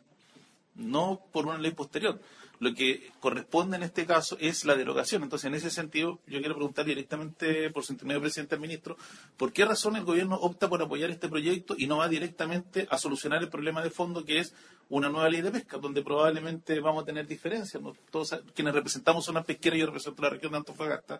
[0.75, 2.19] no por una ley posterior.
[2.61, 5.23] Lo que corresponde en este caso es la derogación.
[5.23, 8.97] Entonces, en ese sentido, yo quiero preguntar directamente por su intermedio presidente al ministro,
[9.35, 12.99] ¿por qué razón el gobierno opta por apoyar este proyecto y no va directamente a
[12.99, 14.53] solucionar el problema de fondo que es
[14.89, 17.81] una nueva ley de pesca, donde probablemente vamos a tener diferencias?
[18.11, 21.19] Todos quienes representamos una pesquera, yo represento la región de Antofagasta,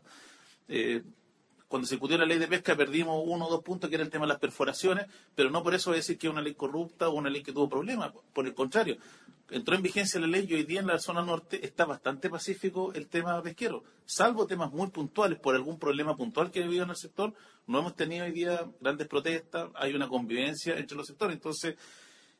[0.68, 1.02] eh,
[1.72, 4.10] cuando se discutió la ley de pesca perdimos uno o dos puntos, que era el
[4.10, 7.14] tema de las perforaciones, pero no por eso decir que es una ley corrupta o
[7.14, 8.12] una ley que tuvo problemas.
[8.34, 8.98] Por el contrario,
[9.50, 12.92] entró en vigencia la ley y hoy día en la zona norte está bastante pacífico
[12.94, 13.86] el tema pesquero.
[14.06, 17.34] Salvo temas muy puntuales, por algún problema puntual que ha habido en el sector,
[17.68, 21.38] no hemos tenido hoy día grandes protestas, hay una convivencia entre los sectores.
[21.38, 21.78] Entonces,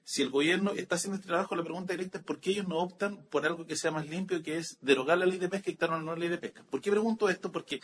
[0.04, 2.80] si el gobierno está haciendo este trabajo, la pregunta directa es por qué ellos no
[2.80, 5.72] optan por algo que sea más limpio, que es derogar la ley de pesca y
[5.72, 6.66] dictar una nueva ley de pesca.
[6.70, 7.50] ¿Por qué pregunto esto?
[7.50, 7.80] Porque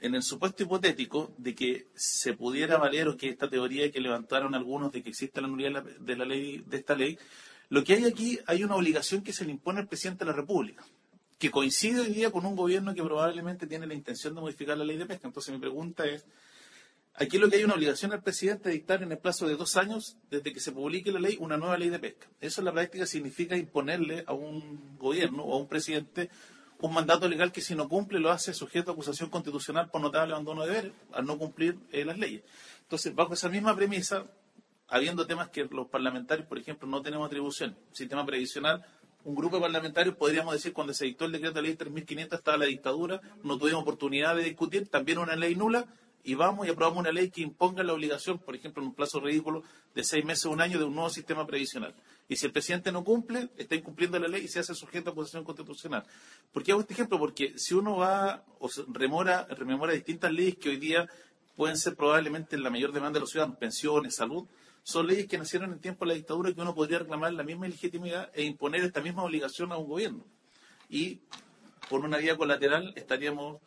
[0.00, 4.54] en el supuesto hipotético de que se pudiera valer o que esta teoría que levantaron
[4.54, 7.18] algunos de que existe la nulidad de la, ley de esta ley,
[7.70, 10.36] lo que hay aquí hay una obligación que se le impone al presidente de la
[10.36, 10.84] República,
[11.38, 14.84] que coincide hoy día con un gobierno que probablemente tiene la intención de modificar la
[14.84, 15.26] ley de pesca.
[15.26, 16.26] Entonces mi pregunta es,
[17.14, 19.76] aquí lo que hay una obligación al presidente de dictar en el plazo de dos
[19.76, 22.28] años, desde que se publique la ley, una nueva ley de pesca.
[22.40, 26.30] Eso en la práctica significa imponerle a un gobierno o a un presidente
[26.84, 30.34] un mandato legal que si no cumple lo hace sujeto a acusación constitucional por notable
[30.34, 32.42] abandono de deberes, al no cumplir eh, las leyes.
[32.82, 34.26] Entonces, bajo esa misma premisa,
[34.88, 38.84] habiendo temas que los parlamentarios, por ejemplo, no tenemos atribución, sistema previsional,
[39.24, 42.58] un grupo de parlamentarios, podríamos decir, cuando se dictó el decreto de ley 3.500 estaba
[42.58, 45.86] la dictadura, no tuvimos oportunidad de discutir, también una ley nula,
[46.24, 49.20] y vamos y aprobamos una ley que imponga la obligación, por ejemplo, en un plazo
[49.20, 49.62] ridículo
[49.94, 51.94] de seis meses o un año de un nuevo sistema previsional.
[52.28, 55.12] Y si el presidente no cumple, está incumpliendo la ley y se hace sujeto a
[55.12, 56.04] acusación constitucional.
[56.50, 57.18] ¿Por qué hago este ejemplo?
[57.18, 61.06] Porque si uno va o remora, rememora distintas leyes que hoy día
[61.56, 64.46] pueden ser probablemente la mayor demanda de los ciudadanos, pensiones, salud,
[64.82, 67.68] son leyes que nacieron en tiempo de la dictadura que uno podría reclamar la misma
[67.68, 70.24] legitimidad e imponer esta misma obligación a un gobierno.
[70.88, 71.20] Y
[71.90, 73.60] por una vía colateral estaríamos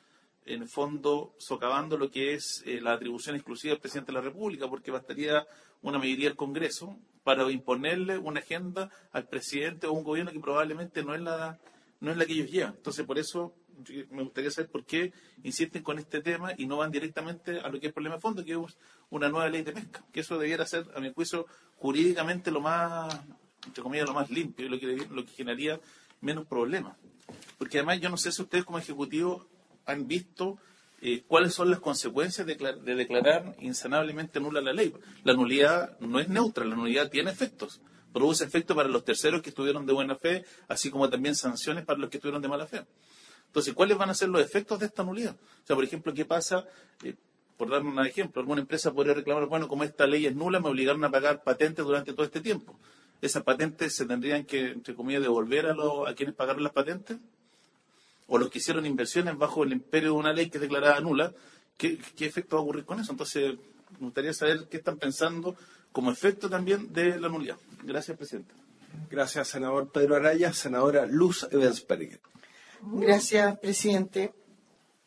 [0.47, 4.21] en el fondo socavando lo que es eh, la atribución exclusiva del presidente de la
[4.23, 5.45] República, porque bastaría
[5.81, 11.03] una mayoría del Congreso para imponerle una agenda al presidente o un gobierno que probablemente
[11.03, 11.59] no es la,
[11.99, 12.73] no es la que ellos llevan.
[12.77, 13.53] Entonces, por eso
[13.83, 15.11] yo- me gustaría saber por qué
[15.43, 18.21] insisten con este tema y no van directamente a lo que es el problema de
[18.21, 18.77] fondo, que es
[19.09, 21.45] una nueva ley de pesca, que eso debiera ser, a mi juicio,
[21.75, 23.13] jurídicamente lo más,
[23.65, 25.79] entre comillas, lo más limpio y lo que, lo que generaría
[26.21, 26.97] menos problemas.
[27.57, 29.45] Porque además yo no sé si ustedes como ejecutivo
[29.87, 30.57] han visto
[31.01, 34.93] eh, cuáles son las consecuencias de, de declarar insanablemente nula la ley.
[35.23, 37.81] La nulidad no es neutra, la nulidad tiene efectos.
[38.13, 41.99] Produce efectos para los terceros que estuvieron de buena fe, así como también sanciones para
[41.99, 42.85] los que estuvieron de mala fe.
[43.47, 45.35] Entonces, ¿cuáles van a ser los efectos de esta nulidad?
[45.35, 46.65] O sea, por ejemplo, ¿qué pasa?
[47.03, 47.15] eh,
[47.57, 50.69] por dar un ejemplo, alguna empresa podría reclamar, bueno, como esta ley es nula, me
[50.69, 52.77] obligaron a pagar patentes durante todo este tiempo.
[53.19, 57.17] ¿Esas patentes se tendrían que, entre comillas, devolver a, los- a quienes pagaron las patentes?
[58.27, 61.33] O los que hicieron inversiones bajo el imperio de una ley que es declarada nula,
[61.77, 63.11] ¿qué, qué efecto va a ocurrir con eso?
[63.11, 63.55] Entonces,
[63.99, 65.55] me gustaría saber qué están pensando
[65.91, 67.57] como efecto también de la nulidad.
[67.83, 68.53] Gracias, presidente.
[69.09, 70.53] Gracias, senador Pedro Araya.
[70.53, 72.19] Senadora Luz Evensberger.
[72.81, 74.33] Gracias, presidente.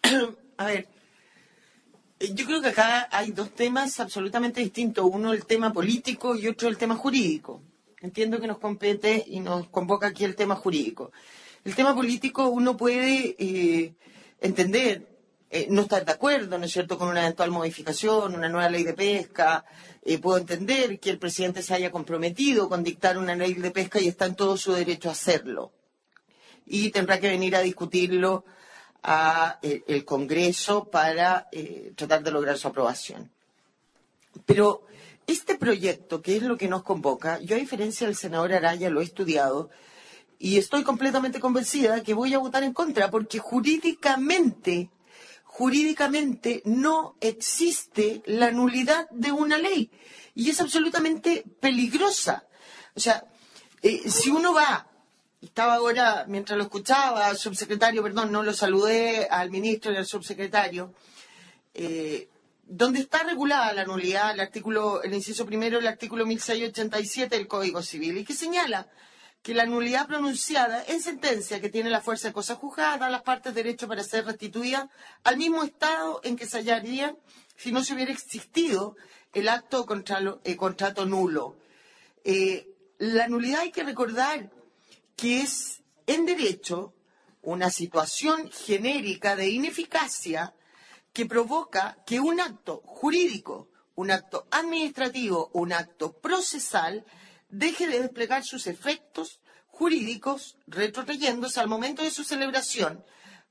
[0.57, 0.89] A ver,
[2.19, 5.09] eh, yo creo que acá hay dos temas absolutamente distintos.
[5.11, 7.63] Uno el tema político y otro el tema jurídico.
[8.01, 11.13] Entiendo que nos compete y nos convoca aquí el tema jurídico.
[11.65, 13.95] El tema político uno puede eh,
[14.41, 15.07] entender,
[15.51, 18.83] eh, no estar de acuerdo, ¿no es cierto?, con una eventual modificación, una nueva ley
[18.83, 19.65] de pesca.
[20.03, 24.01] Eh, puedo entender que el presidente se haya comprometido con dictar una ley de pesca
[24.01, 25.73] y está en todo su derecho a hacerlo
[26.65, 28.45] y tendrá que venir a discutirlo
[29.03, 31.49] a eh, el Congreso para
[31.95, 33.31] tratar de lograr su aprobación.
[34.47, 34.87] Pero
[35.31, 39.01] Este proyecto, que es lo que nos convoca, yo a diferencia del senador Araya lo
[39.01, 39.71] he estudiado
[40.43, 44.89] y estoy completamente convencida que voy a votar en contra porque jurídicamente,
[45.45, 49.91] jurídicamente no existe la nulidad de una ley
[50.35, 52.47] y es absolutamente peligrosa.
[52.97, 53.23] O sea,
[53.83, 54.89] eh, si uno va,
[55.43, 60.07] estaba ahora, mientras lo escuchaba, al subsecretario, perdón, no lo saludé, al ministro y al
[60.07, 60.95] subsecretario,
[61.75, 62.31] eh,
[62.65, 67.83] donde está regulada la nulidad, el artículo, el inciso primero, el artículo 1687 del Código
[67.83, 68.89] Civil, y que señala
[69.43, 73.23] que la nulidad pronunciada en sentencia que tiene la fuerza de cosa juzgada a las
[73.23, 74.91] partes derecho para ser restituida
[75.25, 77.17] al mismo estado en que se hallarían
[77.57, 78.97] si no se hubiera existido
[79.33, 81.57] el acto contra- eh, contrato nulo.
[82.25, 82.69] Eh,
[82.99, 84.51] la nulidad hay que recordar
[85.17, 86.93] que es en derecho
[87.43, 90.55] una situación genérica de ineficacia
[91.15, 97.05] que provoca que un acto jurídico, un acto administrativo, un acto procesal
[97.51, 103.05] deje de desplegar sus efectos jurídicos retrotrayéndose al momento de su celebración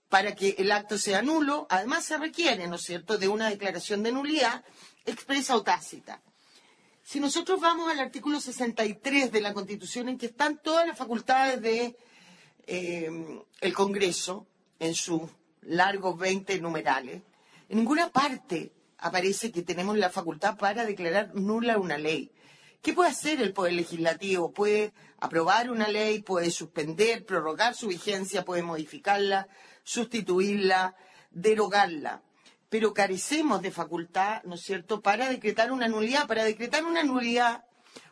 [0.09, 1.67] para que el acto sea nulo.
[1.69, 4.63] Además se requiere, ¿no es cierto?, de una declaración de nulidad
[5.05, 6.21] expresa o tácita.
[7.03, 11.59] Si nosotros vamos al artículo 63 de la Constitución, en que están todas las facultades
[11.61, 11.97] de
[12.67, 14.45] eh, Congreso,
[14.77, 15.23] en sus
[15.61, 17.23] largos 20 numerales,
[17.67, 22.31] en ninguna parte aparece que tenemos la facultad para declarar nula una ley.
[22.81, 24.53] ¿Qué puede hacer el Poder Legislativo?
[24.53, 29.49] Puede aprobar una ley, puede suspender, prorrogar su vigencia, puede modificarla,
[29.83, 30.95] sustituirla,
[31.29, 32.23] derogarla.
[32.69, 36.25] Pero carecemos de facultad, ¿no es cierto?, para decretar una nulidad.
[36.25, 37.65] Para decretar una nulidad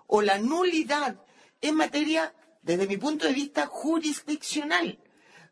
[0.06, 1.22] o la nulidad
[1.62, 5.00] en materia, desde mi punto de vista, jurisdiccional.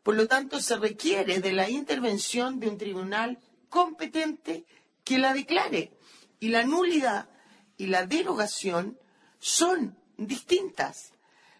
[0.02, 3.38] Por lo tanto, se requiere de la intervención de un tribunal
[3.70, 4.66] competente
[5.04, 5.92] que la declare.
[6.38, 7.30] Y la nulidad
[7.78, 8.98] y la derogación
[9.46, 11.12] son distintas.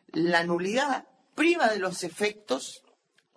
[0.09, 1.07] La nulidad
[1.37, 2.83] priva de los efectos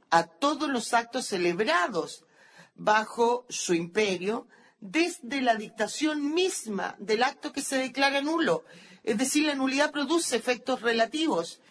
[0.09, 2.25] a todos los actos celebrados
[2.73, 4.47] bajo su imperio
[4.79, 8.63] desde la dictación misma del acto que se declara nulo.
[9.03, 11.61] Es decir, la nulidad produce efectos relativos.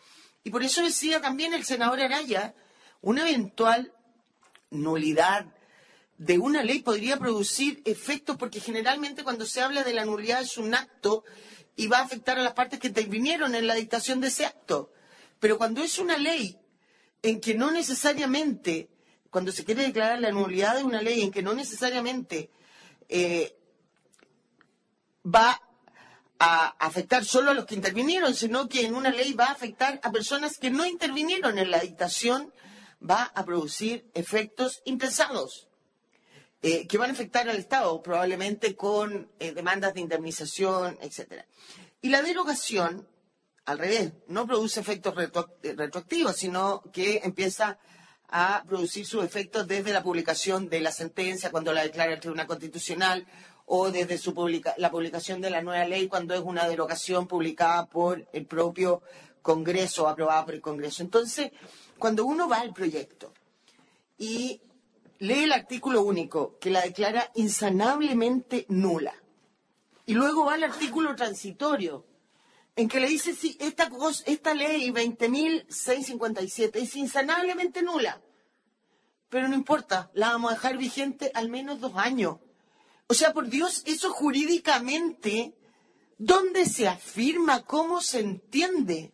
[0.44, 2.54] Y por eso decía también el senador Araya,
[3.00, 3.92] una eventual
[4.70, 5.46] nulidad
[6.16, 10.58] de una ley podría producir efectos, porque generalmente cuando se habla de la nulidad es
[10.58, 11.24] un acto
[11.78, 14.90] y va a afectar a las partes que intervinieron en la dictación de ese acto.
[15.38, 16.58] Pero cuando es una ley
[17.22, 18.90] en que no necesariamente,
[19.30, 22.50] cuando se quiere declarar la nulidad de una ley en que no necesariamente
[23.08, 23.56] eh,
[25.24, 25.62] va
[26.40, 30.00] a afectar solo a los que intervinieron, sino que en una ley va a afectar
[30.02, 32.52] a personas que no intervinieron en la dictación,
[33.08, 35.67] va a producir efectos impensados
[36.62, 41.46] eh, que van a afectar al Estado, probablemente con eh, demandas de indemnización, etcétera.
[42.00, 43.08] Y la derogación,
[43.64, 45.14] al revés, no produce efectos
[45.62, 47.78] eh, retroactivos, sino que empieza
[48.30, 52.46] a producir sus efectos desde la publicación de la sentencia, cuando la declara el Tribunal
[52.46, 53.26] Constitucional,
[53.70, 57.86] o desde su publica- la publicación de la nueva ley, cuando es una derogación publicada
[57.86, 59.02] por el propio
[59.42, 61.02] Congreso, aprobada por el Congreso.
[61.02, 61.52] Entonces,
[61.98, 63.32] cuando uno va al proyecto
[64.18, 64.60] y
[65.18, 69.14] lee el artículo único que la declara insanablemente nula.
[70.06, 72.06] Y luego va al artículo transitorio
[72.76, 78.20] en que le dice si esta, cos- esta ley 20.657 es insanablemente nula.
[79.28, 82.36] Pero no importa, la vamos a dejar vigente al menos dos años.
[83.08, 85.54] O sea, por Dios, eso jurídicamente,
[86.18, 87.64] ¿dónde se afirma?
[87.64, 89.12] ¿Cómo se entiende?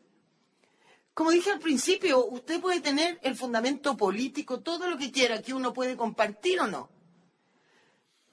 [1.14, 5.54] Como dije al principio, usted puede tener el fundamento político, todo lo que quiera, que
[5.54, 6.90] uno puede compartir o no.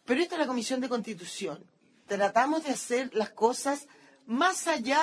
[0.03, 1.63] Pero esta es la Comisión de Constitución.
[2.07, 3.87] Tratamos de hacer las cosas
[4.25, 4.99] más allá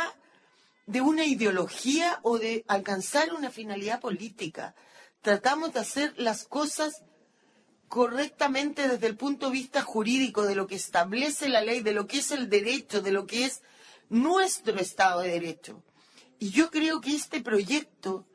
[0.86, 4.74] de una ideología o de alcanzar una finalidad política.
[5.22, 7.04] Tratamos de hacer las cosas
[7.86, 12.06] correctamente desde el punto de vista jurídico, de lo que establece la ley, de lo
[12.06, 13.62] que es el derecho, de lo que es
[14.08, 15.82] nuestro Estado de Derecho.
[16.38, 18.26] Y yo creo que este proyecto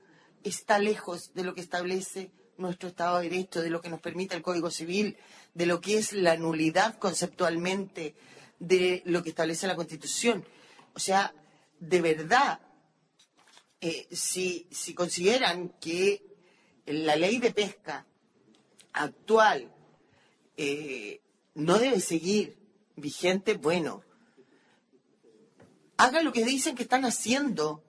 [0.43, 4.35] está lejos de lo que establece nuestro Estado de Derecho, de lo que nos permite
[4.35, 5.17] el Código Civil,
[5.53, 8.15] de lo que es la nulidad conceptualmente,
[8.59, 10.45] de lo que establece la Constitución.
[10.93, 11.34] O sea,
[11.80, 12.59] de verdad,
[13.81, 16.23] eh, si, si consideran que
[16.85, 18.05] la ley de pesca
[18.93, 19.73] actual
[20.57, 21.21] eh,
[21.55, 22.57] no debe seguir
[22.95, 24.03] vigente, bueno,
[25.97, 27.82] hagan lo que dicen que están haciendo.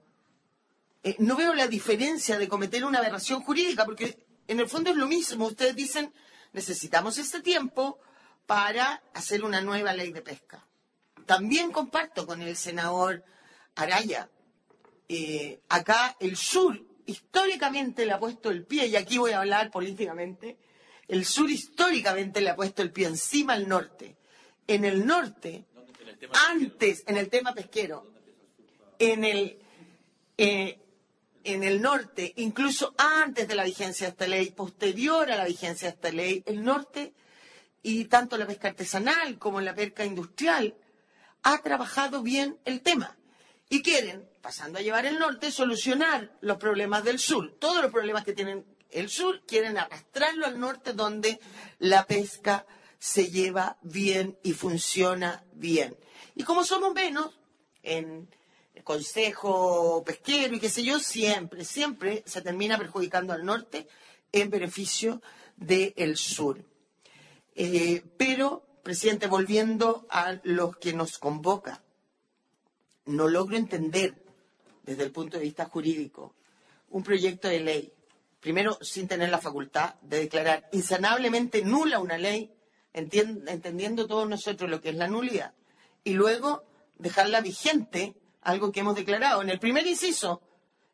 [1.04, 4.18] Eh, no veo la diferencia de cometer una aberración jurídica, porque
[4.48, 5.46] en el fondo es lo mismo.
[5.46, 6.12] Ustedes dicen,
[6.52, 8.00] necesitamos este tiempo
[8.46, 10.66] para hacer una nueva ley de pesca.
[11.26, 13.24] también comparto con el senador
[13.76, 14.28] Araya.
[15.08, 19.70] Eh, acá el sur históricamente le ha puesto el pie, y aquí voy a hablar
[19.70, 20.58] políticamente,
[21.08, 24.16] el sur históricamente le ha puesto el pie encima al norte.
[24.66, 25.64] En el norte,
[26.50, 28.06] antes, en el tema pesquero,
[28.98, 29.58] en el,
[30.38, 30.78] eh,
[31.44, 35.88] en el norte, incluso antes de la vigencia de esta ley, posterior a la vigencia
[35.88, 37.12] de esta ley, el norte,
[37.82, 40.74] y tanto la pesca artesanal como la pesca industrial,
[41.42, 43.16] ha trabajado bien el tema.
[43.68, 47.54] Y quieren, pasando a llevar el norte, solucionar los problemas del sur.
[47.58, 51.40] Todos los problemas que tienen el sur quieren arrastrarlo al norte donde
[51.78, 52.66] la pesca
[52.98, 55.96] se lleva bien y funciona bien.
[56.34, 57.38] Y como somos menos
[57.82, 58.28] en
[58.74, 63.86] el consejo pesquero y qué sé yo, siempre, siempre se termina perjudicando al norte
[64.32, 65.22] en beneficio
[65.56, 66.58] del sur.
[67.54, 71.82] Eh, pero, presidente, volviendo a los que nos convoca,
[73.06, 74.14] no logro entender
[74.82, 76.34] desde el punto de vista jurídico
[76.90, 77.92] un proyecto de ley,
[78.40, 82.52] primero sin tener la facultad de declarar insanablemente nula una ley,
[82.92, 85.54] entendiendo todos nosotros lo que es la nulidad,
[86.04, 86.64] y luego
[86.98, 88.14] dejarla vigente,
[88.44, 90.40] algo que hemos declarado en el primer inciso,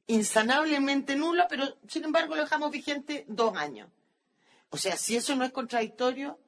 [0.06, 3.89] insanablemente nula, pero sin embargo lo dejamos vigente dos años.
[4.70, 6.39] O sea, si eso no es contradictorio,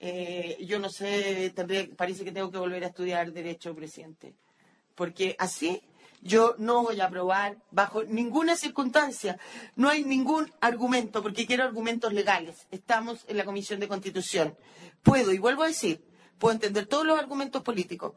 [0.00, 4.34] eh, yo no sé, tendré- parece que tengo que volver a estudiar Derecho, presidente.
[4.94, 5.82] Porque así
[6.20, 9.38] yo no voy a aprobar bajo ninguna circunstancia.
[9.76, 12.66] No hay ningún argumento, porque quiero argumentos legales.
[12.70, 14.56] Estamos en la Comisión de Constitución.
[15.02, 16.04] Puedo, y vuelvo a decir,
[16.38, 18.14] puedo entender todos los argumentos políticos,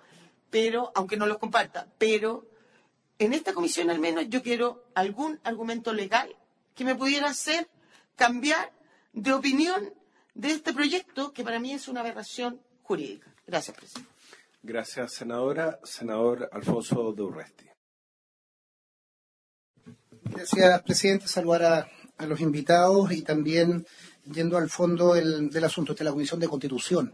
[0.52, 2.46] pero, aunque no los comparta, pero
[3.18, 6.36] en esta comisión al menos yo quiero algún argumento legal
[6.76, 7.68] que me pudiera hacer
[8.16, 8.72] cambiar
[9.14, 9.94] de opinión
[10.36, 13.34] de este proyecto que para mí es una aberración jurídica.
[13.48, 14.12] Gracias, presidente.
[14.64, 15.80] Gracias, senadora.
[15.84, 17.66] Senador Alfonso de Urresti.
[20.24, 21.28] Gracias, presidente.
[21.28, 23.86] Saludar a, a los invitados y también
[24.26, 25.94] yendo al fondo del, del asunto.
[25.94, 27.14] Esta es la Comisión de Constitución,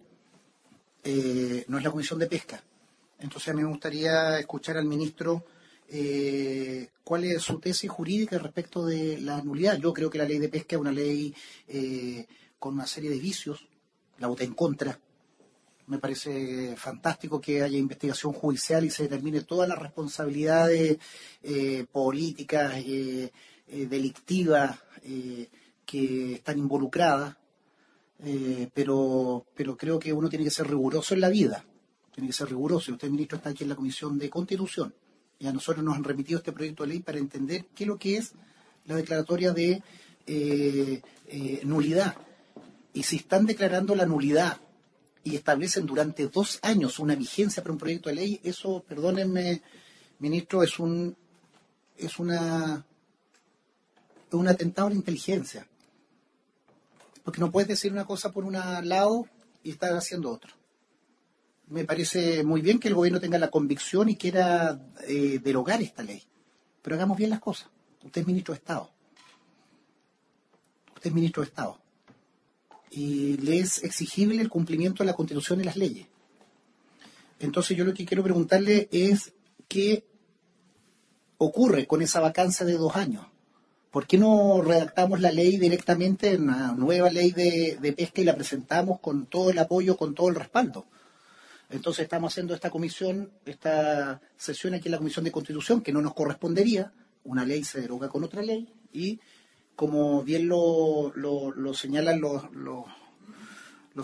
[1.04, 2.62] eh, no es la Comisión de Pesca.
[3.20, 5.46] Entonces, me gustaría escuchar al ministro
[5.90, 9.78] eh, cuál es su tesis jurídica respecto de la nulidad.
[9.78, 11.34] Yo creo que la ley de pesca es una ley
[11.68, 12.28] eh,
[12.60, 13.68] con una serie de vicios.
[14.20, 15.00] La voté en contra.
[15.88, 20.98] Me parece fantástico que haya investigación judicial y se determine todas las responsabilidades
[21.42, 23.32] eh, políticas, eh,
[23.68, 24.78] eh, delictivas
[25.86, 27.38] que están involucradas,
[28.74, 31.64] pero, pero creo que uno tiene que ser riguroso en la vida,
[32.18, 32.92] tiene que ser riguroso.
[32.92, 34.92] Usted, ministro, está aquí en la Comisión de Constitución
[35.38, 38.00] y a nosotros nos han remitido este proyecto de ley para entender qué es lo
[38.00, 38.32] que es
[38.86, 39.84] la declaratoria de
[40.26, 42.16] eh, eh, nulidad.
[42.92, 44.60] Y si están declarando la nulidad
[45.24, 49.62] y establecen durante dos años una vigencia para un proyecto de ley, eso, perdónenme,
[50.18, 51.16] ministro, es un
[51.98, 52.84] es una
[54.32, 55.68] un atentado a la inteligencia.
[57.24, 59.28] Porque no puedes decir una cosa por un lado
[59.62, 60.57] y estar haciendo otro.
[61.68, 66.02] Me parece muy bien que el gobierno tenga la convicción y quiera eh, derogar esta
[66.02, 66.24] ley.
[66.82, 67.70] Pero hagamos bien las cosas.
[68.04, 68.90] Usted es ministro de Estado.
[70.96, 71.78] Usted es ministro de Estado
[72.90, 76.08] y le es exigible el cumplimiento de la Constitución y las leyes.
[77.40, 79.34] Entonces yo lo que quiero preguntarle es
[79.68, 80.06] qué
[81.38, 83.26] ocurre con esa vacancia de dos años.
[83.92, 88.36] ¿Por qué no redactamos la ley directamente en una nueva ley de pesca y la
[88.36, 90.86] presentamos con todo el apoyo, con todo el respaldo?
[91.70, 96.02] Entonces estamos haciendo esta comisión, esta sesión aquí en la Comisión de Constitución, que no
[96.02, 99.20] nos correspondería, una ley se deroga con otra ley y
[99.76, 101.14] como bien lo,
[101.74, 102.88] señalan los,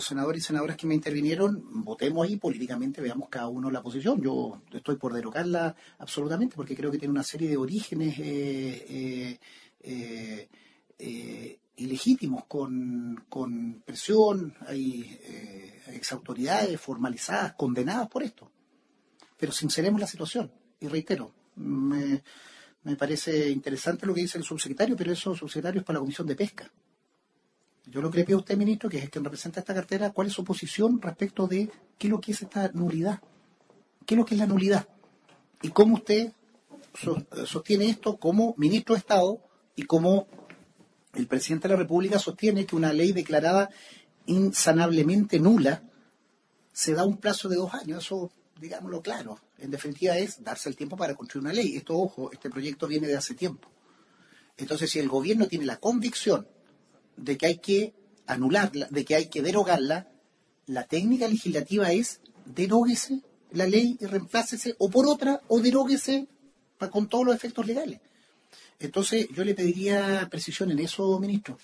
[0.00, 4.20] senadores y senadoras que me intervinieron, votemos ahí políticamente, veamos cada uno la posición.
[4.22, 9.38] Yo estoy por derogarla absolutamente porque creo que tiene una serie de orígenes eh,
[9.80, 10.48] eh,
[10.98, 18.50] eh, ilegítimos con, con presión, hay eh, exautoridades formalizadas, condenadas por esto.
[19.36, 22.22] Pero sinceremos la situación y reitero, me,
[22.84, 26.26] me parece interesante lo que dice el subsecretario, pero eso, subsecretario, es para la Comisión
[26.26, 26.70] de Pesca.
[27.86, 30.28] Yo lo que le pido a usted, ministro, que es que representa esta cartera, cuál
[30.28, 33.20] es su posición respecto de qué es lo que es esta nulidad.
[34.06, 34.88] ¿Qué es lo que es la nulidad?
[35.62, 36.32] Y cómo usted
[36.94, 39.38] so- sostiene esto como ministro de Estado
[39.76, 40.26] y como
[41.14, 43.70] el presidente de la República sostiene que una ley declarada
[44.26, 45.82] insanablemente nula
[46.72, 48.04] se da un plazo de dos años.
[48.04, 48.30] Eso,
[48.60, 51.76] digámoslo claro, en definitiva es darse el tiempo para construir una ley.
[51.76, 53.68] Esto, ojo, este proyecto viene de hace tiempo.
[54.56, 56.46] Entonces, si el gobierno tiene la convicción
[57.16, 57.94] de que hay que
[58.26, 60.08] anularla, de que hay que derogarla,
[60.66, 63.22] la técnica legislativa es deróguese
[63.52, 66.26] la ley y reemplácese o por otra o deróguese
[66.90, 68.00] con todos los efectos legales.
[68.78, 71.58] Entonces, yo le pediría precisión en eso, ministro.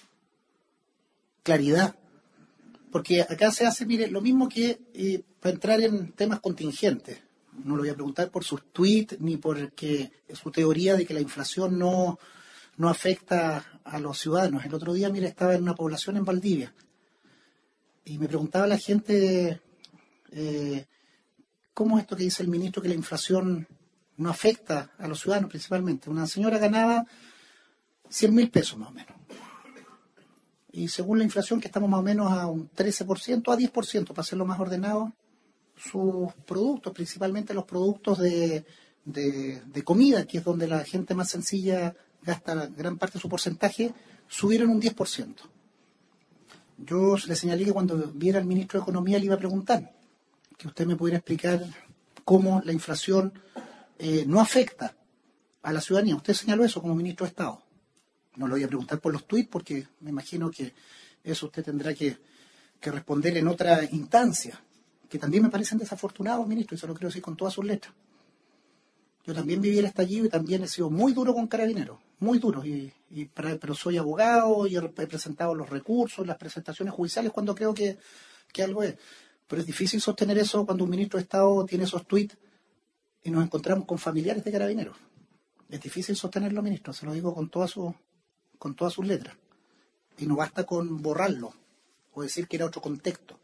[1.42, 1.96] Claridad.
[2.90, 7.18] Porque acá se hace, mire, lo mismo que eh, para entrar en temas contingentes.
[7.64, 11.14] No lo voy a preguntar por sus tweets ni por que su teoría de que
[11.14, 12.18] la inflación no,
[12.76, 14.64] no afecta a los ciudadanos.
[14.64, 16.72] El otro día, mire, estaba en una población en Valdivia
[18.04, 19.60] y me preguntaba la gente,
[20.32, 20.86] eh,
[21.74, 23.68] ¿cómo es esto que dice el ministro que la inflación
[24.20, 26.10] no afecta a los ciudadanos principalmente?
[26.10, 27.04] Una señora ganaba
[28.08, 29.14] 100 mil pesos más o menos.
[30.72, 34.20] Y según la inflación, que estamos más o menos a un 13%, a 10%, para
[34.20, 35.12] hacerlo más ordenado,
[35.76, 38.64] sus productos, principalmente los productos de,
[39.04, 43.28] de, de comida, que es donde la gente más sencilla gasta gran parte de su
[43.28, 43.92] porcentaje,
[44.28, 45.34] subieron un 10%.
[46.78, 49.92] Yo le señalé que cuando viera al ministro de Economía le iba a preguntar
[50.56, 51.64] que usted me pudiera explicar
[52.24, 53.32] cómo la inflación
[54.00, 54.96] eh, no afecta
[55.62, 56.16] a la ciudadanía.
[56.16, 57.62] Usted señaló eso como ministro de Estado.
[58.36, 60.72] No lo voy a preguntar por los tuits porque me imagino que
[61.22, 62.16] eso usted tendrá que,
[62.80, 64.58] que responder en otra instancia,
[65.08, 67.92] que también me parecen desafortunados, ministro, y se lo quiero decir con todas sus letras.
[69.26, 72.64] Yo también viví el estallido y también he sido muy duro con carabineros, muy duro,
[72.64, 72.90] y,
[73.34, 77.74] para- pero soy abogado y he he presentado los recursos, las presentaciones judiciales cuando creo
[77.74, 77.98] que,
[78.52, 78.94] que algo es.
[79.46, 82.36] Pero es difícil sostener eso cuando un ministro de Estado tiene esos tweets
[83.22, 84.96] y nos encontramos con familiares de carabineros.
[85.68, 87.94] Es difícil sostenerlo, ministro, se lo digo con todas sus
[88.60, 89.36] con todas sus letras.
[90.18, 91.54] Y no basta con borrarlo
[92.12, 93.40] o decir que era otro contexto.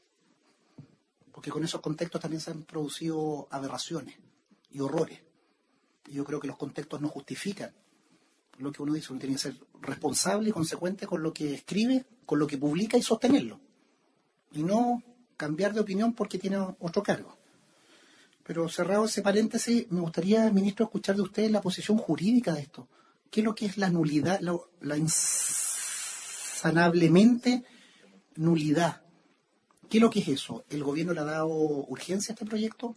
[1.32, 4.16] Porque con esos contextos también se han producido aberraciones
[4.70, 5.20] y horrores.
[6.06, 7.72] Y yo creo que los contextos no justifican
[8.58, 9.10] lo que uno dice.
[9.10, 12.98] Uno tiene que ser responsable y consecuente con lo que escribe, con lo que publica
[12.98, 13.58] y sostenerlo.
[14.52, 15.02] Y no
[15.38, 17.38] cambiar de opinión porque tiene otro cargo.
[18.46, 22.86] Pero cerrado ese paréntesis, me gustaría, ministro, escuchar de usted la posición jurídica de esto.
[23.30, 27.64] ¿Qué es lo que es la nulidad, la, insanablemente
[28.36, 29.02] nulidad?
[29.88, 30.64] ¿Qué es lo que es eso?
[30.70, 32.94] ¿El gobierno le ha dado urgencia a este proyecto?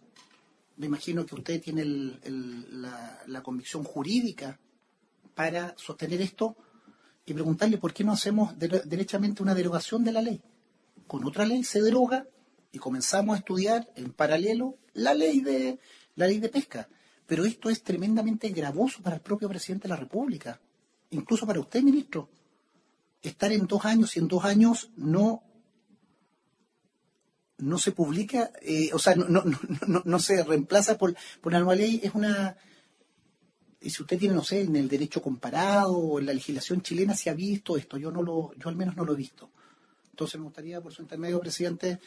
[0.76, 4.60] Me imagino que usted tiene la, la convicción jurídica
[5.34, 6.56] para sostener esto
[7.26, 10.40] y preguntarle por qué no hacemos dere- derechamente una derogación de la ley.
[11.08, 12.24] Con otra ley se deroga
[12.72, 15.78] y comenzamos a estudiar en paralelo la ley de
[16.16, 16.88] la ley de pesca.
[17.26, 20.60] Pero esto es tremendamente gravoso para el propio presidente de la República,
[21.10, 22.28] incluso para usted, ministro.
[23.22, 25.42] Estar en dos años y en dos años no
[27.58, 29.42] no se publica, eh, o sea, no, no,
[29.86, 32.56] no, no- se reemplaza por, por la nueva ley, es una...
[33.82, 37.14] Y si usted tiene, no sé, en el derecho comparado o en la legislación chilena
[37.14, 39.50] se ha visto esto, yo no lo, yo al menos no lo he visto.
[40.10, 41.98] Entonces me gustaría, por su intermedio, presidente,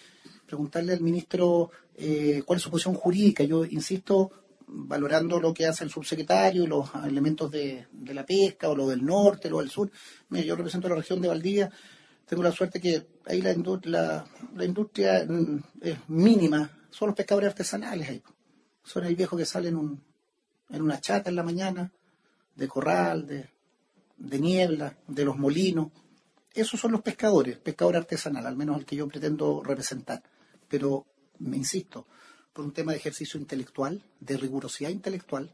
[0.45, 3.43] preguntarle al ministro eh, cuál es su posición jurídica.
[3.43, 4.31] Yo insisto,
[4.67, 9.49] valorando lo que hace el subsecretario, los elementos de, la pesca, o lo del norte,
[9.49, 9.89] lo del sur.
[10.29, 11.71] Mire, yo represento la región de Valdivia,
[12.25, 14.25] tengo la suerte que ahí la, la,
[14.55, 18.23] la industria mm, es mínima, son los pescadores artesanales ahí.
[18.83, 20.03] Son el viejo que sale en, un,
[20.69, 21.91] en una chata en la mañana,
[22.55, 25.87] de corral, de niebla, de los molinos.
[26.53, 30.21] Esos son los pescadores, pescador artesanal, al menos el que yo pretendo representar.
[30.67, 31.05] Pero,
[31.39, 32.05] me insisto,
[32.53, 35.51] por un tema de ejercicio intelectual, de rigurosidad intelectual,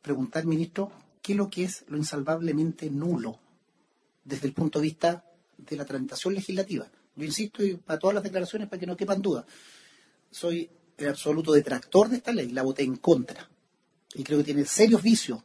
[0.00, 0.90] preguntar, ministro,
[1.20, 3.38] qué es lo que es lo insalvablemente nulo
[4.24, 5.24] desde el punto de vista
[5.58, 6.90] de la tramitación legislativa.
[7.14, 9.44] Yo insisto, y para todas las declaraciones, para que no quepan dudas,
[10.30, 13.48] soy el absoluto detractor de esta ley, la voté en contra.
[14.14, 15.42] Y creo que tiene serios vicios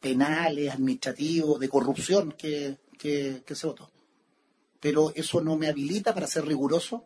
[0.00, 3.90] penales, administrativos, de corrupción que, que, se votó.
[4.80, 7.04] Pero eso no me habilita para ser riguroso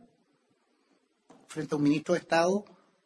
[1.46, 2.64] frente a un ministro de Estado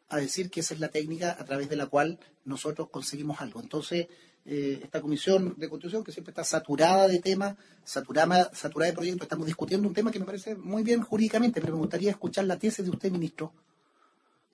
[0.09, 3.61] a decir que esa es la técnica a través de la cual nosotros conseguimos algo.
[3.61, 4.07] Entonces,
[4.45, 9.25] eh, esta comisión de constitución que siempre está saturada de temas, saturada, saturada de proyectos,
[9.25, 12.57] estamos discutiendo un tema que me parece muy bien jurídicamente, pero me gustaría escuchar la
[12.57, 13.53] tesis de usted, ministro,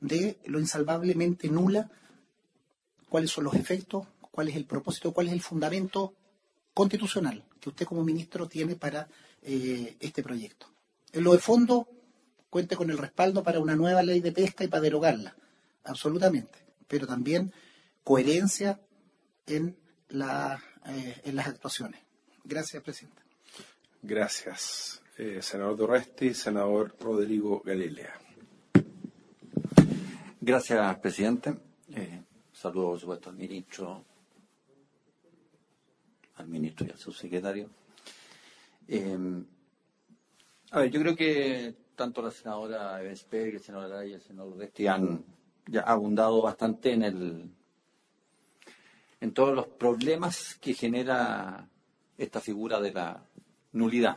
[0.00, 1.90] de lo insalvablemente nula,
[3.10, 6.14] cuáles son los efectos, cuál es el propósito, cuál es el fundamento
[6.72, 9.08] constitucional que usted como ministro tiene para
[9.40, 10.66] eh, este proyecto.
[11.12, 11.88] En lo de fondo,
[12.50, 15.36] cuente con el respaldo para una nueva ley de pesca y para derogarla,
[15.84, 16.58] absolutamente,
[16.88, 17.52] pero también
[18.02, 18.80] coherencia
[19.46, 19.76] en,
[20.08, 22.00] la, eh, en las actuaciones.
[22.42, 23.22] Gracias, presidente.
[24.02, 28.18] Gracias, eh, senador Dorresti, senador Rodrigo Galilea.
[30.40, 31.56] Gracias, presidente.
[31.94, 32.22] Eh,
[32.52, 34.04] saludo, por supuesto, al ministro,
[36.42, 37.70] al ministro y al subsecretario.
[38.88, 39.18] Eh,
[40.70, 44.56] a ver, yo creo que tanto la senadora Evensberg, el senador Araya y el senador
[44.56, 45.24] Resti han
[45.66, 47.50] ya abundado bastante en el
[49.20, 51.68] en todos los problemas que genera
[52.18, 53.24] esta figura de la
[53.70, 54.16] nulidad,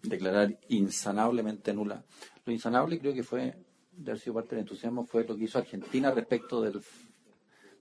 [0.00, 2.04] declarar insanablemente nula.
[2.44, 3.56] Lo insanable creo que fue,
[3.90, 6.80] de haber sido parte del entusiasmo, fue lo que hizo Argentina respecto del,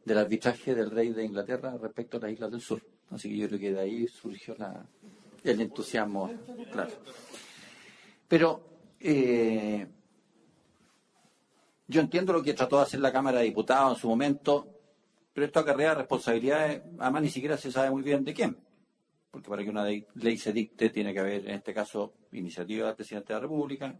[0.04, 2.82] del arbitraje del rey de Inglaterra respecto a las islas del sur.
[3.12, 4.86] Así que yo creo que de ahí surgió la,
[5.44, 6.32] el entusiasmo,
[6.72, 6.92] claro.
[8.28, 8.62] Pero
[9.00, 9.88] eh,
[11.88, 14.68] yo entiendo lo que trató de hacer la Cámara de Diputados en su momento,
[15.34, 18.58] pero esto acarrea responsabilidades, además ni siquiera se sabe muy bien de quién.
[19.30, 22.96] Porque para que una ley se dicte tiene que haber, en este caso, iniciativa del
[22.96, 23.96] presidente de la República,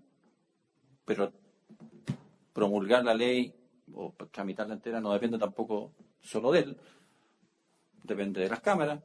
[1.04, 1.32] pero
[2.54, 3.54] promulgar la ley
[3.94, 5.92] o tramitarla entera no depende tampoco
[6.22, 6.78] solo de él,
[8.06, 9.02] depende de las cámaras.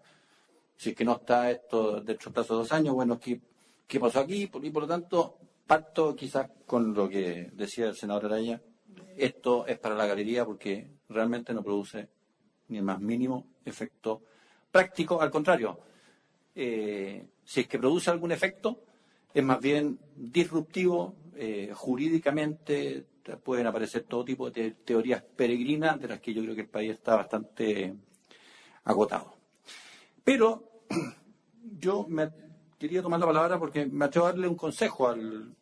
[0.77, 3.41] Si es que no está esto dentro de dos años, bueno, ¿qué,
[3.87, 4.51] qué pasó aquí?
[4.53, 8.61] Y por lo tanto, parto quizás con lo que decía el senador Araya.
[9.17, 12.09] Esto es para la galería porque realmente no produce
[12.69, 14.23] ni el más mínimo efecto
[14.71, 15.21] práctico.
[15.21, 15.79] Al contrario,
[16.55, 18.85] eh, si es que produce algún efecto,
[19.33, 23.05] es más bien disruptivo, eh, jurídicamente
[23.43, 26.93] pueden aparecer todo tipo de teorías peregrinas de las que yo creo que el país
[26.93, 27.95] está bastante
[28.85, 29.37] agotado.
[30.25, 30.83] Pero
[31.79, 32.31] yo me
[32.79, 35.55] quería tomar la palabra porque me atrevo a darle un consejo al,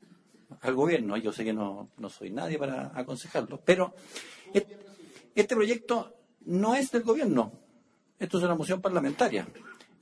[0.61, 1.17] al gobierno.
[1.17, 3.95] Yo sé que no, no soy nadie para aconsejarlo, pero
[5.35, 6.15] este proyecto
[6.47, 7.53] no es del gobierno.
[8.19, 9.47] Esto es una moción parlamentaria.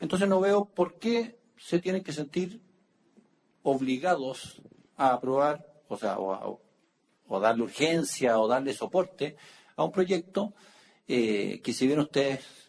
[0.00, 2.60] Entonces no veo por qué se tienen que sentir
[3.62, 4.62] obligados
[4.96, 6.60] a aprobar, o sea, o,
[7.40, 9.36] darle urgencia o darle soporte
[9.76, 10.54] a un proyecto
[11.08, 12.65] eh, que si bien ustedes,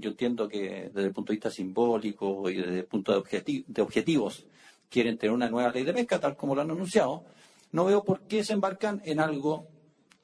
[0.00, 3.82] yo entiendo que desde el punto de vista simbólico y desde el punto de, de
[3.82, 4.46] objetivos
[4.88, 7.24] quieren tener una nueva ley de pesca, tal como lo han anunciado,
[7.72, 9.68] no veo por qué se embarcan en algo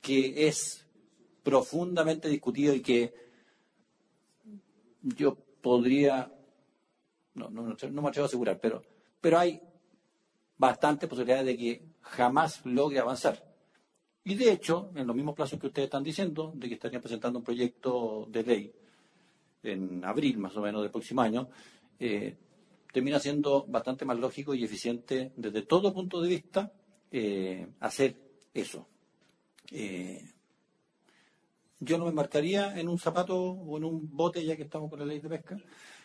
[0.01, 0.87] que es
[1.43, 3.15] profundamente discutido y que
[5.03, 6.33] yo podría,
[7.35, 8.83] no, no, no me atrevo a asegurar, pero,
[9.21, 9.61] pero hay
[10.59, 13.45] bastantes posibilidades de que jamás logre avanzar.
[14.25, 17.39] Y de hecho, en los mismos plazos que ustedes están diciendo, de que estarían presentando
[17.39, 18.75] un proyecto de ley
[19.63, 21.49] en abril más o menos del próximo año,
[21.99, 22.37] eh,
[22.93, 26.73] termina siendo bastante más lógico y eficiente desde todo punto de vista
[27.11, 28.17] eh, hacer
[28.55, 28.87] eso.
[29.71, 30.33] Eh,
[31.81, 34.99] yo no me embarcaría en un zapato o en un bote, ya que estamos con
[34.99, 35.59] la ley de pesca,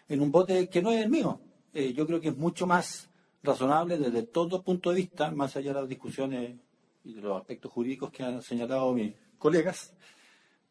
[0.10, 1.40] en un bote que no es el mío.
[1.74, 3.10] Yo creo que es mucho más
[3.44, 6.58] razonable desde todo punto de vista, más allá de las discusiones
[7.06, 9.94] y de los aspectos jurídicos que han señalado mis colegas,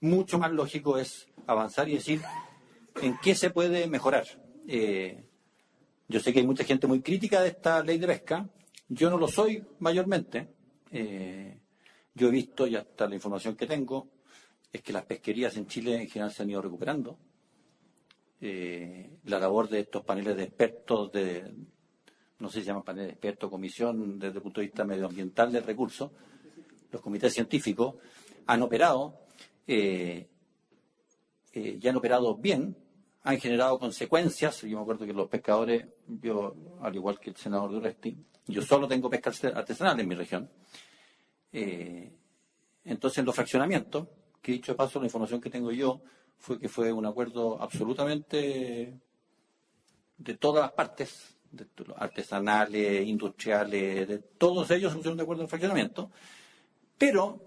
[0.00, 2.20] mucho más lógico es avanzar y decir
[3.02, 4.26] en qué se puede mejorar.
[6.08, 8.48] yo sé que hay mucha gente muy crítica de esta ley de pesca,
[8.92, 10.48] yo no lo soy mayormente.
[10.90, 11.60] Eh,
[12.12, 14.08] yo he visto, y hasta la información que tengo,
[14.72, 17.16] es que las pesquerías en Chile en general se han ido recuperando.
[18.40, 21.54] Eh, la labor de estos paneles de expertos, de,
[22.40, 25.52] no sé si se llama panel de expertos, comisión desde el punto de vista medioambiental
[25.52, 26.12] del recurso,
[26.90, 27.94] los comités científicos
[28.46, 29.20] han operado,
[29.68, 30.28] eh,
[31.52, 32.76] ya han operado bien,
[33.22, 34.62] han generado consecuencias.
[34.62, 38.16] Yo me acuerdo que los pescadores, yo, al igual que el senador Duresti,
[38.46, 40.50] yo solo tengo pesca artesanal en mi región.
[41.52, 42.12] Eh,
[42.84, 44.08] entonces, en los fraccionamientos,
[44.40, 46.00] que dicho de paso, la información que tengo yo
[46.38, 48.98] fue que fue un acuerdo absolutamente
[50.16, 51.36] de todas las partes,
[51.96, 56.10] artesanales, industriales, de todos ellos se pusieron de acuerdo en fraccionamiento,
[56.96, 57.42] pero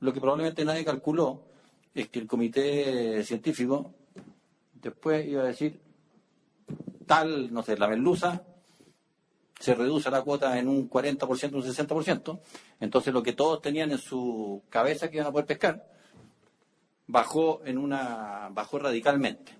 [0.00, 1.44] lo que probablemente nadie calculó
[1.94, 3.94] es que el comité científico
[4.80, 5.80] después iba a decir
[7.06, 8.44] tal, no sé, la merluza
[9.58, 12.40] se reduce la cuota en un 40%, un 60%,
[12.80, 15.84] entonces lo que todos tenían en su cabeza que iban a poder pescar,
[17.06, 19.58] bajó en una, bajó radicalmente.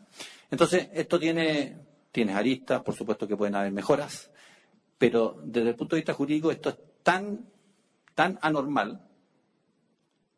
[0.51, 1.77] Entonces, esto tiene,
[2.13, 4.31] tiene aristas, por supuesto que pueden haber mejoras,
[4.97, 7.47] pero desde el punto de vista jurídico esto es tan,
[8.15, 9.05] tan anormal,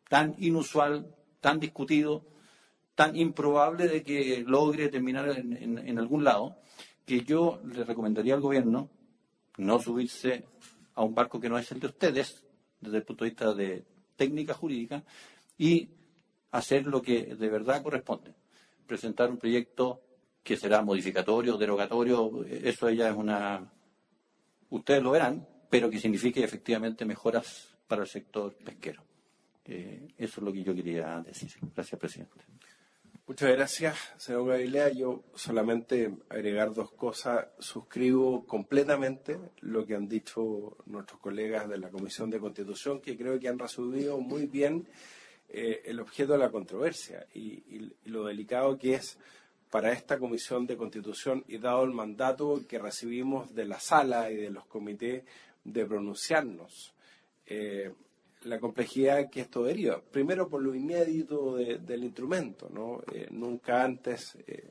[0.08, 2.24] tan inusual, tan discutido,
[3.00, 6.58] tan improbable de que logre terminar en algún lado,
[7.06, 8.90] que yo le recomendaría al gobierno
[9.56, 10.44] no subirse
[10.94, 12.44] a un barco que no es el de ustedes,
[12.78, 13.86] desde el punto de vista de
[14.16, 15.02] técnica jurídica,
[15.56, 15.88] y
[16.50, 18.34] hacer lo que de verdad corresponde.
[18.86, 20.02] Presentar un proyecto
[20.42, 23.72] que será modificatorio, derogatorio, eso ya es una...
[24.68, 29.02] Ustedes lo verán, pero que signifique efectivamente mejoras para el sector pesquero.
[29.64, 31.50] Eh, eso es lo que yo quería decir.
[31.74, 32.44] Gracias, presidente.
[33.30, 34.88] Muchas gracias, señor Galilea.
[34.88, 37.46] Yo solamente agregar dos cosas.
[37.60, 43.38] Suscribo completamente lo que han dicho nuestros colegas de la Comisión de Constitución, que creo
[43.38, 44.88] que han resumido muy bien
[45.48, 49.16] eh, el objeto de la controversia y lo delicado que es
[49.70, 54.38] para esta Comisión de Constitución y dado el mandato que recibimos de la sala y
[54.38, 55.22] de los comités
[55.62, 56.94] de pronunciarnos.
[57.46, 57.92] Eh,
[58.42, 60.00] la complejidad que esto deriva.
[60.00, 63.02] Primero por lo inédito de- del instrumento, ¿no?
[63.12, 64.70] Eh, nunca antes, eh,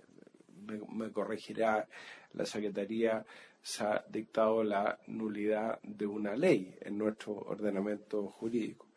[0.92, 1.88] me, corregirá
[2.34, 3.26] la Secretaría,
[3.62, 8.88] se ha dictado la nulidad de una ley en nuestro ordenamiento jurídico.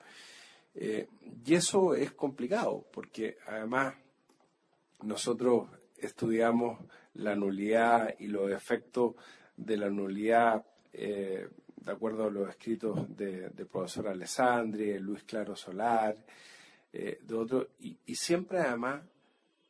[0.74, 1.06] Eh,
[1.44, 3.94] y eso es complicado, porque además
[5.02, 5.68] nosotros
[5.98, 6.78] estudiamos
[7.14, 9.14] la nulidad y los efectos
[9.56, 10.64] de la nulidad
[11.84, 16.16] de acuerdo a los escritos de, de profesor Alessandri, Luis Claro Solar,
[16.92, 19.02] eh, de otros, y, y siempre además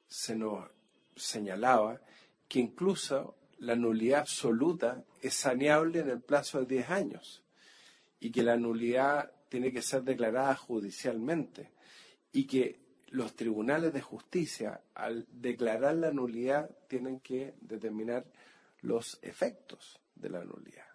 [0.06, 0.68] se nos
[1.16, 2.00] señalaba
[2.48, 7.42] que incluso la nulidad absoluta es saneable en el plazo de 10 años
[8.20, 11.70] y que la nulidad tiene que ser declarada judicialmente
[12.32, 18.24] y que los tribunales de justicia, al declarar la nulidad, tienen que determinar
[18.80, 20.91] los efectos de la nulidad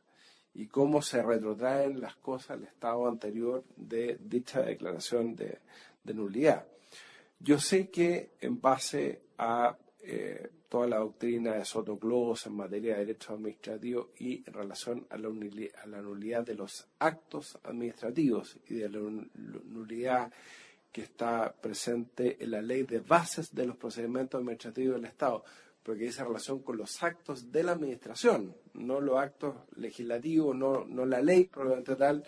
[0.58, 5.60] y cómo se retrotraen las cosas al estado anterior de dicha declaración de,
[6.06, 6.66] nulidad.
[7.40, 13.06] Yo sé que en base a eh, toda la doctrina de Sotoclos en materia de
[13.06, 18.76] derecho administrativo y en relación a la, a la nulidad de los actos administrativos y
[18.76, 20.32] de la nulidad
[20.92, 25.44] que está presente en la ley de bases de los procedimientos administrativos del Estado,
[25.88, 31.06] porque dice relación con los actos de la administración, no los actos legislativos, no, no
[31.06, 32.26] la ley probablemente tal,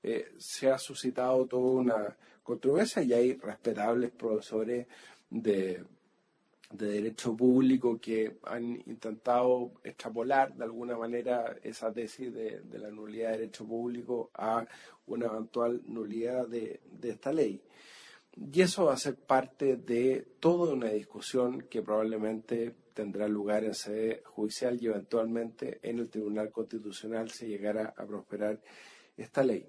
[0.00, 4.86] eh, se ha suscitado toda una controversia y hay respetables profesores
[5.28, 5.82] de,
[6.70, 12.92] de derecho público que han intentado extrapolar de alguna manera esa tesis de, de la
[12.92, 14.64] nulidad de derecho público a
[15.06, 17.60] una eventual nulidad de, de esta ley.
[18.36, 23.72] Y eso va a ser parte de toda una discusión que probablemente tendrá lugar en
[23.72, 28.60] sede judicial y eventualmente en el Tribunal Constitucional se llegará a prosperar
[29.16, 29.66] esta ley.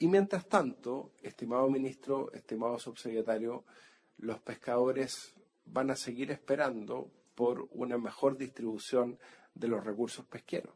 [0.00, 3.64] Y mientras tanto, estimado ministro, estimado subsecretario,
[4.18, 5.34] los pescadores
[5.66, 9.20] van a seguir esperando por una mejor distribución
[9.54, 10.74] de los recursos pesqueros.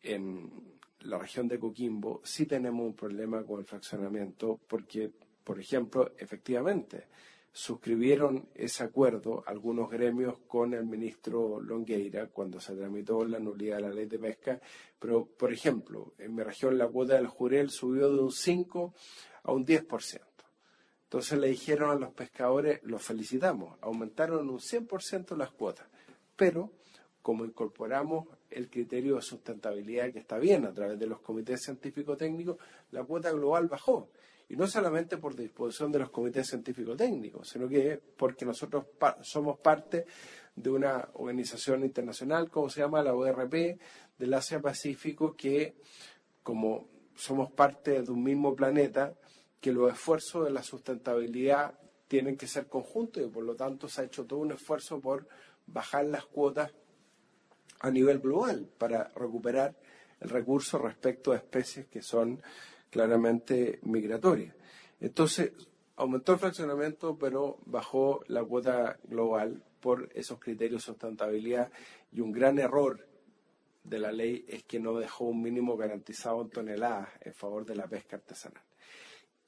[0.00, 5.10] En la región de Coquimbo sí tenemos un problema con el fraccionamiento porque,
[5.42, 7.08] por ejemplo, efectivamente,
[7.58, 13.82] suscribieron ese acuerdo algunos gremios con el ministro Longueira cuando se tramitó la nulidad de
[13.82, 14.60] la ley de pesca,
[14.96, 18.94] pero, por ejemplo, en mi región la cuota del jurel subió de un 5
[19.42, 20.20] a un 10%.
[21.02, 25.88] Entonces le dijeron a los pescadores, los felicitamos, aumentaron un 100% las cuotas,
[26.36, 26.70] pero
[27.22, 32.56] como incorporamos el criterio de sustentabilidad que está bien a través de los comités científico-técnicos,
[32.92, 34.10] la cuota global bajó.
[34.48, 38.86] Y no solamente por disposición de los comités científico-técnicos, sino que porque nosotros
[39.22, 40.06] somos parte
[40.56, 43.78] de una organización internacional, como se llama la ORP,
[44.18, 45.76] del Asia-Pacífico, que
[46.42, 49.14] como somos parte de un mismo planeta,
[49.60, 54.00] que los esfuerzos de la sustentabilidad tienen que ser conjuntos y por lo tanto se
[54.00, 55.28] ha hecho todo un esfuerzo por
[55.66, 56.72] bajar las cuotas
[57.80, 59.76] a nivel global para recuperar
[60.20, 62.42] el recurso respecto a especies que son
[62.90, 64.54] claramente migratorias.
[65.00, 65.52] Entonces,
[65.96, 71.70] aumentó el fraccionamiento, pero bajó la cuota global por esos criterios de sustentabilidad
[72.12, 73.06] y un gran error
[73.84, 77.76] de la ley es que no dejó un mínimo garantizado en toneladas en favor de
[77.76, 78.62] la pesca artesanal.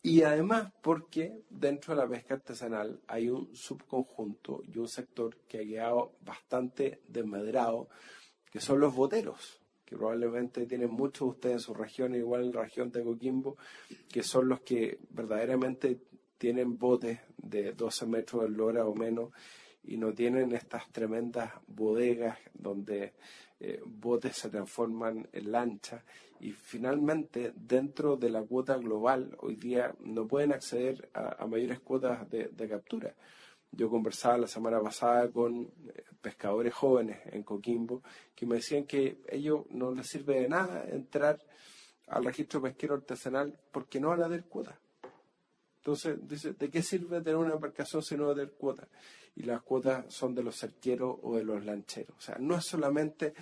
[0.02, 5.58] Y además porque dentro de la pesca artesanal hay un subconjunto y un sector que
[5.58, 7.88] ha quedado bastante desmedrado,
[8.50, 9.59] que son los boteros,
[9.90, 13.56] que probablemente tienen muchos de ustedes en su región, igual en la región de Coquimbo,
[14.08, 15.98] que son los que verdaderamente
[16.38, 19.30] tienen botes de 12 metros de eslora o menos
[19.82, 23.14] y no tienen estas tremendas bodegas donde
[23.58, 26.04] eh, botes se transforman en lanchas
[26.38, 32.30] y finalmente dentro de la cuota global hoy día no pueden acceder a, mayores cuotas
[32.30, 33.14] de captura.
[33.72, 38.02] Yo conversaba la semana pasada con eh, pescadores jóvenes en Coquimbo
[38.34, 41.38] que me decían que a ellos no les sirve de nada entrar
[42.08, 44.76] al registro pesquero artesanal porque no van a dar cuotas.
[45.78, 48.88] Entonces, dice, ¿de qué sirve tener una embarcación si no va a tener cuotas?
[49.36, 52.14] Y las cuotas son de los cerqueros o de los lancheros.
[52.18, 53.32] O sea, no es solamente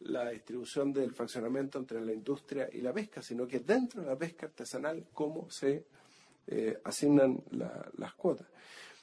[0.00, 4.16] la distribución del fraccionamiento entre la industria y la pesca, sino que dentro de la
[4.16, 5.84] pesca artesanal, cómo se
[6.46, 8.46] eh, asignan la- las cuotas.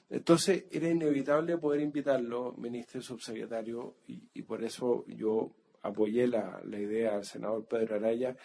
[0.10, 5.52] Entonces era inevitable poder invitarlo, ministro y subsecretario, y, por eso yo
[5.82, 8.36] apoyé la, la idea del senador Pedro Araya,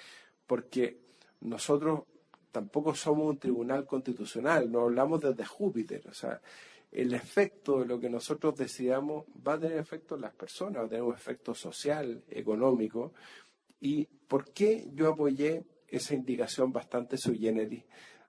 [0.47, 1.01] porque
[1.41, 2.05] nosotros
[2.51, 6.41] tampoco somos un tribunal constitucional, no hablamos desde Júpiter, o sea,
[6.91, 10.87] el efecto de lo que nosotros decidamos va a tener efecto en las personas, va
[10.87, 13.13] a tener un efecto social, económico.
[13.81, 17.85] ¿Y por qué yo apoyé esa indicación bastante sui generis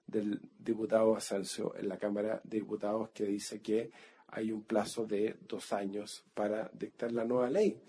[0.06, 3.90] del diputado Asensio en la Cámara de Diputados que dice que
[4.28, 7.80] hay un plazo de dos años para dictar la nueva ley?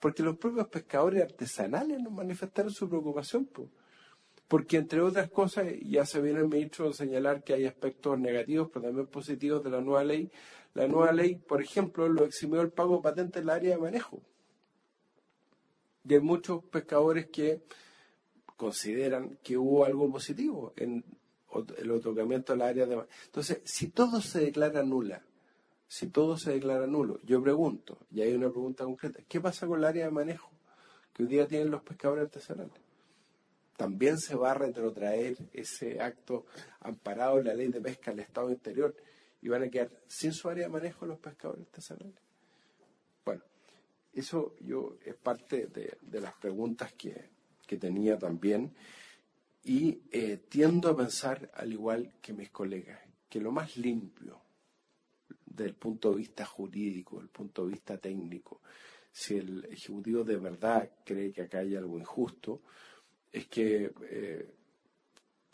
[0.00, 3.48] Porque los propios pescadores artesanales nos manifestaron su preocupación.
[4.48, 8.68] Porque entre otras cosas, ya se viene el ministro a señalar que hay aspectos negativos,
[8.72, 10.30] pero también positivos de la nueva ley.
[10.74, 14.20] La nueva ley, por ejemplo, lo eximió el pago patente en el área de manejo.
[16.04, 17.62] Y hay muchos pescadores que
[18.56, 21.04] consideran que hubo algo positivo en
[21.78, 23.04] el otorgamiento del área de.
[23.26, 25.22] Entonces, si todo se declara nula,
[25.86, 29.78] si todo se declara nulo, yo pregunto, y hay una pregunta concreta, ¿qué pasa con
[29.78, 30.50] el área de manejo
[31.12, 32.82] que hoy día tienen los pescadores artesanales?
[33.82, 36.46] también se va a retrotraer ese acto
[36.80, 38.94] amparado en la ley de pesca al Estado interior
[39.40, 42.14] y van a quedar sin su área de manejo los pescadores artesanales.
[43.24, 43.42] Bueno,
[44.12, 47.30] eso yo es parte de, las preguntas que,
[47.80, 48.74] tenía también
[49.64, 54.40] y eh, tiendo a pensar, al igual que mis colegas, que lo más limpio
[55.46, 58.60] desde el punto de vista jurídico, del punto de vista técnico,
[59.12, 62.62] si el Ejecutivo de verdad cree que acá hay algo injusto,
[63.30, 64.50] es que eh,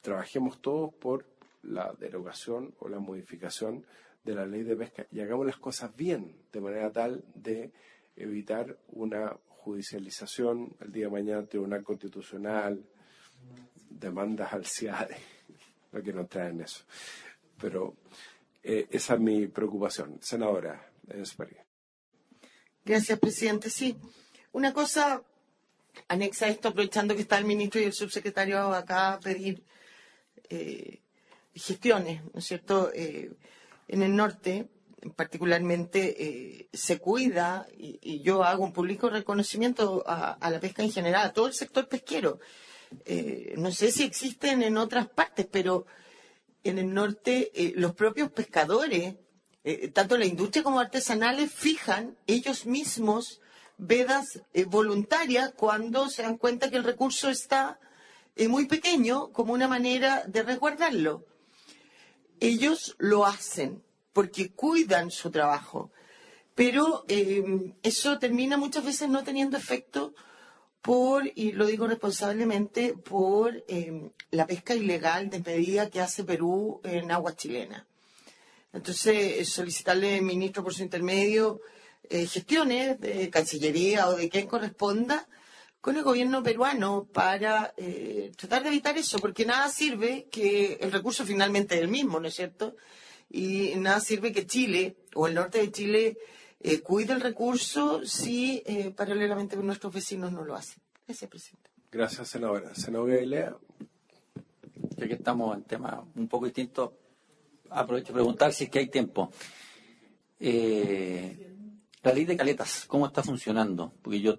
[0.00, 1.26] trabajemos todos por
[1.62, 3.84] la derogación o la modificación
[4.24, 7.72] de la ley de pesca y hagamos las cosas bien, de manera tal de
[8.16, 12.84] evitar una judicialización el día de mañana, Tribunal Constitucional,
[13.88, 15.16] demandas al CIADE,
[15.92, 16.84] lo que nos traen eso.
[17.60, 17.96] Pero
[18.62, 20.18] eh, esa es mi preocupación.
[20.20, 20.90] Senadora
[22.84, 23.70] Gracias, presidente.
[23.70, 23.96] Sí,
[24.52, 25.22] una cosa
[26.06, 29.62] anexa a esto, aprovechando que está el ministro y el subsecretario acá a pedir
[30.48, 31.00] eh,
[31.54, 32.90] gestiones, ¿no es cierto?
[32.94, 33.30] Eh,
[33.88, 34.68] en el norte,
[35.16, 41.26] particularmente, eh, se cuida, y, yo hago un público reconocimiento a, la pesca en general,
[41.26, 42.38] a todo el sector pesquero.
[43.56, 45.86] No sé si existen en otras partes, pero
[46.64, 49.16] en el norte los propios pescadores,
[49.92, 53.40] tanto la industria como artesanales, fijan ellos mismos
[53.78, 57.78] vedas eh, voluntarias cuando se dan cuenta que el recurso está
[58.36, 61.24] eh, muy pequeño como una manera de resguardarlo.
[62.40, 63.82] Ellos lo hacen
[64.12, 65.90] porque cuidan su trabajo,
[66.54, 70.12] pero eh, eso termina muchas veces no teniendo efecto
[70.82, 73.64] por, y lo digo responsablemente, por
[74.30, 77.86] la pesca ilegal de medida que hace Perú en agua chilena.
[78.72, 81.60] Entonces, solicitarle, ministro, por su intermedio,
[82.10, 85.28] eh, gestiones de Cancillería o de quien corresponda
[85.80, 90.92] con el gobierno peruano para eh, tratar de evitar eso, porque nada sirve que el
[90.92, 92.76] recurso finalmente es el mismo, ¿no es cierto?
[93.30, 96.18] Y nada sirve que Chile o el norte de Chile
[96.60, 98.62] eh, cuide el recurso si
[98.96, 100.82] paralelamente nuestros vecinos no lo hacen.
[101.06, 101.70] Gracias, presidente.
[101.90, 102.74] Gracias, senadora.
[102.74, 103.56] Senadora Galilea.
[104.96, 106.98] Ya que estamos en tema un poco distinto,
[107.70, 109.30] aprovecho para preguntar si es que hay tiempo.
[110.38, 111.56] Eh,
[112.02, 113.92] la ley de caletas, ¿cómo está funcionando?
[114.02, 114.36] Porque yo,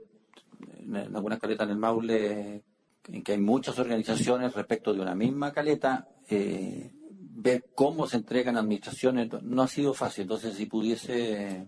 [0.80, 2.64] en algunas caletas en el Maule,
[3.08, 8.58] en que hay muchas organizaciones respecto de una misma caleta, eh, ver cómo se entregan
[8.58, 10.24] administraciones no ha sido fácil.
[10.24, 11.66] Entonces, si pudiese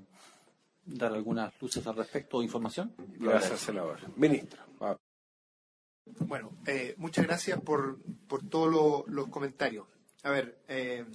[0.94, 2.94] dar algunas luces al respecto o información.
[3.20, 4.00] Gracias, senador.
[4.18, 4.62] Ministro.
[6.20, 9.88] Bueno, eh, muchas gracias por, por todos los comentarios.
[10.24, 11.06] A ver, eh,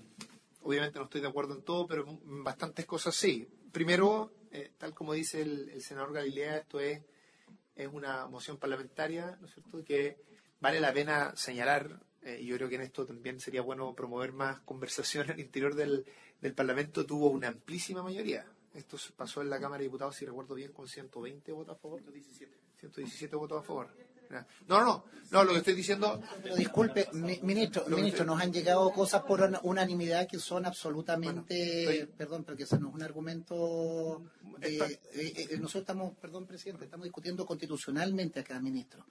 [0.62, 3.48] obviamente no estoy de acuerdo en todo, pero en bastantes cosas sí.
[3.72, 7.02] Primero, eh, tal como dice el, senador Galilea, esto es,
[7.74, 10.16] es una moción parlamentaria, ¿no es cierto?, que
[10.60, 14.32] vale la pena señalar, eh, y yo creo que en esto también sería bueno promover
[14.32, 16.04] más conversación al interior del,
[16.40, 18.46] del Parlamento, tuvo una amplísima mayoría.
[18.76, 22.00] Esto pasó en la Cámara de Diputados, si recuerdo bien, con 120 votos a favor.
[22.00, 22.52] 117.
[22.78, 23.88] 117 votos a favor.
[24.66, 26.20] No, no, no, lo que estoy diciendo.
[26.42, 27.08] Pero disculpe,
[27.42, 32.78] ministro, ministro, nos han llegado cosas por unanimidad que son absolutamente, perdón, pero que eso
[32.78, 34.22] no es un argumento.
[34.60, 39.06] Eh, eh, nosotros estamos, perdón, presidente, estamos discutiendo constitucionalmente acá, ministro.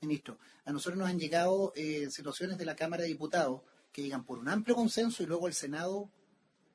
[0.00, 3.62] Ministro, a nosotros nos han llegado eh, situaciones de la Cámara de Diputados
[3.92, 6.10] que llegan por un amplio consenso y luego el Senado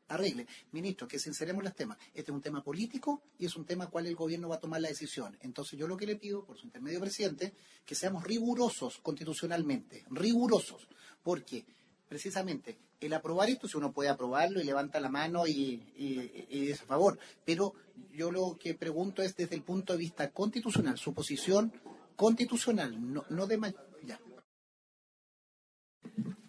[0.09, 0.47] arregle.
[0.71, 1.97] Ministro, que sinceremos los temas.
[2.13, 4.81] Este es un tema político y es un tema cual el gobierno va a tomar
[4.81, 5.37] la decisión.
[5.41, 7.53] Entonces yo lo que le pido, por su intermedio presidente,
[7.85, 10.87] que seamos rigurosos constitucionalmente, rigurosos,
[11.23, 11.65] porque
[12.07, 16.81] precisamente, el aprobar esto, si uno puede aprobarlo y levanta la mano y, y, es
[16.81, 17.73] a favor, pero
[18.13, 21.71] yo lo que pregunto es desde el punto de vista constitucional, su posición
[22.15, 23.73] constitucional, no, no de...
[24.03, 24.19] Ya.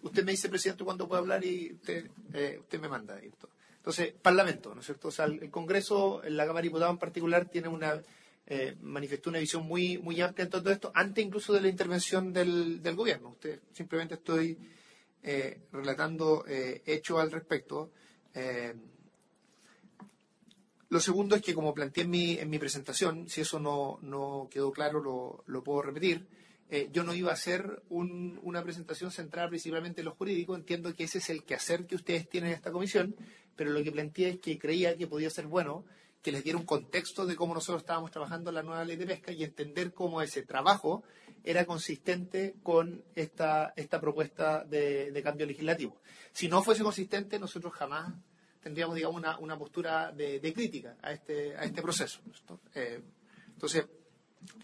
[0.09, 3.19] Usted me dice, presidente, cuándo puede hablar y usted, eh, usted me manda.
[3.19, 3.49] esto.
[3.77, 5.07] Entonces, Parlamento, ¿no es cierto?
[5.07, 8.01] O sea, el el Congreso, la Cámara de Diputados en particular, tiene una
[8.45, 12.33] eh, manifestó una visión muy muy amplia en todo esto, antes incluso de la intervención
[12.33, 13.29] del, del gobierno.
[13.29, 14.57] Usted simplemente estoy
[15.21, 17.91] eh, relatando eh, hechos al respecto.
[18.33, 18.73] Eh,
[20.89, 24.47] lo segundo es que, como planteé en mi, en mi presentación, si eso no, no
[24.49, 26.25] quedó claro, lo, lo puedo repetir.
[26.69, 30.55] Eh, yo no iba a hacer un- una presentación centrada principalmente en lo jurídico.
[30.55, 33.15] Entiendo que ese es el quehacer que ustedes tienen en esta comisión,
[33.55, 35.85] pero lo que planteé es que creía que podía ser bueno
[36.21, 39.31] que les diera un contexto de cómo nosotros estábamos trabajando la nueva ley de pesca
[39.31, 41.03] y entender cómo ese trabajo
[41.43, 46.01] era consistente con esta, esta propuesta de, cambio legislativo.
[46.33, 48.13] Si no fuese consistente, nosotros jamás
[48.61, 52.19] tendríamos, digamos, una, una postura de, crítica a este, a este proceso.
[52.75, 53.01] Eh,
[53.53, 53.85] entonces,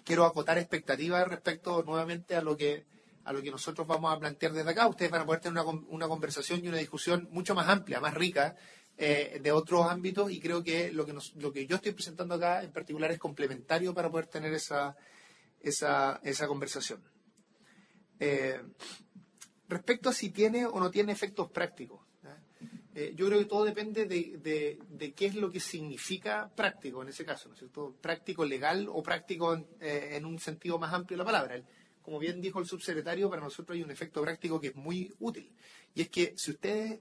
[0.04, 2.86] quiero acotar expectativas respecto nuevamente a lo que
[3.24, 4.88] a lo que nosotros vamos a plantear desde acá.
[4.88, 8.14] Ustedes van a poder tener una, una conversación y una discusión mucho más amplia, más
[8.14, 8.56] rica
[8.98, 12.36] eh, de otros ámbitos y creo que lo que, nos- lo que yo estoy presentando
[12.36, 14.96] acá en particular es complementario para poder tener esa,
[15.60, 17.04] esa, esa conversación.
[18.20, 18.62] Eh,
[19.68, 22.05] respecto a si tiene o no tiene efectos prácticos.
[22.98, 24.38] Eh, yo creo que todo depende de,
[24.90, 27.94] de- qué es lo que significa práctico en ese caso, ¿no es cierto?
[28.00, 31.62] Práctico legal o práctico en, eh, en un sentido más amplio de la palabra.
[32.02, 35.52] Como bien dijo el subsecretario, para nosotros hay un efecto práctico que es muy útil.
[35.94, 37.00] Y es que si ustedes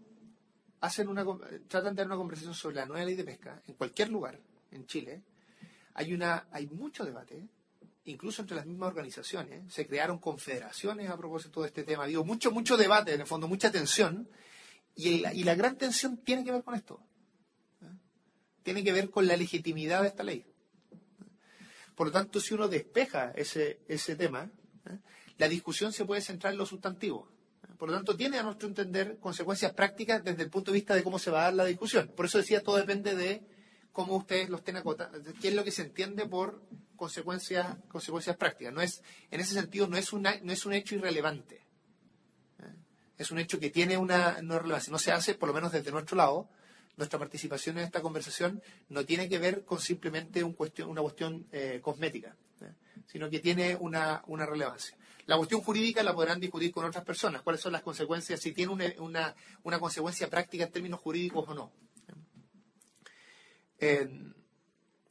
[0.80, 1.24] hacen una,
[1.68, 4.40] tratan de dar una conversación sobre la nueva ley de pesca en cualquier lugar
[4.72, 5.22] en Chile,
[5.94, 7.46] hay, una, hay mucho debate,
[8.06, 9.72] incluso entre las mismas organizaciones.
[9.72, 12.04] Se crearon confederaciones a propósito de este tema.
[12.06, 14.28] Digo, mucho, mucho debate, en el fondo, mucha tensión.
[14.96, 17.00] Y, el- y la gran tensión tiene que ver con esto.
[18.62, 20.46] Tiene que ver con la legitimidad de esta ley.
[21.94, 24.50] Por lo tanto, si uno despeja ese, ese tema,
[25.36, 27.28] la discusión se puede centrar en lo sustantivo.
[27.78, 31.02] Por lo tanto, tiene a nuestro entender consecuencias prácticas desde el punto de vista de
[31.02, 32.08] cómo se va a dar la discusión.
[32.16, 33.42] Por eso decía, todo depende de
[33.92, 36.62] cómo ustedes lo estén acotando, qué es lo que se entiende por
[36.96, 38.72] consecuencias, consecuencias prácticas.
[38.72, 41.63] No es, en ese sentido, no es, una, no es un hecho irrelevante.
[43.18, 44.90] Es un hecho que tiene una no relevancia.
[44.90, 46.48] No se hace, por lo menos desde nuestro lado,
[46.96, 51.46] nuestra participación en esta conversación no tiene que ver con simplemente un cuestión, una cuestión
[51.52, 52.72] eh, cosmética, ¿eh?
[53.06, 54.96] sino que tiene una, una relevancia.
[55.26, 57.42] La cuestión jurídica la podrán discutir con otras personas.
[57.42, 58.40] ¿Cuáles son las consecuencias?
[58.40, 61.72] Si tiene una, una, una consecuencia práctica en términos jurídicos o no.
[63.78, 64.08] Eh,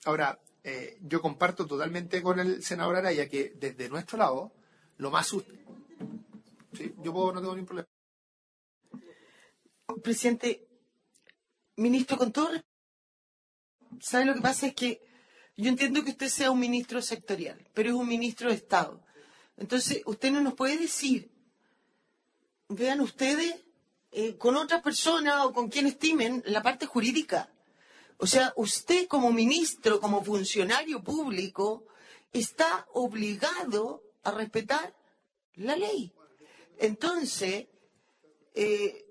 [0.06, 0.40] ahora,
[1.02, 4.54] yo comparto totalmente con el senador Araya que desde nuestro lado,
[4.98, 5.28] lo más
[6.74, 7.93] yo no tengo ningún problema.
[10.02, 10.68] Presidente,
[11.76, 12.50] ministro, con todo
[14.00, 14.68] ¿sabe lo que pasa?
[14.68, 15.02] Es que
[15.56, 19.04] yo entiendo que usted sea un ministro sectorial, pero es un ministro de Estado.
[19.58, 21.32] Entonces, usted no nos puede decir,
[22.70, 23.64] vean ustedes
[24.12, 27.52] eh, con otra persona o con quien estimen la parte jurídica.
[28.18, 31.86] O sea, usted como ministro, como funcionario público,
[32.32, 34.96] está obligado a respetar
[35.56, 36.14] la ley.
[36.80, 37.68] Entonces,
[38.56, 39.06] eh,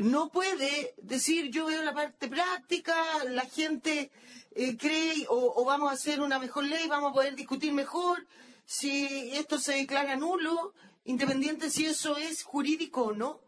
[0.00, 2.94] no puede decir yo veo la parte práctica,
[3.24, 4.10] la gente
[4.52, 8.26] eh, cree o, o vamos a hacer una mejor ley, vamos a poder discutir mejor
[8.64, 10.74] si esto se declara nulo,
[11.04, 13.40] independiente si eso es jurídico o no.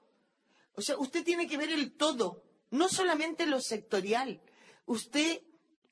[0.74, 4.43] O sea, usted tiene que ver el todo, no solamente lo sectorial.
[4.87, 5.43] Usted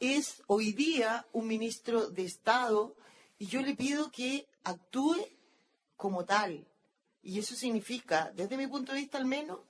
[0.01, 2.97] es hoy día un ministro de Estado
[3.39, 5.17] y yo le pido que actúe
[5.97, 6.67] como tal.
[7.23, 9.61] Y eso significa, desde mi punto de vista al menos,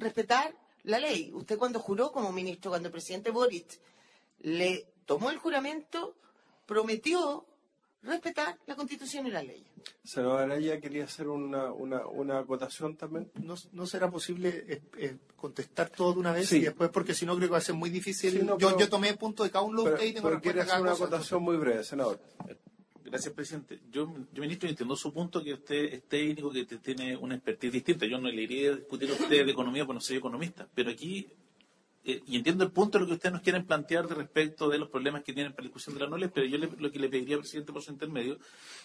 [0.00, 0.54] respetar
[0.84, 1.30] la ley.
[1.34, 3.78] Usted cuando juró como ministro, cuando el presidente Boric
[4.40, 6.16] le tomó el juramento,
[6.66, 7.44] prometió
[8.02, 9.62] respetar la constitución y la ley.
[10.04, 13.30] Senador Araya quería hacer una, una, una acotación también.
[13.34, 16.56] No, no será posible eh, eh, contestar todo de una vez Sí.
[16.58, 18.32] y después, porque si no creo que va a ser muy difícil.
[18.32, 20.40] Sí, no, yo, pero- yo tomé punto de cada uno de ustedes y tengo pero
[20.40, 21.04] quiere hacer una cosa.
[21.04, 22.18] acotación muy breve, senador.
[23.10, 23.80] Gracias, presidente.
[23.90, 28.06] Yo, yo ministro, entiendo su punto que usted es técnico, que tiene una expertise distinta.
[28.06, 30.90] Yo no le iría a discutir a usted de economía porque no soy economista, pero
[30.90, 31.26] aquí,
[32.04, 34.88] eh, y entiendo el punto de lo que ustedes nos quieren plantear respecto de los
[34.88, 37.08] problemas que tienen para la discusión de la NOLES, pero yo le- lo que le
[37.08, 38.38] pediría presidente por su intermedio,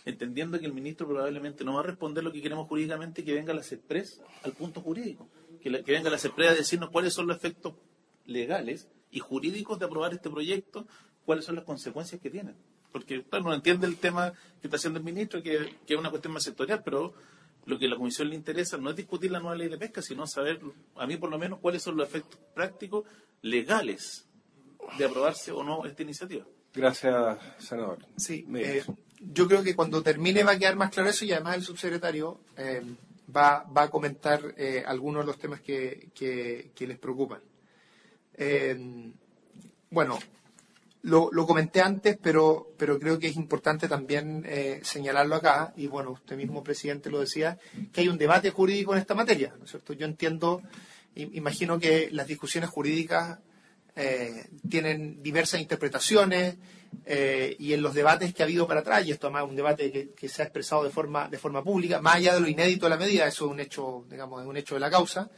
[0.05, 3.53] entendiendo que el ministro probablemente no va a responder lo que queremos jurídicamente, que venga
[3.53, 5.29] la CEPRES al punto jurídico,
[5.61, 7.75] que, la- que venga la CEPRES a decirnos cuáles son los efectos
[8.25, 10.87] legales y jurídicos de aprobar este proyecto,
[11.25, 12.55] cuáles son las consecuencias que tienen.
[12.95, 14.31] Porque claro, no entiende el tema
[14.61, 17.13] que está haciendo el ministro, que, que es una cuestión más sectorial, pero
[17.65, 20.01] lo que a la Comisión le interesa no es discutir la nueva ley de pesca,
[20.01, 20.61] sino saber,
[20.95, 23.03] a mí por lo menos, cuáles son los efectos prácticos
[23.41, 24.25] legales
[24.97, 26.45] de aprobarse o no esta iniciativa.
[26.73, 27.97] Gracias, senador.
[28.15, 28.81] Sí, eh,
[29.19, 32.39] yo creo que cuando termine va a quedar más claro eso y además el subsecretario
[32.55, 32.81] eh,
[33.35, 37.41] va, va a comentar eh, algunos de los temas que, que- que les preocupan.
[38.35, 39.11] Eh,
[39.89, 40.17] bueno,
[41.05, 45.85] lo, lo comenté antes, pero, pero creo que es importante también eh, señalarlo acá, y
[45.85, 47.59] bueno, usted mismo, presidente, lo decía,
[47.93, 49.93] que hay un debate jurídico en esta materia, ¿no es cierto?
[49.93, 50.63] Yo entiendo,
[51.15, 53.37] imagino que las discusiones jurídicas
[53.95, 56.55] eh, tienen diversas interpretaciones
[57.05, 59.55] eh, y en los debates que ha habido para atrás, y esto además es un
[59.57, 62.47] debate que, que se ha expresado de forma, de forma pública, más allá de lo
[62.47, 65.29] inédito de la medida, eso es un hecho, digamos, es un hecho de la causa,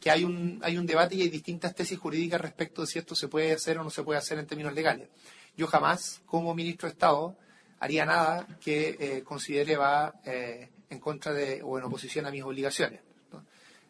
[0.00, 3.14] que hay un, hay un debate y hay distintas tesis jurídicas respecto de si esto
[3.14, 5.08] se puede hacer o no se puede hacer en términos legales.
[5.56, 7.36] Yo jamás, como ministro de Estado,
[7.80, 12.42] haría nada que eh, considere va eh, en contra de o en oposición a mis
[12.42, 13.00] obligaciones.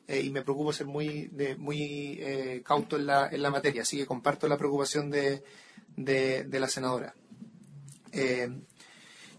[0.09, 3.83] Eh, y me preocupo ser muy, de- muy eh, cauto en la, en la materia,
[3.83, 5.43] así que comparto la preocupación de,
[5.97, 7.15] de- de la senadora.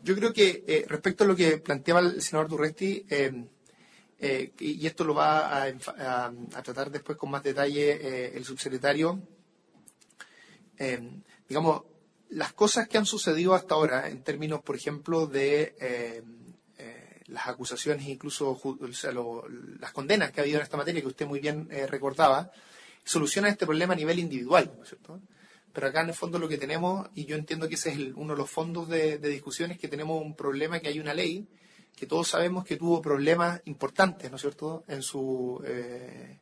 [0.03, 3.06] Yo creo que respecto a lo que planteaba el senador Durresti,
[4.19, 8.45] eh, y esto lo va a, a- a tratar después con más detalle eh, el
[8.45, 9.22] subsecretario,
[10.77, 10.99] eh,
[11.48, 11.84] digamos,
[12.30, 16.23] las cosas que han sucedido hasta ahora en términos, por ejemplo, de
[17.27, 19.44] las acusaciones, incluso ju- o sea, lo-
[19.80, 22.52] las condenas que ha habido en esta materia, que usted muy bien recordaba,
[23.03, 25.19] solucionan este problema a nivel individual, ¿no es cierto?
[25.73, 28.14] Pero acá en el fondo lo que tenemos, y yo entiendo que ese es el-
[28.15, 31.14] uno de los fondos de, de discusión, es que tenemos un problema que hay una
[31.14, 31.48] ley
[31.98, 36.38] que todos sabemos que tuvo problemas importantes, ¿no es cierto?, en su, eh,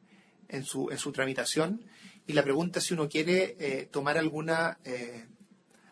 [0.49, 1.82] en su, en su tramitación.
[2.27, 5.26] Y la pregunta es si uno quiere eh, tomar alguna, eh,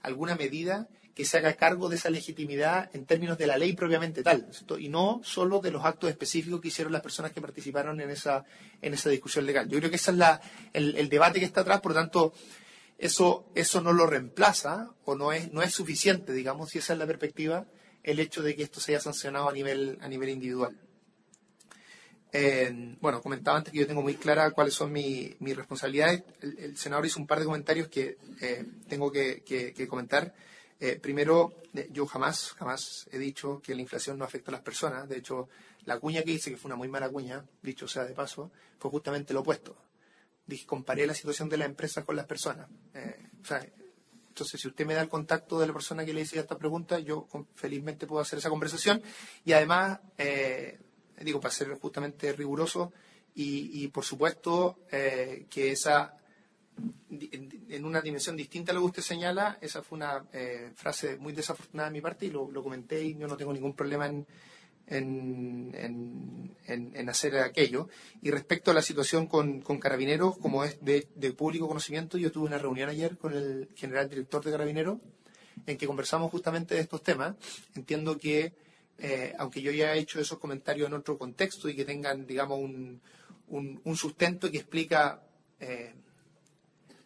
[0.01, 4.21] alguna medida que se haga cargo de esa legitimidad en términos de la ley propiamente
[4.21, 8.01] tal, ¿no y no solo de los actos específicos que hicieron las personas que participaron
[8.01, 8.43] en esa,
[8.81, 9.69] en esa discusión legal.
[9.69, 10.41] Yo creo que ese es la,
[10.73, 12.33] el, el debate que está atrás, por lo tanto,
[12.97, 16.99] eso, eso no lo reemplaza o no es, no es suficiente, digamos, si esa es
[16.99, 17.65] la perspectiva,
[18.03, 20.77] el hecho de que esto se haya sancionado a nivel, a nivel individual.
[22.35, 26.23] Eh, bueno, comentaba antes que yo tengo muy clara cuáles son mi- mis responsabilidades.
[26.41, 30.33] El, senador hizo un par de comentarios que eh, tengo que, que- comentar.
[30.79, 31.53] Eh, primero,
[31.91, 35.07] yo jamás, jamás he dicho que la inflación no afecta a las personas.
[35.07, 35.47] De hecho,
[35.85, 38.89] la cuña que hice, que fue una muy mala cuña, dicho sea de paso, fue
[38.89, 39.77] justamente lo opuesto.
[40.47, 42.67] Dije, comparé la situación de las empresas con las personas.
[44.33, 46.97] Entonces, si usted me da el contacto de la persona que le hice esta pregunta,
[46.97, 48.99] yo felizmente puedo hacer esa conversación.
[49.45, 50.79] Y además, eh,
[51.21, 52.91] digo, para ser justamente riguroso,
[53.35, 56.17] y, y, por supuesto eh, que esa,
[57.11, 61.33] en una dimensión distinta a lo que usted señala, esa fue una eh, frase muy
[61.33, 64.25] desafortunada de mi parte y lo, lo comenté y yo no tengo ningún problema en,
[64.87, 66.51] en,
[67.09, 67.89] hacer aquello.
[68.21, 72.57] Y respecto a la situación con, Carabineros, como es de, público conocimiento, yo tuve una
[72.57, 74.97] reunión ayer con el general director de Carabineros
[75.67, 77.35] en que conversamos justamente de estos temas.
[77.75, 78.53] Entiendo que,
[78.97, 82.59] eh, aunque yo ya he hecho esos comentarios en otro contexto y que tengan, digamos,
[82.59, 83.01] un,
[83.47, 85.21] un- un sustento que explica
[85.59, 85.93] eh,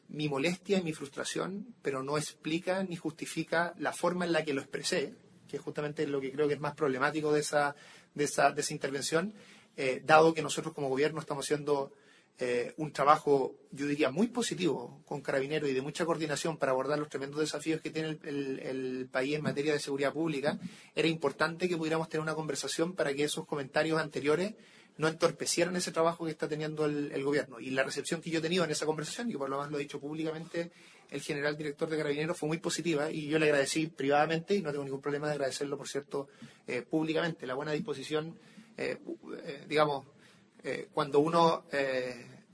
[0.09, 4.53] mi molestia y mi frustración, pero no explica ni justifica la forma en la que
[4.53, 5.13] lo expresé,
[5.47, 7.75] que es justamente lo que creo que es más problemático de esa,
[8.13, 9.33] de esa, intervención,
[9.75, 11.91] eh, dado que nosotros como gobierno estamos haciendo
[12.39, 16.99] eh, un trabajo, yo diría, muy positivo con Carabineros y de mucha coordinación para abordar
[16.99, 20.59] los tremendos desafíos que tiene el, país en materia de seguridad pública,
[20.93, 24.53] era importante que pudiéramos tener una conversación para que esos comentarios anteriores
[24.97, 27.59] no entorpecieran ese trabajo que está teniendo el, el gobierno.
[27.59, 29.77] Y la recepción que yo he tenido en esa conversación, y por lo más lo
[29.77, 30.71] he dicho públicamente,
[31.09, 34.71] el general director de Carabineros fue muy positiva y yo le agradecí privadamente y no
[34.71, 36.27] tengo ningún problema de agradecerlo, por cierto,
[36.67, 37.47] eh, públicamente.
[37.47, 38.37] La buena disposición,
[38.77, 38.97] eh,
[39.45, 40.05] eh, digamos,
[40.63, 41.63] eh, cuando uno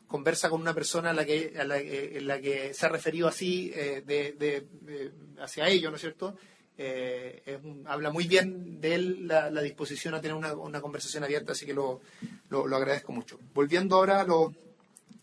[0.07, 3.27] conversa con una persona a la que, a la, en la que se ha referido
[3.27, 4.01] así de,
[4.37, 5.11] de- de-
[5.41, 6.35] hacia ello, ¿no es cierto?
[6.77, 11.23] Eh, es un- habla muy bien de él la, disposición a tener una, una conversación
[11.23, 12.01] abierta, así que lo,
[12.49, 13.39] lo- lo agradezco mucho.
[13.55, 14.53] Volviendo ahora a, lo-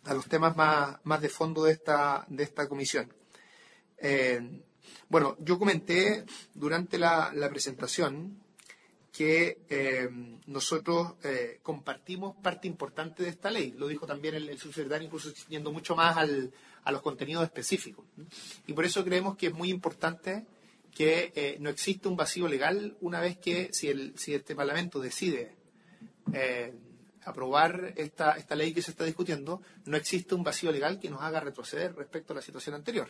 [0.04, 3.12] a los temas más, más de fondo de esta, de esta comisión.
[4.00, 4.62] Eh,
[5.08, 6.24] bueno, yo comenté
[6.54, 8.38] durante la, presentación
[9.12, 10.08] que eh,
[10.46, 13.72] nosotros eh, compartimos parte importante de esta ley.
[13.76, 16.52] Lo dijo también el, el subsecretario, incluso yendo mucho más al-
[16.84, 18.06] a los contenidos específicos.
[18.66, 20.46] Y por eso creemos que es muy importante
[20.94, 25.54] que no existe un vacío legal una vez que si, el, si este Parlamento decide
[27.24, 31.20] aprobar esta, esta ley que se está discutiendo, no existe un vacío legal que nos
[31.22, 33.08] haga retroceder respecto a la situación anterior.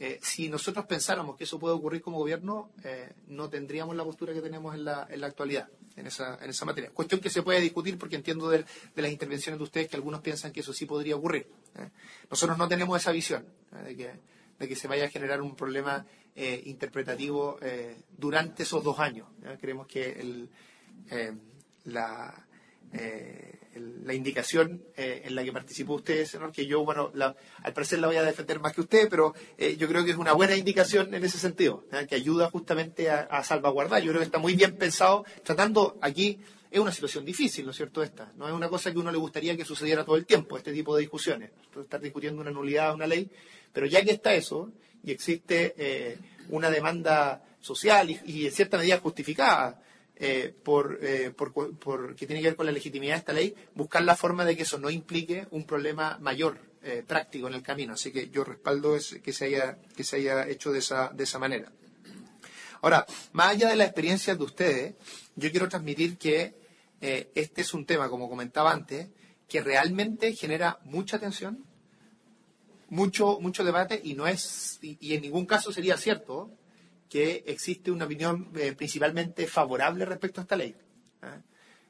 [0.00, 4.32] Eh, si nosotros pensáramos que eso puede ocurrir como gobierno, eh, no tendríamos la postura
[4.32, 6.90] que tenemos en la, en la actualidad en esa, en esa materia.
[6.90, 8.64] Cuestión que se puede discutir porque entiendo de,
[8.96, 11.48] las intervenciones de ustedes que algunos piensan que eso sí podría ocurrir.
[11.78, 11.90] ¿eh?
[12.28, 13.84] Nosotros no tenemos esa visión ¿eh?
[13.84, 14.10] de, que,
[14.58, 16.04] de que se vaya a generar un problema
[16.36, 17.60] interpretativo
[18.18, 19.28] durante esos dos años.
[19.60, 20.50] Creemos que el,
[21.84, 22.44] la,
[23.74, 27.72] el- la indicación eh, en la que participó usted, senador, que yo, bueno, la- al
[27.72, 30.32] parecer la voy a defender más que usted, pero eh, yo creo que es una
[30.32, 32.06] buena indicación en ese sentido, ¿eh?
[32.08, 34.02] que ayuda justamente a, salvaguardar.
[34.02, 36.38] Yo creo que está muy bien pensado, tratando aquí,
[36.70, 38.02] es una situación difícil, ¿no es cierto?
[38.02, 40.72] Esta, no es una cosa que uno le gustaría que sucediera todo el tiempo, este
[40.72, 43.30] tipo de discusiones, estar discutiendo una nulidad una ley,
[43.72, 44.72] pero ya que está eso
[45.04, 46.18] y existe
[46.48, 49.80] una demanda social y, y en cierta medida justificada,
[50.16, 51.32] eh, por, eh,
[52.16, 54.62] que tiene que ver con la legitimidad de esta ley, buscar la forma de que
[54.62, 57.94] eso no implique un problema mayor eh, práctico en el camino.
[57.94, 61.24] Así que yo respaldo es- que, se haya, que se haya hecho de esa, de
[61.24, 61.72] esa manera.
[62.82, 64.94] Ahora, más allá de las experiencias de ustedes,
[65.34, 66.54] yo quiero transmitir que
[67.00, 69.08] eh, este es un tema, como comentaba antes,
[69.48, 71.64] que realmente genera mucha tensión,
[72.90, 76.50] mucho, mucho debate y no es, y en ningún caso sería cierto
[77.14, 80.74] que existe una opinión eh, principalmente favorable respecto a esta ley.
[81.22, 81.40] ¿eh?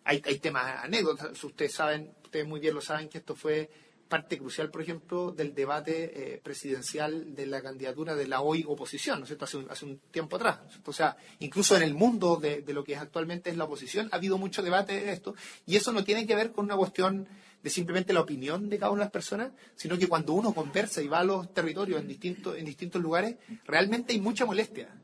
[0.05, 3.71] Hay, hay temas, anécdotas, ustedes saben, ustedes muy bien lo saben que esto fue
[4.07, 9.21] parte crucial, por ejemplo, del debate eh, presidencial de la candidatura de la hoy oposición,
[9.21, 9.47] ¿no es cierto?
[9.47, 10.59] Hace un, hace un tiempo atrás.
[10.85, 14.11] O sea, incluso en el mundo de, de lo que es actualmente es la oposición,
[14.13, 15.35] ha habido mucho debate de esto,
[15.65, 17.27] y eso no tiene que ver con una cuestión
[17.63, 21.01] de simplemente la opinión de cada una de las personas, sino que cuando uno conversa
[21.01, 24.95] y va a los territorios en distintos, en distintos lugares, realmente hay mucha molestia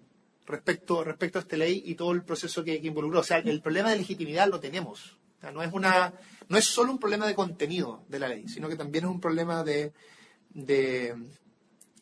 [0.51, 3.21] respecto, respecto a esta ley y todo el proceso que, involucró.
[3.21, 5.19] O sea, el problema de legitimidad lo tenemos.
[5.39, 6.13] O sea, no es una,
[6.49, 9.21] no es solo un problema de contenido de la ley, sino que también es un
[9.21, 9.93] problema de,
[10.51, 11.15] de,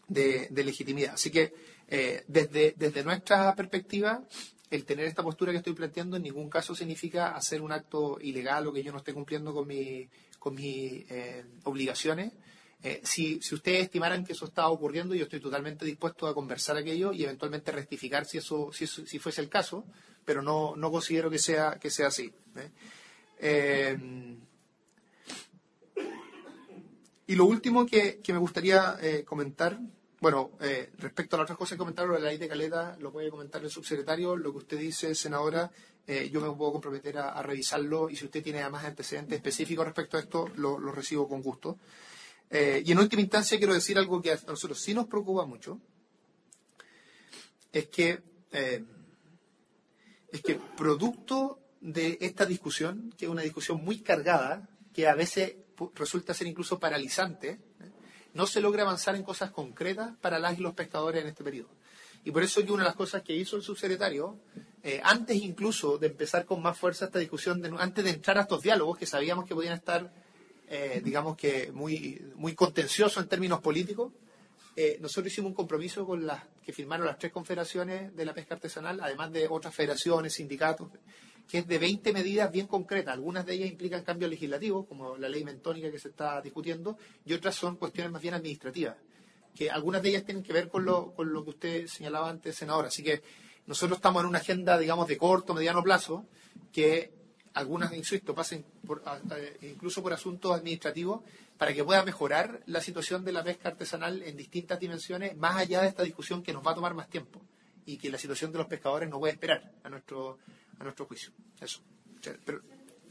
[0.08, 1.14] de- de legitimidad.
[1.14, 1.52] Así que
[1.88, 4.22] eh, desde, desde nuestra perspectiva,
[4.70, 8.66] el tener esta postura que estoy planteando en ningún caso significa hacer un acto ilegal
[8.66, 10.08] o que yo no esté cumpliendo con, mi,
[10.38, 12.32] con mis eh, obligaciones.
[12.80, 17.12] Eh, si, ustedes estimaran que eso estaba ocurriendo, yo estoy totalmente dispuesto a conversar aquello
[17.12, 19.84] y eventualmente rectificar si eso, si, si fuese el caso,
[20.24, 22.32] pero no, no considero que sea, que sea así.
[22.56, 22.70] ¿eh?
[23.40, 23.98] Eh,
[27.26, 28.96] y lo último que, que me gustaría
[29.26, 29.78] comentar,
[30.20, 30.52] bueno,
[30.96, 33.70] respecto a las otras cosas que comentaron la ley de Caleta, lo puede comentar el
[33.70, 35.70] subsecretario, lo que usted dice, senadora,
[36.06, 40.20] yo me puedo comprometer a, revisarlo y si usted tiene además antecedentes específicos respecto a
[40.20, 41.76] esto, lo recibo con gusto.
[42.50, 45.80] Eh, y en última instancia quiero decir algo que a nosotros sí nos preocupa mucho,
[47.72, 48.84] es que, eh,
[50.32, 55.56] es que producto de esta discusión, que es una discusión muy cargada, que a veces
[55.94, 57.58] resulta ser incluso paralizante, ¿eh?
[58.34, 61.68] no se logra avanzar en cosas concretas para las y los pescadores en este periodo.
[62.24, 64.40] Y por eso que una de las cosas que hizo el subsecretario,
[65.02, 68.98] antes incluso de empezar con más fuerza esta discusión, antes de entrar a estos diálogos
[68.98, 70.12] que sabíamos que podían estar,
[70.70, 74.12] eh, digamos que muy, muy contenciosos en términos políticos,
[74.76, 78.54] eh, nosotros hicimos un compromiso con las que firmaron las tres confederaciones de la pesca
[78.54, 80.88] artesanal, además de otras federaciones, sindicatos,
[81.48, 83.14] que es de 20 medidas bien concretas.
[83.14, 87.32] Algunas de ellas implican cambios legislativos, como la ley mentónica que se está discutiendo, y
[87.32, 88.96] otras son cuestiones más bien administrativas,
[89.54, 92.54] que algunas de ellas tienen que ver con lo, con lo que usted señalaba antes,
[92.54, 92.88] senadora.
[92.88, 93.22] Así que
[93.66, 96.26] nosotros estamos en una agenda, digamos, de corto, mediano plazo,
[96.72, 97.17] que
[97.58, 99.02] algunas, insisto, pasen por,
[99.62, 101.22] incluso por asuntos administrativos
[101.56, 105.82] para que pueda mejorar la situación de la pesca artesanal en distintas dimensiones, más allá
[105.82, 107.40] de esta discusión que nos va a tomar más tiempo
[107.84, 110.38] y que la situación de los pescadores no puede esperar a nuestro,
[110.78, 111.30] a nuestro juicio.
[111.60, 111.80] Eso.
[112.44, 112.60] Pero,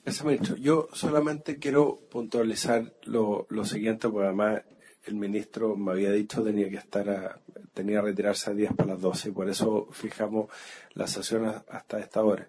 [0.04, 0.56] Gracias, ministro.
[0.56, 4.62] Yo solamente quiero puntualizar lo, lo siguiente, porque además
[5.04, 7.40] el ministro me había dicho tenía que estar a-
[7.74, 10.50] tenía que retirarse a 10 para las 12 y por eso fijamos
[10.94, 12.48] la sesión a- hasta esta hora.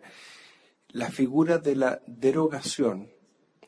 [0.99, 3.09] La figura de la derogación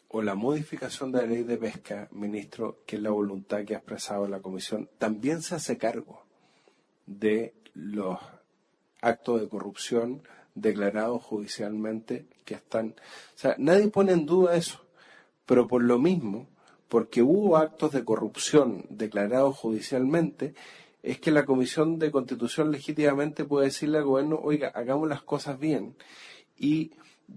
[0.09, 3.79] o la modificación de la ley de pesca, ministro, que es la voluntad que ha
[3.79, 6.25] expresado la comisión, también se hace cargo
[7.07, 8.19] de los
[9.01, 10.25] actos de corrupción
[10.57, 12.97] declarados judicialmente que están.
[13.37, 14.85] O sea, nadie pone en duda eso,
[15.47, 16.49] pero por lo mismo,
[16.89, 20.55] porque hubo actos de corrupción declarados judicialmente,
[21.05, 25.61] es que la Comisión de Constitución legítimamente puede decirle al gobierno, oiga, hagamos las cosas
[25.61, 25.95] bien
[26.59, 26.91] y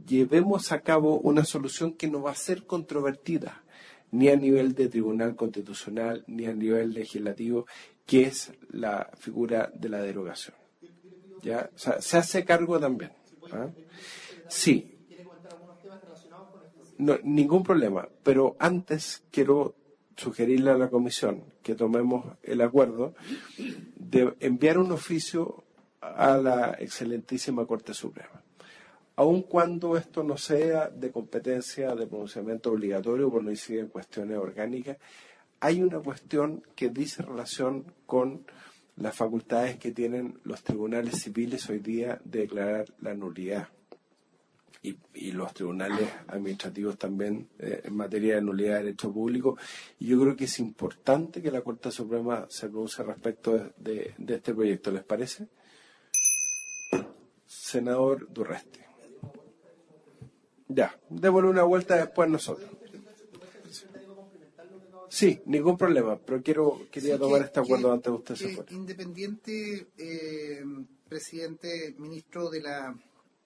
[0.05, 3.63] llevemos a cabo una solución que no va a ser controvertida
[4.11, 7.65] ni a nivel de tribunal constitucional ni a nivel legislativo,
[8.05, 10.55] que es la figura de la derogación.
[11.41, 11.69] ¿Ya?
[11.75, 13.11] Se hace cargo también.
[13.51, 13.69] ¿ah?
[14.47, 14.99] Sí.
[16.97, 18.07] Ningún problema.
[18.21, 19.75] Pero antes quiero
[20.15, 23.15] sugerirle a la comisión que tomemos el acuerdo
[23.95, 25.63] de enviar un oficio
[26.01, 28.42] a la excelentísima Corte Suprema.
[29.15, 34.37] Aun cuando esto no sea de competencia de pronunciamiento obligatorio, por no incidir en cuestiones
[34.37, 34.97] orgánicas,
[35.59, 38.45] hay una cuestión que dice relación con
[38.95, 43.69] las facultades que tienen los tribunales civiles hoy día de declarar la nulidad
[44.83, 49.57] y, los tribunales administrativos también eh, en materia de nulidad de derecho público.
[49.99, 54.53] Y yo creo que es importante que la Corte Suprema se pronuncie respecto de, este
[54.53, 54.91] proyecto.
[54.91, 55.47] ¿Les parece?
[57.45, 58.92] Senador Durreste.
[60.73, 62.69] Ya, démosle una vuelta después nosotros.
[65.09, 68.35] Sí, ningún problema, pero quiero quería Sí, tomar que- este acuerdo que- antes de usted
[68.35, 68.71] se fuera.
[68.73, 70.63] Independiente, eh,
[71.07, 72.95] presidente, ministro de la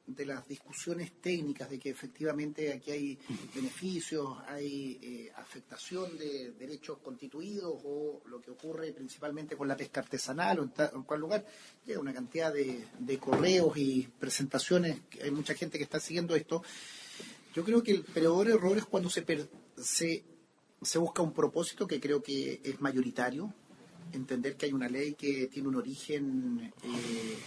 [0.10, 3.20] de las discusiones técnicas de que efectivamente aquí hay
[3.54, 10.00] beneficios, hay eh, afectación de derechos constituidos o lo que ocurre principalmente con la pesca
[10.00, 11.46] artesanal o en, ta- en cual lugar,
[11.86, 16.64] llega una cantidad de, de correos y presentaciones, hay mucha gente que está siguiendo esto.
[17.58, 19.50] Yo creo que el peor error es cuando se, per-
[19.82, 20.24] se,
[21.00, 23.52] busca un propósito que creo que es mayoritario,
[24.14, 27.38] entender que hay una ley que tiene un origen eh,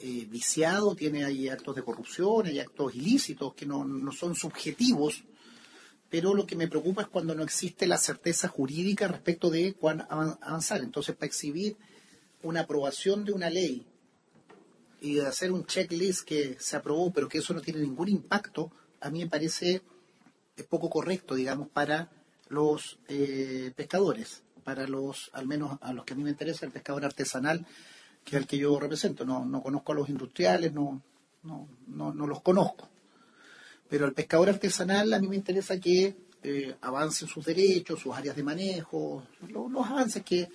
[0.00, 5.22] eh, viciado, tiene hay actos de corrupción, hay actos ilícitos que no, no son subjetivos,
[6.08, 9.98] pero lo que me preocupa es cuando no existe la certeza jurídica respecto de cuán
[10.08, 10.80] avan- avanzar.
[10.80, 11.76] Entonces, para exhibir
[12.42, 13.84] una aprobación de una ley
[15.02, 19.10] y hacer un checklist que se aprobó, pero que eso no tiene ningún impacto, a
[19.10, 19.82] mí me parece
[20.68, 22.10] poco correcto, digamos, para
[22.48, 26.72] los eh, pescadores, para los, al menos a los que a mí me interesa, el
[26.72, 27.64] pescador artesanal,
[28.24, 29.24] que es el que yo represento.
[29.24, 31.00] No, no conozco a los industriales, no,
[31.44, 32.88] no, no, los conozco.
[33.88, 38.36] Pero al pescador artesanal a mí me interesa que eh, avancen sus derechos, sus áreas
[38.36, 40.48] de manejo, lo- los avances que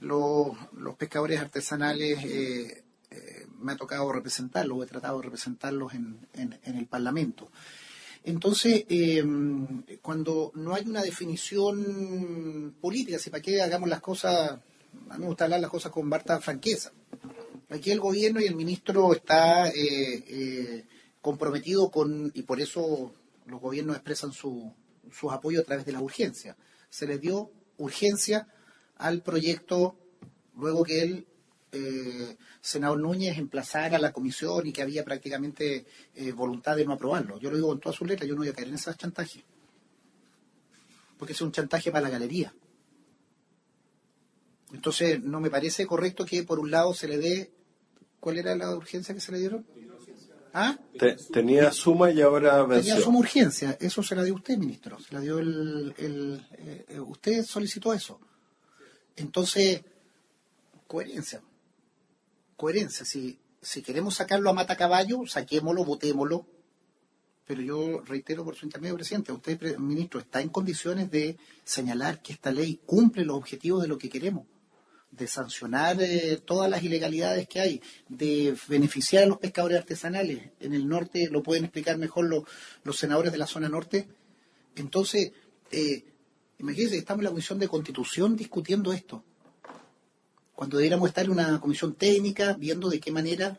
[0.00, 2.84] los, los pescadores artesanales eh,
[3.60, 7.50] me ha tocado representarlos, o he tratado de representarlos en, en- el Parlamento.
[8.24, 9.24] Entonces, eh,
[10.02, 14.58] cuando no hay una definición política, si para qué hagamos las cosas,
[15.08, 16.92] a mí me gusta hablar las cosas con harta franqueza.
[17.70, 20.84] Aquí el gobierno y el ministro está eh, eh,
[21.22, 23.12] comprometido con, y por eso
[23.46, 24.72] los gobiernos expresan su,
[25.12, 26.56] sus apoyos a través de la urgencia.
[26.90, 28.48] Se les dio urgencia
[28.96, 29.96] al proyecto
[30.56, 31.26] luego que el
[31.72, 37.38] eh, senador Núñez emplazara la comisión y que había prácticamente eh, voluntad de no aprobarlo.
[37.38, 39.44] Yo lo digo con todas sus letras, yo no voy a caer en ese chantaje.
[41.18, 42.52] Porque es un chantaje para la galería.
[44.72, 47.50] Entonces, no me parece correcto que por un lado se le dé.
[48.20, 49.66] ¿Cuál era la urgencia que se le dieron?
[50.52, 50.78] ¿Ah?
[50.98, 52.92] Te- tenía suma y ahora venció.
[52.94, 53.76] Tenía suma urgencia.
[53.80, 54.98] Eso se la dio usted, ministro.
[55.00, 55.94] Se la dio el.
[55.96, 58.20] el- eh, eh, usted solicitó eso.
[59.16, 59.82] Entonces,
[60.86, 61.40] coherencia.
[62.60, 63.06] Coherencia.
[63.06, 66.46] Si, si queremos sacarlo a mata caballo, saquémoslo, votémoslo.
[67.46, 72.34] Pero yo reitero por su intermedio, presidente, usted, ministro, está en condiciones de señalar que
[72.34, 74.46] esta ley cumple los objetivos de lo que queremos,
[75.10, 80.50] de sancionar eh, todas las ilegalidades que hay, de beneficiar a los pescadores artesanales.
[80.60, 82.44] En el norte lo pueden explicar mejor los,
[82.84, 84.06] los senadores de la zona norte.
[84.76, 85.32] Entonces,
[85.70, 86.04] eh,
[86.58, 89.24] imagínense, estamos en la Comisión de Constitución discutiendo esto,
[90.60, 93.58] cuando debiéramos estar en una comisión técnica viendo de qué manera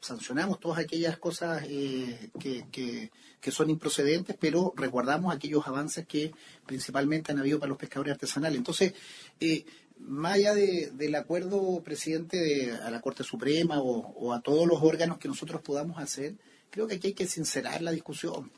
[0.00, 3.10] sancionamos todas aquellas cosas eh, que, que-
[3.52, 6.32] son improcedentes, pero resguardamos aquellos avances que
[6.64, 8.56] principalmente han habido para los pescadores artesanales.
[8.56, 8.94] Entonces,
[9.38, 9.66] eh,
[9.98, 14.80] más allá de- del acuerdo, presidente, de- a la Corte Suprema o, a todos los
[14.82, 16.36] órganos que nosotros podamos hacer,
[16.70, 18.50] creo que aquí hay que sincerar la discusión.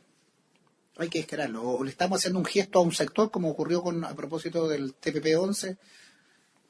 [0.99, 1.65] Hay que descararlo.
[1.69, 4.95] O le estamos haciendo un gesto a un sector, como ocurrió con a propósito del
[4.95, 5.77] TPP-11,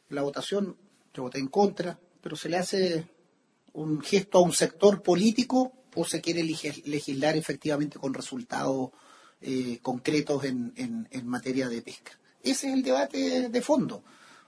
[0.08, 0.78] la votación,
[1.16, 3.06] yo voté en contra, pero se le hace
[3.72, 8.90] un gesto a un sector político o se quiere legislar efectivamente con resultados
[9.40, 12.12] eh, concretos en, en- materia de pesca.
[12.42, 14.02] Ese es el debate de fondo,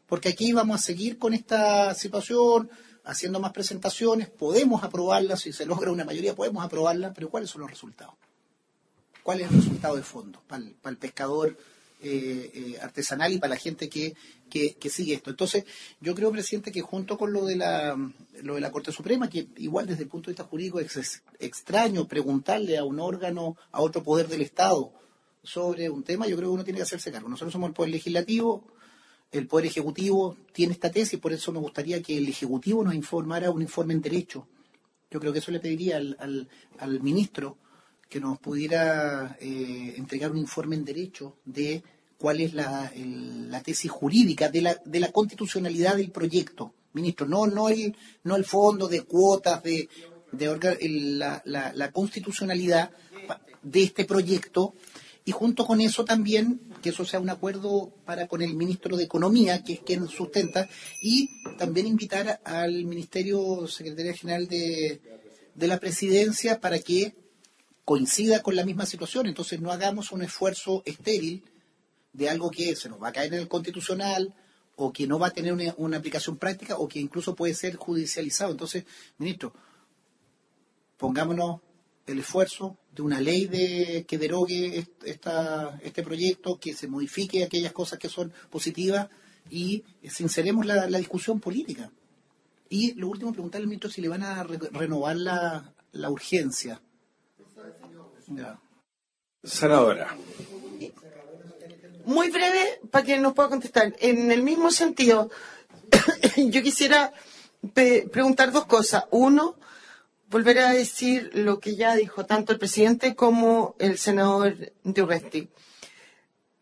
[0.06, 2.70] porque aquí vamos a seguir con esta situación,
[3.04, 7.62] haciendo más presentaciones, podemos aprobarla, si se logra una mayoría podemos aprobarla, pero ¿cuáles son
[7.62, 8.14] los resultados?
[9.22, 11.56] ¿Cuál es el resultado de fondo para el pescador
[12.00, 14.14] eh, eh, artesanal y para la gente que,
[14.48, 15.30] que, que sigue esto?
[15.30, 15.64] Entonces,
[16.00, 17.96] yo creo, presidente, que junto con lo de la,
[18.42, 21.22] lo de la Corte Suprema, que igual desde el punto de vista jurídico es ex-
[21.38, 24.92] extraño preguntarle a un órgano, a otro poder del Estado
[25.42, 27.28] sobre un tema, yo creo que uno tiene que hacerse cargo.
[27.28, 28.64] Nosotros somos el poder legislativo,
[29.30, 33.50] el Poder Ejecutivo tiene esta tesis, por eso me gustaría que el Ejecutivo nos informara
[33.50, 34.48] un informe en derecho.
[35.10, 37.58] Yo creo que eso le pediría al, al, al ministro
[38.08, 41.82] que nos pudiera eh, entregar un informe en derecho de
[42.16, 47.26] cuál es la, el- la tesis jurídica de la, de la constitucionalidad del proyecto, ministro,
[47.26, 49.88] no, no, el, no el fondo de cuotas, de,
[50.32, 52.90] de orga- el- la, la- constitucionalidad
[53.62, 54.74] de este proyecto.
[55.24, 59.04] Y junto con eso también que eso sea un acuerdo para con el ministro de
[59.04, 60.66] Economía, que es quien sustenta,
[61.02, 61.28] y
[61.58, 65.00] también invitar al Ministerio Secretaría General de,
[65.54, 67.14] de la Presidencia para que
[67.88, 69.26] coincida con la misma situación.
[69.28, 71.42] Entonces no hagamos un esfuerzo estéril
[72.12, 74.34] de algo que se nos va a caer en el constitucional
[74.76, 78.50] o que no va a tener una, aplicación práctica o que incluso puede ser judicializado.
[78.50, 78.84] Entonces,
[79.16, 79.54] ministro,
[80.98, 81.62] pongámonos
[82.06, 87.42] el esfuerzo de una ley de que derogue est- esta, este proyecto, que se modifique
[87.42, 89.08] aquellas cosas que son positivas
[89.48, 91.90] y sinceremos la, discusión política.
[92.68, 96.82] Y lo último, preguntarle al ministro si le van a re- renovar la urgencia.
[99.42, 100.16] Senadora.
[102.04, 103.94] Muy breve para que nos pueda contestar.
[104.00, 105.30] En el mismo sentido,
[106.36, 107.12] yo quisiera
[107.72, 109.04] preguntar dos cosas.
[109.10, 109.56] Uno,
[110.28, 115.48] volver a decir lo que ya dijo tanto el presidente como el senador de Urresti.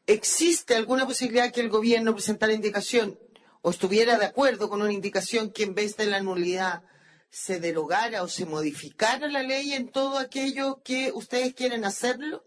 [0.07, 3.19] ¿Existe alguna posibilidad que el gobierno presentara indicación
[3.63, 6.83] o estuviera de acuerdo con una indicación que en vez de la nulidad
[7.31, 12.45] se derogara o se modificara la ley en todo aquello que ustedes quieren hacerlo?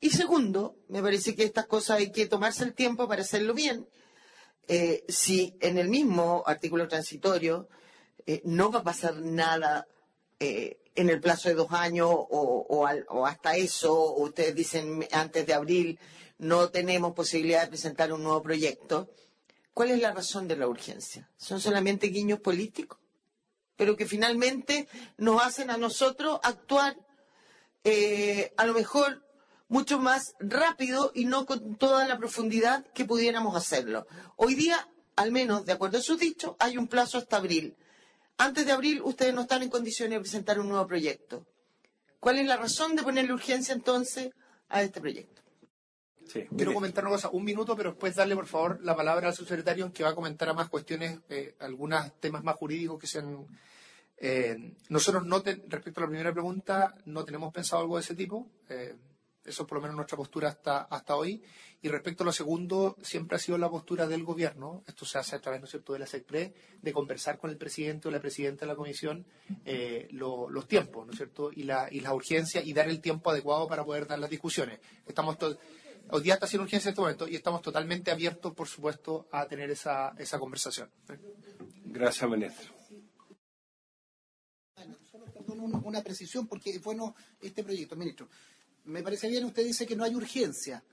[0.00, 3.88] Y segundo, me parece que estas cosas hay que tomarse el tiempo para hacerlo bien.
[4.68, 7.68] Eh, si en el mismo artículo transitorio
[8.26, 9.86] eh, no va a pasar nada
[10.40, 14.54] eh, en el plazo de dos años o, o al- o hasta eso, o ustedes
[14.54, 15.98] dicen antes de abril
[16.38, 19.10] no tenemos posibilidad de presentar un nuevo proyecto,
[19.74, 21.30] ¿cuál es la razón de la urgencia?
[21.36, 22.98] ¿Son solamente guiños políticos?
[23.76, 26.96] Pero que finalmente nos hacen a nosotros actuar
[27.84, 29.24] eh, a lo mejor
[29.68, 34.06] mucho más rápido y no con toda la profundidad que pudiéramos hacerlo.
[34.36, 37.76] Hoy día, al menos de acuerdo a sus dichos, hay un plazo hasta abril.
[38.36, 41.46] Antes de abril, ustedes no están en condiciones de presentar un nuevo proyecto.
[42.20, 44.30] ¿Cuál es la razón de ponerle urgencia entonces
[44.68, 45.43] a este proyecto?
[46.56, 49.92] Quiero comentar una cosa, un minuto, pero después darle, por favor, la palabra al subsecretario
[49.92, 53.46] que va a comentar a más cuestiones, eh, algunos temas más jurídicos que sean.
[54.16, 54.56] eh,
[54.88, 58.48] nosotros, no te- respecto a la primera pregunta, no tenemos pensado algo de ese tipo.
[58.68, 58.94] eh,
[59.44, 61.42] eso es por lo menos nuestra postura hasta, hasta hoy.
[61.82, 65.36] Y respecto a lo segundo, siempre ha sido la postura del gobierno, esto se hace
[65.36, 68.20] a través, ¿no es cierto?, de la SECPRE, de conversar con el presidente o la
[68.20, 69.26] presidenta de la comisión
[69.66, 73.02] eh, lo- los tiempos, ¿no es cierto?, y la, y la urgencia y dar el
[73.02, 74.80] tiempo adecuado para poder dar las discusiones.
[75.06, 75.36] Estamos
[76.10, 79.46] Hoy día está sin urgencia en este momento y estamos totalmente abiertos, por supuesto, a
[79.46, 80.90] tener esa, esa conversación.
[81.86, 82.72] Gracias, ministro.
[85.32, 88.28] Perdón, un- una precisión, porque es bueno este proyecto, ministro.
[88.84, 90.84] Me parece bien, usted dice que no hay urgencia,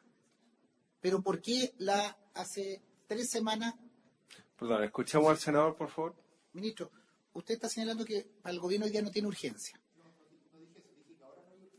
[1.01, 3.73] pero ¿por qué la hace tres semanas,
[4.57, 6.15] Perdón, escuchemos al senador, por favor.
[6.53, 6.91] ministro?
[7.33, 9.79] Usted está señalando que para el gobierno hoy día no tiene urgencia.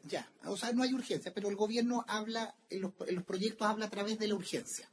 [0.05, 2.93] Ya, o sea, no hay urgencia, pero el gobierno habla, en los,
[3.25, 4.89] proyectos habla a través de la urgencia.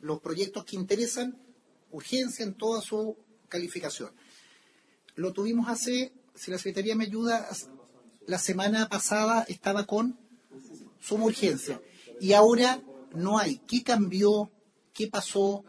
[0.00, 1.36] Los proyectos que interesan,
[1.90, 3.16] urgencia en toda su
[3.48, 4.10] calificación.
[5.16, 7.46] Lo tuvimos hace, si la Secretaría me ayuda,
[8.26, 10.18] la semana pasada estaba con
[11.00, 11.80] suma urgencia.
[12.20, 12.80] Y ahora
[13.14, 13.58] no hay.
[13.58, 14.50] ¿Qué cambió?
[14.94, 15.62] ¿Qué pasó?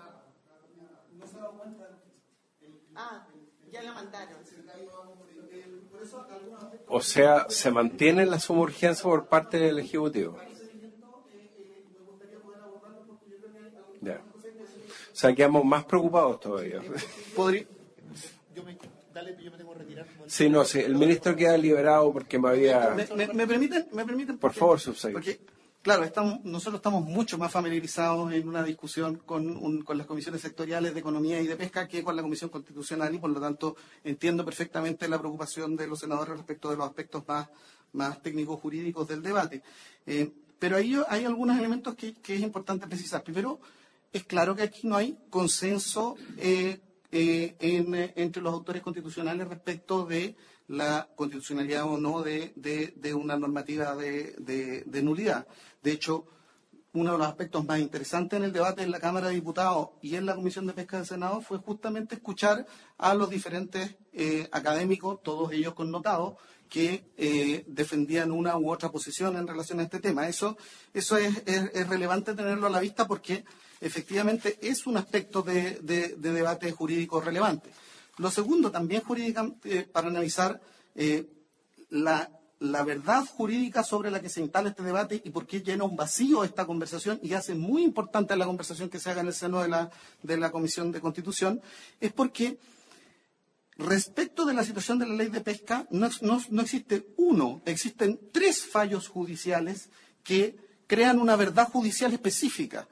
[2.95, 3.27] Ah,
[3.71, 4.45] ya la mandaron.
[6.97, 10.37] O sea, se mantiene la suma urgencia por parte del Ejecutivo.
[13.99, 14.13] Ya.
[15.11, 16.81] O sea, quedamos más preocupados todavía.
[17.35, 17.65] Podría-
[18.55, 18.77] Yo me,
[19.13, 20.07] dale, yo me tengo que retirar.
[20.27, 22.91] Sí, no, sí, el ministro queda liberado porque me había...
[22.91, 23.87] ¿Me, me- me permiten?
[23.91, 24.37] ¿Me permiten?
[24.37, 25.37] Por favor, subsecretario.
[25.85, 26.03] Claro,
[26.45, 31.45] nosotros estamos mucho más familiarizados en una discusión con, las comisiones sectoriales de Economía y
[31.45, 35.75] de Pesca que con la Comisión Constitucional y por lo tanto entiendo perfectamente la preocupación
[35.75, 37.23] de los senadores respecto de los aspectos
[37.93, 39.61] más, técnicos jurídicos del debate.
[40.07, 43.21] Eh, pero ahí hay algunos elementos que, es importante precisar.
[43.21, 43.59] Primero,
[44.11, 46.79] es claro que aquí no hay consenso eh,
[47.11, 50.35] eh, en, entre los autores constitucionales respecto de
[50.67, 52.55] la constitucionalidad o no de,
[53.13, 55.45] una normativa de nulidad.
[55.85, 56.25] De hecho,
[56.93, 60.15] uno de los aspectos más interesantes en el debate en la Cámara de Diputados y
[60.15, 62.65] en la Comisión de Pesca del Senado fue justamente escuchar
[62.97, 66.33] a los diferentes eh, académicos, todos ellos connotados,
[66.69, 70.27] que eh, defendían una u otra posición en relación a este tema.
[70.27, 70.57] Eso,
[70.93, 73.45] eso es, es- relevante tenerlo a la vista porque
[73.79, 77.69] efectivamente es un aspecto de, de- de debate jurídico relevante.
[78.17, 80.59] Lo segundo, también jurídica, eh, para analizar
[80.95, 81.29] eh,
[81.89, 85.83] la la verdad jurídica sobre la que se instala este debate y por qué llena
[85.83, 89.33] un vacío esta conversación y hace muy importante la conversación que se haga en el
[89.33, 89.91] seno de la,
[90.23, 91.61] de la Comisión de Constitución,
[91.99, 92.57] es porque
[93.77, 98.19] respecto de la situación de la ley de pesca no, no- no existe uno, existen
[98.31, 99.89] tres fallos judiciales
[100.23, 100.55] que
[100.87, 102.87] crean una verdad judicial específica.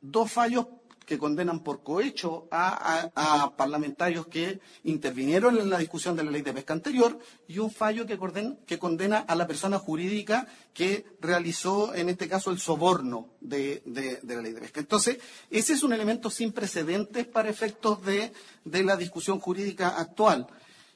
[0.00, 0.66] Dos fallos
[1.10, 6.42] que condenan por cohecho a, a- parlamentarios que intervinieron en la discusión de la ley
[6.42, 12.10] de pesca anterior y un fallo que, condena a la persona jurídica que realizó, en
[12.10, 13.82] este caso, el soborno de,
[14.22, 14.78] la ley de pesca.
[14.78, 15.18] Entonces,
[15.50, 18.32] ese es un elemento sin precedentes para efectos de,
[18.64, 20.46] de la discusión jurídica actual.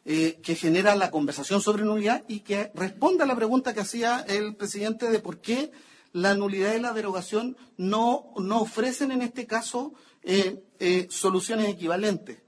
[0.06, 4.20] eh, que genera la conversación sobre nulidad y que responde a la pregunta que hacía
[4.28, 5.72] el presidente de por qué
[6.14, 12.38] la nulidad y la derogación no, no ofrecen en este caso eh, eh, soluciones equivalentes.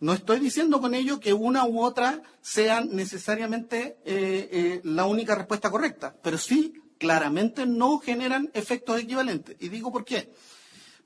[0.00, 5.70] No estoy diciendo con ello que una u otra sean necesariamente eh, la única respuesta
[5.70, 9.56] correcta, pero sí claramente no generan efectos equivalentes.
[9.60, 10.32] Y digo por qué.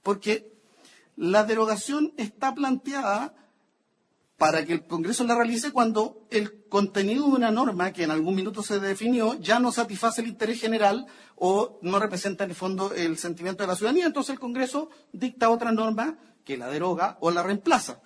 [0.02, 0.50] Porque
[1.16, 3.34] la derogación está planteada
[4.36, 8.34] para que el Congreso la realice cuando el contenido de una norma que en algún
[8.34, 11.06] minuto se definió ya no satisface el interés general
[11.36, 14.06] o no representa en el fondo el sentimiento de la ciudadanía.
[14.06, 18.00] Entonces el Congreso dicta otra norma que la deroga o la reemplaza.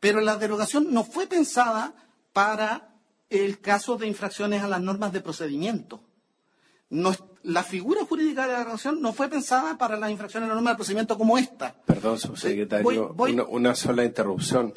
[0.00, 1.94] Pero la derogación no fue pensada
[2.32, 2.94] para
[3.30, 6.00] el caso de infracciones a las normas de procedimiento.
[6.88, 10.56] No la figura jurídica de la derogación no fue pensada para las infracciones a las
[10.56, 11.74] normas de procedimiento como esta.
[11.84, 14.72] Perdón, subsecretario, voy- voy- Una, una sola interrupción.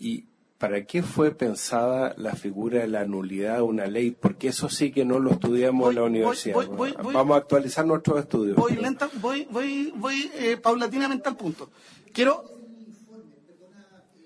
[0.00, 0.24] ¿Y
[0.58, 4.10] para qué fue pensada la figura de la nulidad de una ley?
[4.10, 6.54] Porque eso sí que no lo estudiamos en la universidad.
[6.56, 8.56] voy- voy- voy- Vamos a actualizar nuestros estudios.
[8.56, 11.70] Voy, lenta- voy, voy, voy eh, paulatinamente al punto.
[12.12, 12.44] Quiero.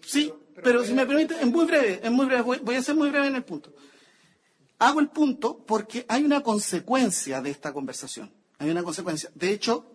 [0.06, 2.94] Sí, pero si me permite, es muy breve, es muy breve, voy, voy a ser
[2.94, 3.72] muy breve en el punto.
[4.78, 8.30] Hago el punto porque hay una consecuencia de esta conversación.
[8.58, 9.30] Hay una consecuencia.
[9.34, 9.86] De hecho,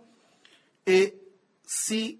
[0.85, 1.17] eh,
[1.65, 2.19] si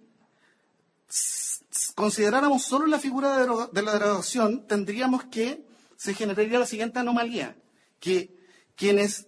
[1.95, 5.65] consideráramos solo la figura de, la derogación, tendríamos que
[5.97, 7.57] se generaría la siguiente anomalía,
[7.99, 8.35] que
[8.75, 9.27] quienes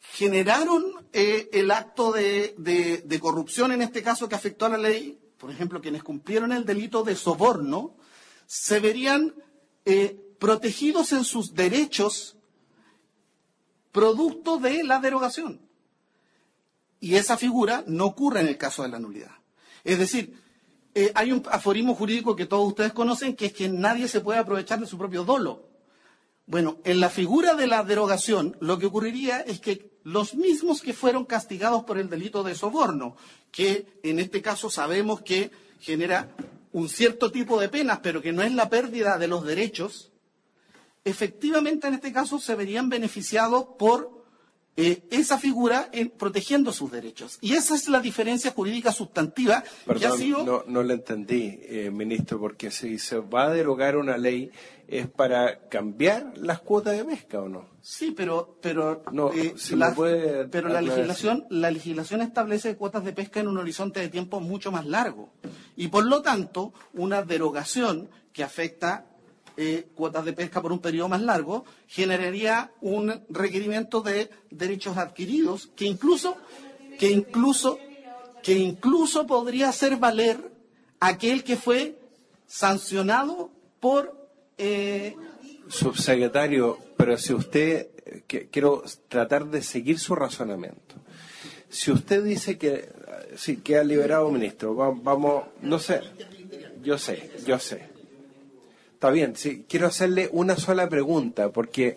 [0.00, 5.50] generaron eh, el acto de corrupción, en este caso que afectó a la ley, por
[5.50, 7.96] ejemplo, quienes cumplieron el delito de soborno,
[8.46, 9.34] se verían
[9.86, 12.36] eh, protegidos en sus derechos
[13.90, 15.60] producto de la derogación.
[17.00, 19.32] Y esa figura no ocurre en el caso de la nulidad.
[19.82, 20.38] Es decir,
[20.94, 24.38] eh, hay un aforismo jurídico que todos ustedes conocen, que es que nadie se puede
[24.38, 25.68] aprovechar de su propio dolo.
[26.46, 30.92] Bueno, en la figura de la derogación, lo que ocurriría es que los mismos que
[30.92, 33.16] fueron castigados por el delito de soborno,
[33.52, 36.34] que en este caso sabemos que genera
[36.72, 40.10] un cierto tipo de penas, pero que no es la pérdida de los derechos,
[41.04, 44.19] efectivamente en este caso se verían beneficiados por
[44.76, 47.38] eh, esa figura en protegiendo sus derechos.
[47.40, 51.58] Y esa es la diferencia jurídica sustantiva que ha Perdón, sido no, no lo entendí,
[51.62, 54.50] eh, ministro, porque si se va a derogar una ley
[54.90, 57.68] es para cambiar las cuotas de pesca o no.
[57.80, 62.76] Sí, pero, pero, No, eh, si la, me puede pero la legislación, la legislación establece
[62.76, 65.30] cuotas de pesca en un horizonte de tiempo mucho más largo.
[65.76, 69.06] Y por lo tanto, una derogación que afecta
[69.56, 75.68] eh, cuotas de pesca por un periodo más largo generaría un requerimiento de derechos adquiridos
[75.76, 76.36] que incluso,
[76.98, 77.80] que incluso,
[78.42, 80.38] que incluso podría hacer valer
[81.00, 81.98] aquel que fue
[82.46, 84.16] sancionado por
[84.58, 85.16] eh,
[85.68, 90.96] Subsecretario, pero si usted, eh, que- quiero tratar de seguir su razonamiento.
[91.68, 92.90] Si usted dice que, eh,
[93.36, 96.00] sí, queda liberado, ministro, va- vamos, no sé,
[96.82, 97.89] yo sé, yo sé.
[99.00, 101.96] Está bien, sí, quiero hacerle una sola pregunta, porque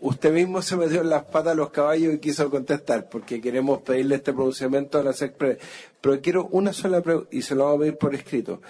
[0.00, 4.16] usted mismo se metió en las patas los caballos y quiso contestar, porque queremos pedirle
[4.16, 5.58] este pronunciamiento a la SECPRE.
[6.00, 8.62] Pero quiero una sola pregunta, y se lo vamos a pedir por escrito.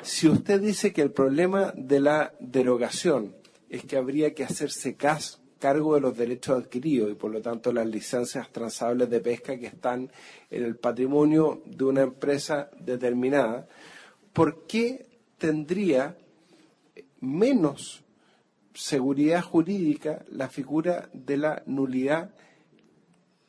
[0.00, 3.34] Si usted dice que el problema de la derogación
[3.68, 7.88] es que habría que hacerse cargo de los derechos adquiridos y por lo tanto las
[7.88, 10.08] licencias transables de pesca que están
[10.52, 13.66] en el patrimonio de una empresa determinada,
[14.32, 15.06] ¿por qué
[15.36, 16.16] tendría
[17.24, 18.04] menos
[18.74, 22.34] seguridad jurídica la figura de la nulidad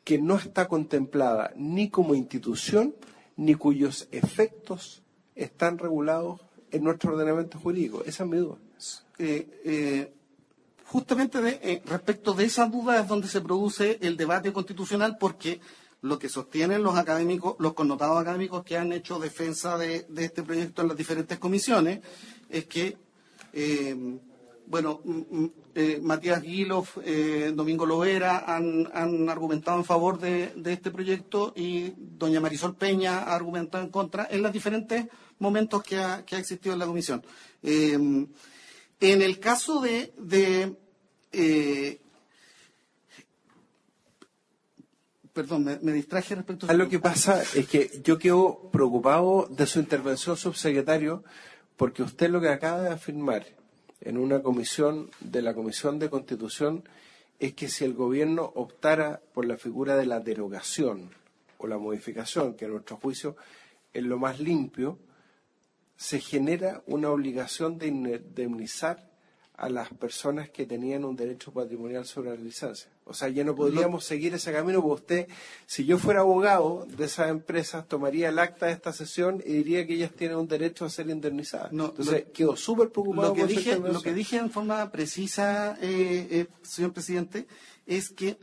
[0.04, 2.94] que no está contemplada ni como institución
[3.36, 5.02] ni cuyos efectos
[5.34, 6.40] están regulados
[6.70, 8.02] en nuestro ordenamiento jurídico.
[8.06, 8.56] Esa es mi duda.
[9.18, 10.12] eh, eh,
[10.84, 15.60] justamente eh, respecto de esa duda es donde se produce el debate constitucional porque
[16.02, 20.42] lo que sostienen los académicos, los connotados académicos que han hecho defensa de, de este
[20.44, 22.00] proyecto en las diferentes comisiones
[22.48, 22.96] es que
[23.56, 23.96] eh,
[24.66, 30.52] bueno, mm, mm, eh, Matías Guilov, eh, Domingo Lovera han, han argumentado en favor de,
[30.56, 35.06] de este proyecto y doña Marisol Peña ha argumentado en contra en los diferentes
[35.38, 37.24] momentos que ha, que ha existido en la comisión.
[37.62, 40.76] Eh, en el caso de, de
[45.32, 49.66] perdón, me, me distraje respecto Ah, Lo que pasa es que yo quedo preocupado de
[49.66, 51.22] su intervención, subsecretario,
[51.76, 53.46] porque usted lo que acaba de afirmar
[54.00, 56.84] en una comisión de la Comisión de Constitución
[57.38, 61.10] es que si el gobierno optara por la figura de la derogación
[61.58, 63.36] o la modificación, que a nuestro juicio
[63.92, 64.98] es lo más limpio,
[65.96, 69.10] se genera una obligación de indemnizar
[69.56, 72.90] a las personas que tenían un derecho patrimonial sobre la licencia.
[73.08, 75.28] O sea, ya no podríamos seguir ese camino, porque usted,
[75.64, 79.86] si yo fuera abogado de esas empresas, tomaría el acta de esta sesión y diría
[79.86, 81.70] que ellas tienen un derecho a ser indemnizadas.
[81.90, 85.78] Entonces, lo- quedo súper preocupado Lo que, por dije, lo que dije en forma precisa,
[85.80, 87.46] eh, eh, señor presidente,
[87.86, 88.38] es que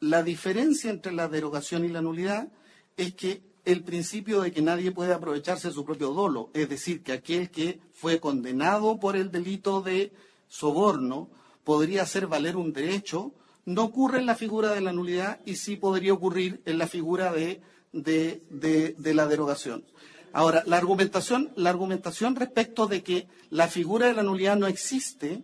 [0.00, 2.48] la diferencia entre la derogación y la nulidad
[2.96, 7.02] es que el principio de que nadie puede aprovecharse de su propio dolo, es decir,
[7.02, 10.12] que aquel que fue condenado por el delito de
[10.48, 11.28] soborno
[11.64, 13.32] podría hacer valer un derecho,
[13.68, 17.32] no ocurre en la figura de la nulidad y sí podría ocurrir en la figura
[17.32, 17.60] de,
[17.92, 19.84] la derogación.
[20.32, 25.42] Ahora, la argumentación, la argumentación respecto de que la figura de la nulidad no existe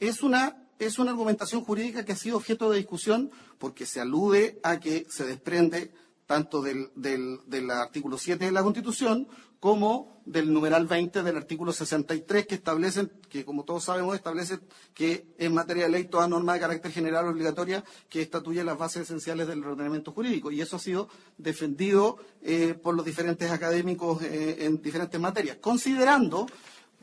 [0.00, 4.58] es una, es una argumentación jurídica que ha sido objeto de discusión porque se alude
[4.62, 5.90] a que se desprende
[6.26, 9.28] tanto del, del- del artículo 7 de la Constitución
[9.60, 14.58] como del numeral 20 del artículo 63 que establecen, que como todos sabemos, establece
[14.92, 19.02] que en materia de ley toda norma de carácter general obligatoria que estatuye las bases
[19.02, 20.50] esenciales del ordenamiento jurídico.
[20.50, 26.46] Y eso ha sido defendido eh, por los diferentes académicos eh, en diferentes materias, considerando,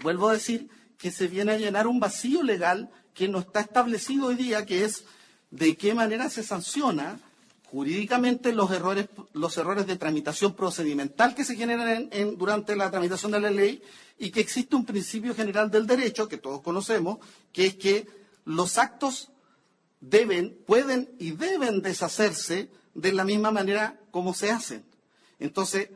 [0.01, 4.27] vuelvo a decir, que se viene a llenar un vacío legal que no está establecido
[4.27, 5.05] hoy día, que es
[5.49, 7.19] de qué manera se sanciona
[7.73, 13.31] jurídicamente los errores, los errores de tramitación procedimental que se generan en- durante la tramitación
[13.31, 13.81] de la ley
[14.19, 17.17] y que existe un principio general del derecho que todos conocemos,
[17.51, 18.05] que es que
[18.45, 19.31] los actos
[19.99, 24.85] deben, pueden y deben deshacerse de la misma manera como se hacen.
[25.39, 25.89] Entonces,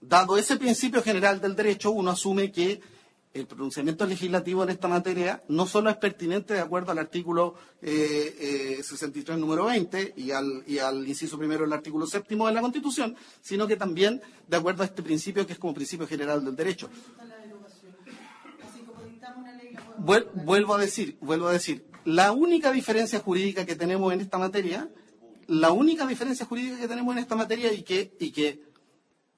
[0.00, 2.80] dado ese principio general del derecho, uno asume que
[3.34, 8.76] el pronunciamiento legislativo en esta materia no solo es pertinente de acuerdo al artículo eh,
[8.78, 12.60] eh, 63, número 20, y al, y al inciso primero del artículo séptimo de la
[12.60, 16.54] Constitución, sino que también de acuerdo a este principio que es como principio general del
[16.54, 16.88] derecho.
[19.98, 24.38] Vuel- vuelvo a decir, vuelvo a decir, la única diferencia jurídica que tenemos en esta
[24.38, 24.88] materia,
[25.48, 28.62] la única diferencia jurídica que tenemos en esta materia y que, y que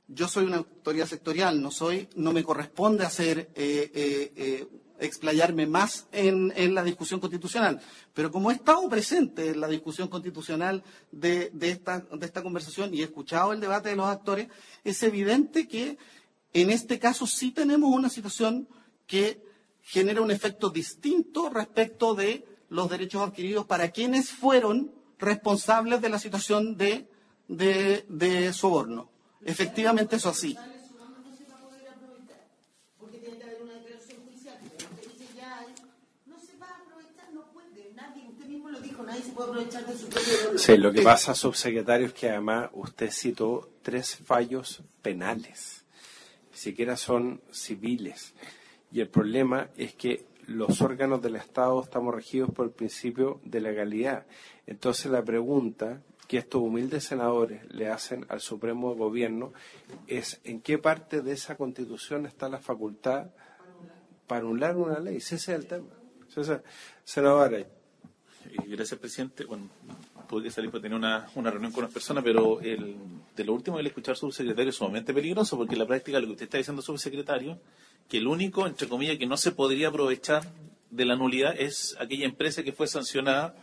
[0.09, 4.69] yo soy una autoridad sectorial, no soy, no me corresponde hacer eh, eh, eh,
[5.01, 7.81] explayarme más en, la discusión constitucional.
[8.15, 13.53] Pero como he estado presente en la discusión constitucional de, esta, conversación y he escuchado
[13.53, 14.49] el debate de los actores,
[14.85, 15.99] es evidente que
[16.53, 18.69] en este caso sí tenemos una situación
[19.07, 19.43] que
[19.83, 26.19] genera un efecto distinto respecto de los derechos adquiridos para quienes fueron responsables de la
[26.19, 29.16] situación de soborno.
[29.47, 30.59] Efectivamente, eso así.
[32.99, 34.59] Porque tiene que haber una declaración judicial.
[34.65, 35.65] Usted dice ya,
[36.27, 39.49] no se va a aprovechar, no puede, nadie, usted mismo lo dijo, nadie se puede
[39.51, 40.59] aprovechar de su propio dolor.
[40.59, 45.85] Sí, lo que pasa, subsecretario, es que además usted citó tres fallos penales.
[46.51, 48.35] Ni siquiera son civiles.
[48.91, 53.61] Y el problema es que los órganos del Estado estamos regidos por el principio de
[53.61, 54.27] legalidad.
[54.67, 59.53] Entonces la pregunta que estos humildes senadores le hacen al Supremo Gobierno
[60.07, 63.27] es en qué parte de esa constitución está la facultad
[64.27, 65.17] para anular una ley.
[65.19, 65.87] Ese es el tema.
[66.35, 66.63] Ese-
[68.47, 69.45] Eh, gracias, presidente.
[69.45, 69.69] Bueno,
[70.43, 72.97] que salir para tener una, una reunión con unas personas, pero el,
[73.37, 76.33] de lo último le escuchar subsecretario es sumamente peligroso, porque en la práctica lo que
[76.33, 77.59] usted está diciendo, subsecretario,
[78.09, 80.43] que el único, entre comillas, que no se podría aprovechar
[80.91, 83.55] de la nulidad es aquella empresa que fue sancionada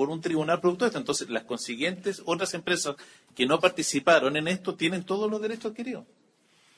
[0.00, 0.98] por un tribunal producto de esto.
[0.98, 2.96] Entonces, las consiguientes otras empresas
[3.34, 6.06] que no participaron en esto tienen todos los derechos adquiridos.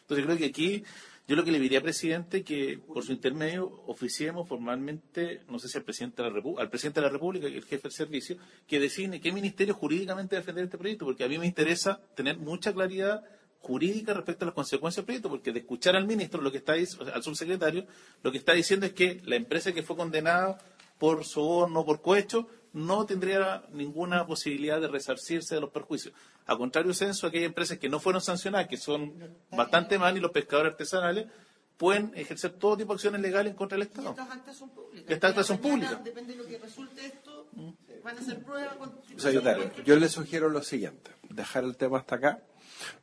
[0.01, 0.83] Entonces, creo que aquí
[1.29, 5.79] yo lo que le diría, presidente, que por su intermedio oficiemos formalmente, no sé si
[5.79, 8.81] al presidente de la Repu- al presidente de la República, el jefe del servicio, que
[8.81, 13.23] define qué ministerio jurídicamente defender este proyecto, porque a mí me interesa tener mucha claridad
[13.61, 16.73] jurídica respecto a las consecuencias del proyecto, porque de escuchar al ministro, lo que está
[16.73, 17.87] al subsecretario,
[18.25, 20.59] lo que está diciendo es que la empresa que fue condenada
[20.99, 26.15] por soborno, por cohecho, no tendría ninguna posibilidad de resarcirse de los perjuicios.
[26.47, 29.13] A contrario censo, aquellas empresas que no fueron sancionadas, que son
[29.51, 31.27] bastante más, y los pescadores artesanales,
[31.77, 34.11] pueden ejercer todo tipo de acciones legales en contra del Estado.
[34.11, 35.11] Estas actas son públicas.
[35.11, 36.05] Estas actas son Mañana, públicas.
[36.05, 37.49] Depende de lo que resulte esto,
[38.03, 38.77] van a ser pruebas.
[39.17, 42.43] Secretario, yo le sugiero lo siguiente, dejar el tema hasta acá.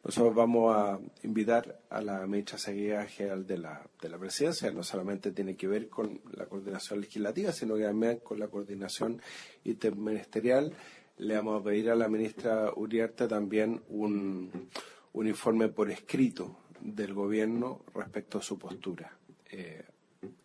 [0.03, 4.83] Nosotros vamos a invitar a la ministra seguida general de la, de la presidencia, no
[4.83, 9.21] solamente tiene que ver con la coordinación legislativa, sino que también con la coordinación
[9.63, 10.73] interministerial.
[11.17, 14.69] Le vamos a pedir a la ministra Uriarte también un,
[15.13, 19.11] un informe por escrito del gobierno respecto a su postura.
[19.51, 19.83] eh,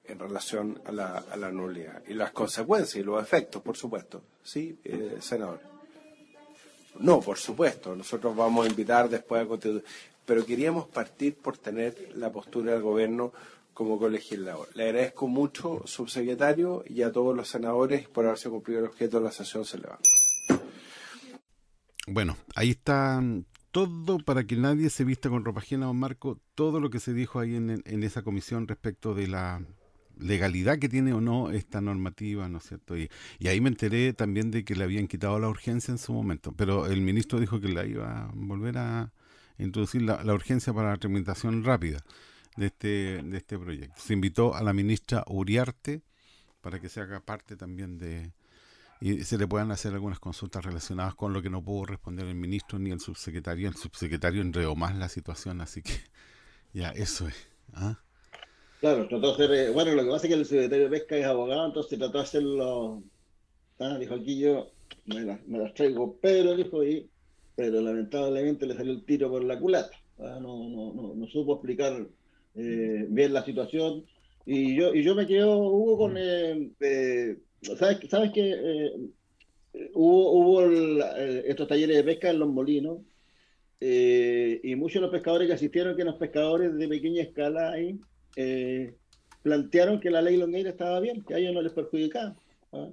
[0.05, 4.23] en relación a la, a la nulidad y las consecuencias y los efectos, por supuesto.
[4.43, 5.74] Sí, eh, senador.
[7.01, 9.85] No, por supuesto, nosotros vamos a invitar después a constituir,
[10.25, 13.33] pero queríamos partir por tener la postura del gobierno
[13.73, 14.69] como colegislador.
[14.75, 19.25] Le agradezco mucho, subsecretario, y a todos los senadores por haberse cumplido el objeto de
[19.25, 19.65] la sesión.
[19.65, 20.09] Se levanta.
[22.07, 23.23] Bueno, ahí está
[23.73, 27.13] todo para que nadie se vista con ropa ajena, don Marco, todo lo que se
[27.13, 29.63] dijo ahí en, en esa comisión respecto de la
[30.19, 32.97] legalidad que tiene o no esta normativa, ¿no es cierto?
[32.97, 33.09] Y,
[33.47, 36.87] ahí me enteré también de que le habían quitado la urgencia en su momento, pero
[36.87, 39.13] el ministro dijo que la iba a volver a
[39.59, 42.03] introducir la, la urgencia para la tramitación rápida
[42.57, 44.01] de este, de este proyecto.
[44.01, 46.03] Se invitó a la ministra Uriarte
[46.61, 48.33] para que se haga parte también de,
[49.01, 52.35] y se le puedan hacer algunas consultas relacionadas con lo que no pudo responder el
[52.35, 53.69] ministro ni el subsecretario.
[53.69, 55.93] El subsecretario enredó más la situación, así que
[56.73, 57.49] ya, eso es.
[57.75, 57.99] ¿ah?
[58.85, 59.73] Claro, trató de hacer.
[59.73, 62.25] Bueno, lo que pasa es que el secretario de Pesca es abogado, entonces trató de
[62.25, 63.03] hacerlo.
[63.79, 64.75] Ah, dijo aquí yo
[65.07, 67.11] me, las- me las traigo, pero dijo y.
[67.57, 69.97] Pero lamentablemente le salió el tiro por la culata.
[70.19, 72.07] ah, No, no, no, no supo explicar
[72.57, 74.05] eh, bien la situación.
[74.45, 76.19] Y yo, y yo me quedo, Hugo, con.
[76.19, 77.39] eh, eh,
[77.79, 78.93] ¿Sabes, sabes que
[79.95, 81.01] hubo, hubo el-
[81.47, 82.99] estos talleres de pesca en los molinos?
[83.81, 87.99] y muchos de los pescadores que asistieron, que eran pescadores de pequeña escala ahí,
[88.37, 88.97] eh,
[89.43, 92.37] plantearon que la ley Longueira estaba bien, que a ellos no les perjudicaba,
[92.73, 92.91] ¿ah?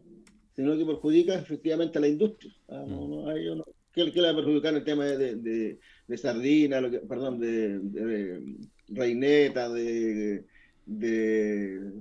[0.56, 2.54] sino que perjudica efectivamente a la industria.
[2.70, 2.86] ¿ah?
[2.88, 3.64] No, no, a ellos no.
[3.94, 7.40] ¿Qué, qué le va a perjudicar el tema de, de, de- sardina, lo que- perdón,
[7.40, 8.42] de, de
[8.88, 10.46] reineta, de,
[10.86, 11.92] de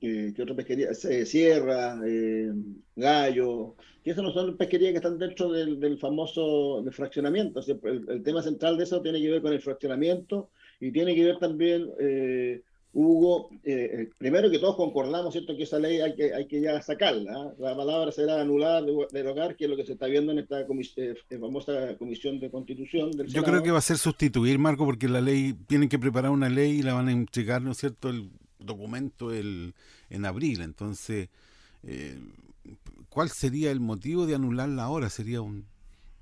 [0.00, 0.90] eh, ¿qué otra pesquería?
[0.90, 2.50] Eh, sierra, eh,
[2.96, 7.60] gallo, que eso no son pesquerías que están dentro del, del famoso de fraccionamiento.
[7.60, 10.92] O sea, el, el tema central de eso tiene que ver con el fraccionamiento y
[10.92, 12.62] tiene que ver también, eh,
[12.92, 16.60] Hugo, eh, eh, primero que todos concordamos, ¿cierto?, que esa ley hay que, hay que
[16.60, 17.32] ya sacarla.
[17.36, 17.52] ¿ah?
[17.58, 20.66] La palabra será anulada, de- derogar, que es lo que se está viendo en esta
[20.66, 24.84] comis- eh, famosa comisión de constitución del Yo creo que va a ser sustituir, Marco,
[24.84, 27.76] porque la ley, tienen que preparar una ley y la van a entregar, ¿no es
[27.78, 28.28] cierto?, el
[28.58, 29.72] documento el,
[30.10, 30.60] en abril.
[30.62, 31.28] Entonces,
[31.84, 32.18] eh,
[33.08, 35.10] ¿cuál sería el motivo de anularla ahora?
[35.10, 35.64] Sería un,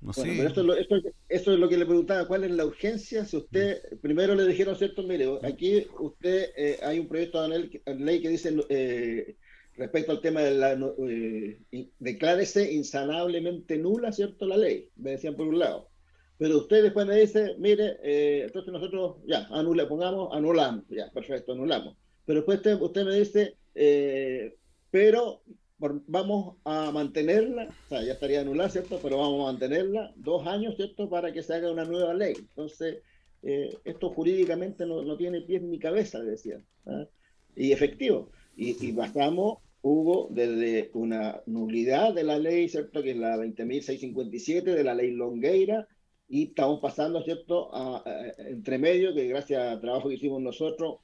[0.01, 0.35] no Bueno, sé.
[0.35, 0.95] pero esto, es lo, esto,
[1.29, 3.25] esto es lo que le preguntaba, ¿cuál es la urgencia?
[3.25, 5.03] Si usted, primero le dijeron, ¿cierto?
[5.03, 7.49] Mire, aquí usted, eh, hay un proyecto de
[7.95, 9.37] ley- que dice, eh,
[9.75, 10.73] respecto al tema de la,
[11.07, 11.61] eh,
[11.99, 14.45] declárese insanablemente nula, ¿cierto?
[14.45, 15.89] La ley, me decían por un lado.
[16.37, 21.53] Pero usted después me dice, mire, eh, entonces nosotros, ya, anula, pongamos, anulamos, ya, perfecto,
[21.53, 21.97] anulamos.
[22.25, 24.55] Pero después usted, usted me dice, eh,
[24.89, 25.43] pero
[25.79, 28.99] vamos a mantenerla, o sea, ya estaría anulada, ¿cierto?
[29.01, 31.09] Pero vamos a mantenerla dos años, ¿cierto?
[31.09, 32.33] Para que se haga una nueva ley.
[32.37, 33.03] Entonces,
[33.41, 36.67] eh, esto jurídicamente no, no tiene pies ni cabeza, decían.
[36.85, 37.07] ¿ah?
[37.55, 38.31] Y efectivo.
[38.55, 43.01] Y, y pasamos, hubo desde una nulidad de la ley, ¿cierto?
[43.01, 45.87] Que es la 20.657 de la ley Longueira,
[46.27, 47.73] y estamos pasando, ¿cierto?
[47.73, 50.97] A, a- entre medio, que gracias al trabajo que hicimos nosotros,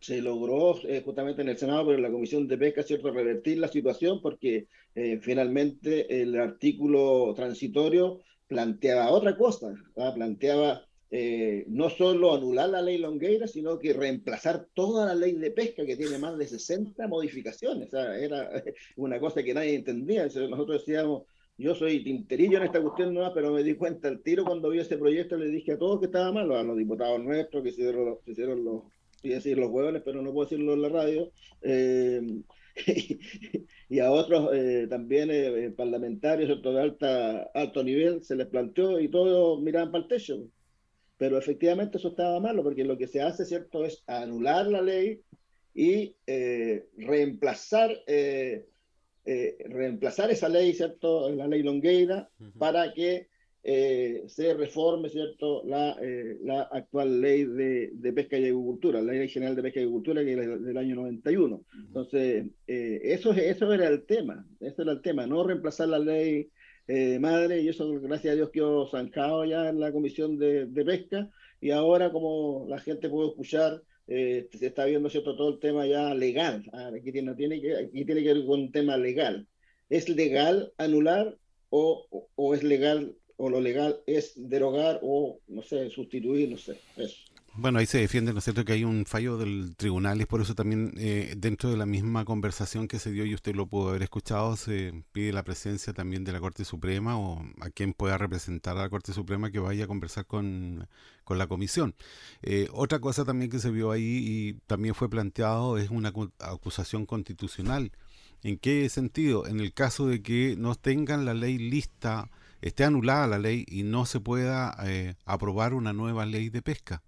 [0.00, 3.58] se logró eh, justamente en el Senado, pero en la Comisión de Pesca, ¿cierto?, revertir
[3.58, 10.14] la situación porque eh, finalmente el artículo transitorio planteaba otra cosa, ¿verdad?
[10.14, 15.50] planteaba eh, no solo anular la ley Longueira, sino que reemplazar toda la ley de
[15.50, 17.88] pesca que tiene más de 60 modificaciones.
[17.88, 18.50] O sea, era
[18.96, 20.24] una cosa que nadie entendía.
[20.24, 21.24] Nosotros decíamos,
[21.56, 24.80] yo soy tinterillo en esta cuestión nueva, pero me di cuenta al tiro cuando vi
[24.80, 28.04] ese proyecto, le dije a todos que estaba malo, a los diputados nuestros que hicieron,
[28.06, 28.82] los- hicieron los,
[29.32, 31.32] a decir los huevones, pero no puedo decirlo en la radio,
[31.62, 32.22] eh,
[33.88, 36.72] y a otros eh, también eh, parlamentarios ¿cierto?
[36.72, 40.48] de alta, alto nivel se les planteó y todos miraban para el techo.
[41.18, 45.22] Pero efectivamente eso estaba malo, porque lo que se hace, ¿cierto?, es anular la ley
[45.74, 48.66] y eh, reemplazar, eh,
[49.24, 53.28] eh, reemplazar esa ley, ¿cierto?, la ley Longueira, para que
[53.68, 59.12] eh, se reforme, ¿cierto?, la, eh, la actual ley de, de pesca y agricultura, la
[59.12, 61.64] ley general de pesca y agricultura que es del, año 91.
[61.88, 66.48] Entonces, eh, eso, eso era el tema, eso era el tema, no reemplazar la ley
[67.18, 71.28] madre, y eso gracias a Dios quedó zanjado ya en la comisión de, de pesca,
[71.60, 76.14] y ahora como la gente puede escuchar, se está viendo cierto todo el tema ya
[76.14, 76.64] legal.
[76.72, 79.48] Ah, aquí, tiene, tiene que, aquí tiene que ver con un tema legal.
[79.88, 81.36] ¿Es legal anular
[81.70, 86.58] o, o, o es legal o lo legal es derogar o, no sé, sustituir, no
[86.58, 87.16] sé, eso.
[87.58, 90.42] Bueno, ahí se defiende, ¿no es cierto?, que hay un fallo del tribunal es por
[90.42, 93.88] eso también eh, dentro de la misma conversación que se dio y usted lo pudo
[93.88, 98.18] haber escuchado, se pide la presencia también de la Corte Suprema o a quien pueda
[98.18, 100.86] representar a la Corte Suprema que vaya a conversar con,
[101.24, 101.94] con la comisión.
[102.42, 107.06] Eh, otra cosa también que se vio ahí y también fue planteado es una acusación
[107.06, 107.90] constitucional.
[108.42, 109.46] ¿En qué sentido?
[109.46, 112.30] En el caso de que no tengan la ley lista,
[112.66, 117.02] esté anulada la ley y no se pueda eh, aprobar una nueva ley de pesca.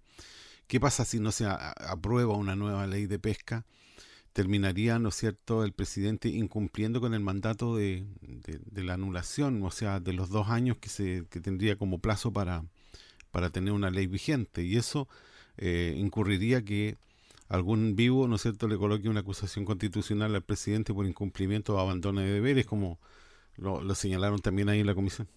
[0.67, 3.65] ¿Qué pasa si no se aprueba una nueva ley de pesca?
[4.31, 8.05] Terminaría, ¿no es cierto?, el presidente incumpliendo con el mandato de,
[8.73, 12.63] la anulación, o sea, de los dos años que, se, que tendría como plazo para,
[13.51, 14.63] tener una ley vigente.
[14.63, 15.09] Y eso
[15.57, 16.95] eh, incurriría que
[17.49, 21.79] algún vivo, ¿no es cierto?, le coloque una acusación constitucional al presidente por incumplimiento o
[21.79, 22.99] abandono de deberes, como
[23.57, 25.27] lo señalaron también ahí en la comisión.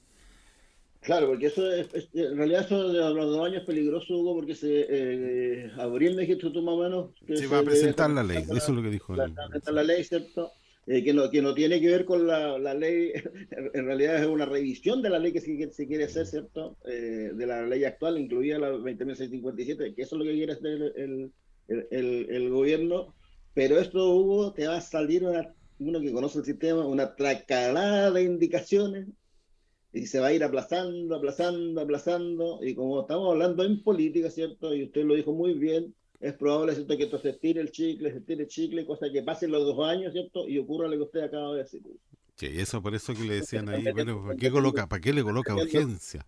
[1.02, 4.54] Claro, porque eso es, en realidad eso de los dos años es peligroso, Hugo, porque
[4.54, 7.10] se eh, abril me dijiste tú más o menos.
[7.26, 9.16] Que se, va a presentar la ley, eso es lo que dijo.
[9.16, 10.52] La, la, la ley, ¿cierto?
[10.86, 13.12] Eh, que, no, que no tiene que ver con la, la, ley,
[13.50, 16.76] en realidad es una revisión de la ley que se, se quiere hacer, ¿cierto?
[16.86, 20.92] Eh, de la ley actual, incluida la 20.657, que eso es lo que quiere hacer
[20.96, 21.32] el,
[21.66, 23.12] el, el, el, gobierno,
[23.54, 28.12] pero esto, Hugo, te va a salir una, uno que conoce el sistema, una tracalada
[28.12, 29.08] de indicaciones
[29.92, 34.74] y se va a ir aplazando, aplazando, aplazando, y como estamos hablando en política, ¿cierto?
[34.74, 38.10] Y usted lo dijo muy bien, es probable, ¿cierto?, que esto se estire el chicle,
[38.10, 40.48] se estire el chicle, cosa que pasen los dos años, ¿cierto?
[40.48, 41.82] Y ocurra lo que usted acaba de decir.
[42.36, 45.22] Sí, eso por eso que le decían ahí, bueno, ¿para qué, coloca, ¿para qué le
[45.22, 46.24] coloca urgencia?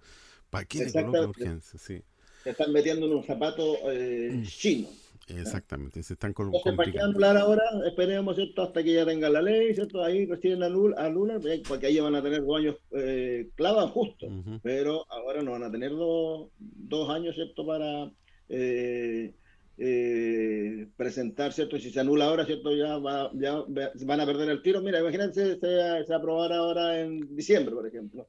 [0.51, 1.79] ¿Para qué le coloca urgencia?
[1.79, 2.03] Sí.
[2.43, 4.89] Se están metiendo en un zapato eh, chino.
[5.29, 6.77] Exactamente, se están colocando.
[6.77, 7.63] ¿para qué anular ahora?
[7.87, 8.63] Esperemos, ¿cierto?
[8.63, 10.03] Hasta que ya tenga la ley, ¿cierto?
[10.03, 14.27] Ahí reciben anular, porque ahí van a tener dos años eh, clavas justo,
[14.63, 17.67] pero ahora no van a tener dos, dos años, ¿cierto?
[17.67, 18.11] Para
[18.49, 19.33] eh,
[19.79, 21.77] eh, presentar, ¿cierto?
[21.77, 22.75] Y si se anula ahora, ¿cierto?
[22.75, 23.65] Ya, va, ya
[24.05, 24.83] van a perder el tiro.
[24.83, 28.29] Mira, imagínense, se, se aprobará ahora en diciembre, por ejemplo.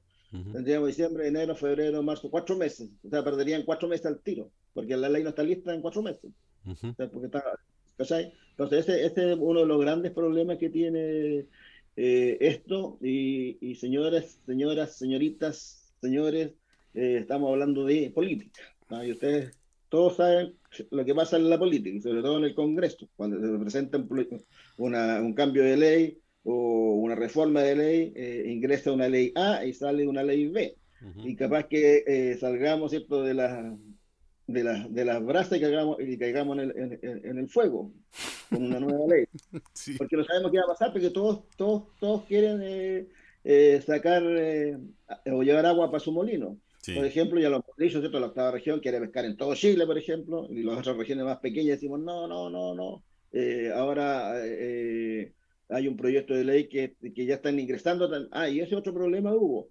[0.52, 2.90] Tendríamos diciembre, enero, febrero, marzo, cuatro meses.
[3.04, 6.02] O sea, perderían cuatro meses al tiro, porque la ley no está lista en cuatro
[6.02, 6.32] meses.
[6.64, 7.44] porque está,
[7.98, 11.46] Entonces, ese, ese, es uno de los grandes problemas que tiene
[11.96, 12.98] eh, esto.
[13.02, 16.52] Y, y, señoras, señoras, señoritas, señores,
[16.94, 18.62] eh, estamos hablando de política.
[19.04, 19.58] Y ustedes
[19.90, 20.56] todos saben
[20.92, 24.04] lo que pasa en la política, sobre todo en el Congreso, cuando se presenta
[24.78, 29.66] una, un cambio de ley o una reforma de ley, eh, ingresa una ley A
[29.66, 30.78] y sale una ley B.
[31.24, 33.22] Y capaz que eh, salgamos ¿cierto?
[33.22, 33.76] de las
[34.48, 37.92] de, la, de las brasas y caigamos, y caigamos en, el, en, el fuego
[38.50, 39.26] con una nueva ley.
[39.98, 42.60] Porque no sabemos qué va a pasar, porque todos, todos, todos quieren
[43.44, 46.58] eh, sacar o llevar agua para su molino.
[46.94, 48.20] Por ejemplo, ya lo hemos dicho, ¿cierto?
[48.20, 51.40] La octava región quiere pescar en todo Chile, por ejemplo, y las otras regiones más
[51.40, 53.04] pequeñas decimos, no, no, no, no.
[53.76, 54.40] ahora
[55.70, 58.10] hay un proyecto de ley que, que ya están ingresando.
[58.32, 59.70] Ah, y ese otro problema hubo.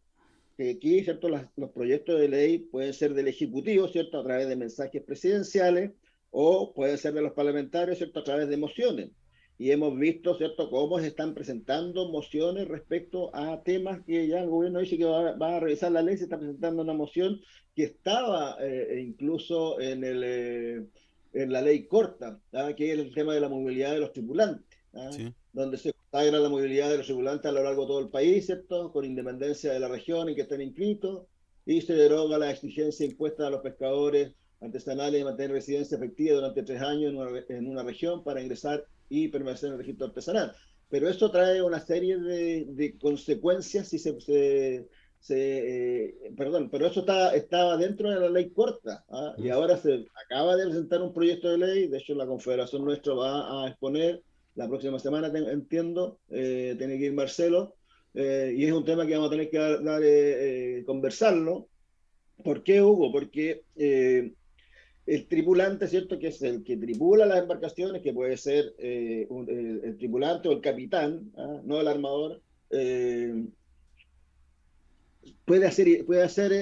[0.56, 1.28] Que aquí, ¿cierto?
[1.28, 4.20] Los, los, proyectos de ley pueden ser del Ejecutivo, ¿cierto?
[4.20, 5.92] A través de mensajes presidenciales
[6.30, 8.20] o pueden ser de los parlamentarios, ¿cierto?
[8.20, 9.10] A través de mociones.
[9.56, 14.48] Y hemos visto, ¿cierto?, cómo se están presentando mociones respecto a temas que ya el
[14.48, 16.16] gobierno dice que va, va a revisar la ley.
[16.16, 17.40] Se está presentando una moción
[17.74, 20.86] que estaba eh, incluso en, el, eh,
[21.34, 22.72] en la ley corta, ¿ah?
[22.76, 24.78] que es el tema de la movilidad de los tripulantes.
[24.92, 25.10] ¿ah?
[25.12, 28.08] Sí donde se consagra la movilidad de los circulantes a lo largo de todo el
[28.10, 28.92] país, ¿cierto?
[28.92, 31.26] Con independencia de la región en que estén inscritos,
[31.64, 36.62] y se deroga la exigencia impuesta a los pescadores artesanales de mantener residencia efectiva durante
[36.62, 40.54] tres años en una, en una región para ingresar y permanecer en el registro artesanal.
[40.90, 44.88] Pero esto trae una serie de, de consecuencias si se, se,
[45.20, 49.34] se eh, perdón, pero eso está, estaba dentro de la ley corta ¿ah?
[49.38, 53.14] y ahora se acaba de presentar un proyecto de ley, de hecho la Confederación nuestra
[53.14, 54.22] va a exponer
[54.54, 57.74] la próxima semana, entiendo, eh, tiene que ir Marcelo,
[58.14, 61.68] eh, y es un tema que vamos a tener que dar, eh, conversarlo.
[62.42, 63.10] ¿Por qué, Hugo?
[63.10, 63.64] Porque
[65.06, 66.18] el tripulante, ¿cierto?
[66.18, 71.32] Que es el que tripula las embarcaciones, que puede ser el, tripulante o el capitán,
[71.36, 71.60] ¿ah?
[71.64, 72.40] no el armador,
[75.44, 76.52] puede hacer, puede hacer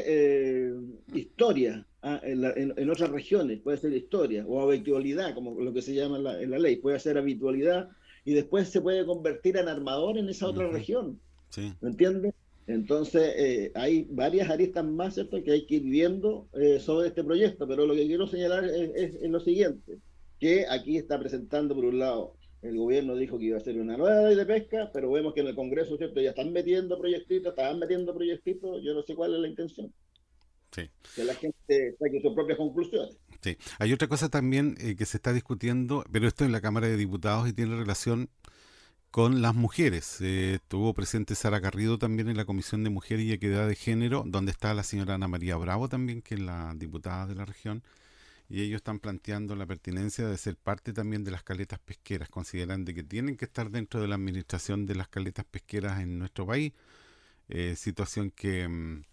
[1.12, 6.17] historia Ah, en, otras regiones, puede ser historia o habitualidad, como lo que se llama
[6.17, 7.91] en la, ley, puede ser habitualidad
[8.25, 11.21] y después se puede convertir en armador en esa otra región.
[11.81, 12.35] ¿Me entiendes?
[12.67, 15.41] Entonces, eh, hay varias aristas más ¿cierto?
[15.45, 19.23] que hay que ir viendo eh, sobre este proyecto, pero lo que quiero señalar es,
[19.23, 19.99] lo siguiente,
[20.41, 23.97] que aquí está presentando, por un lado, el gobierno dijo que iba a hacer una
[23.97, 26.21] nueva ley de pesca, pero vemos que en el Congreso, ¿cierto?
[26.21, 29.93] Ya están metiendo proyectitos, están metiendo proyectitos, yo no sé cuál es la intención.
[30.73, 30.91] Sí.
[31.15, 33.17] Que la gente saque sus propias conclusiones.
[33.42, 33.57] Sí.
[33.78, 36.97] Hay otra cosa también eh, que se está discutiendo, pero esto en la Cámara de
[36.97, 38.31] Diputados y tiene relación
[39.10, 40.20] con las mujeres.
[40.20, 44.25] Eh, estuvo presente Sara Garrido también en la Comisión de Mujeres y Equidad de Género,
[44.26, 47.83] donde está la señora Ana María Bravo también, que es la diputada de la región
[48.52, 52.84] y ellos están planteando la pertinencia de ser parte también de las caletas pesqueras, consideran
[52.84, 56.47] de que tienen que estar dentro de la administración de las caletas pesqueras en nuestro
[56.47, 56.75] país,
[57.49, 59.05] eh, situación que mm,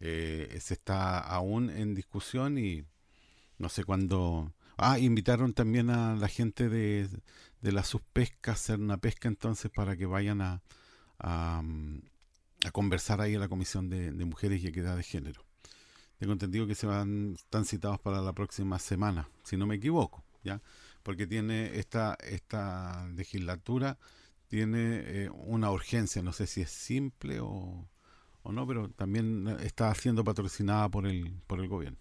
[0.00, 2.84] eh, se está aún en discusión y
[3.58, 4.52] no sé cuándo...
[4.76, 7.08] Ah, invitaron también a la gente de,
[7.60, 10.62] de la subpesca a hacer una pesca entonces para que vayan a,
[11.18, 12.02] a, mm,
[12.72, 15.44] conversar ahí en la Comisión de Mujeres y Equidad de Género.
[16.18, 20.24] Tengo entendido que se van, están citados para la próxima semana, si no me equivoco,
[20.42, 20.62] ¿ya?
[21.02, 23.98] Porque tiene esta, esta legislatura,
[24.48, 27.86] tiene eh, una urgencia, no sé si es simple o,
[28.44, 31.98] o no, pero también está siendo patrocinada por el, por el gobierno.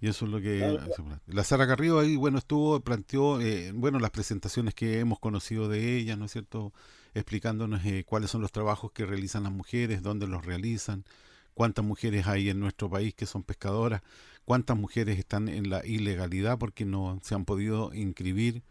[0.00, 0.78] Y eso es lo que...
[1.26, 5.96] La Sara Carrillo ahí, bueno, estuvo, planteó, eh, bueno, las presentaciones que hemos conocido de
[5.96, 6.72] ella, ¿no es cierto?
[7.14, 11.04] Explicándonos eh, cuáles son los trabajos que realizan las mujeres, dónde los realizan,
[11.54, 14.02] cuántas mujeres hay en nuestro país que son pescadoras,
[14.44, 18.62] cuántas mujeres están en la ilegalidad porque no se han podido inscribir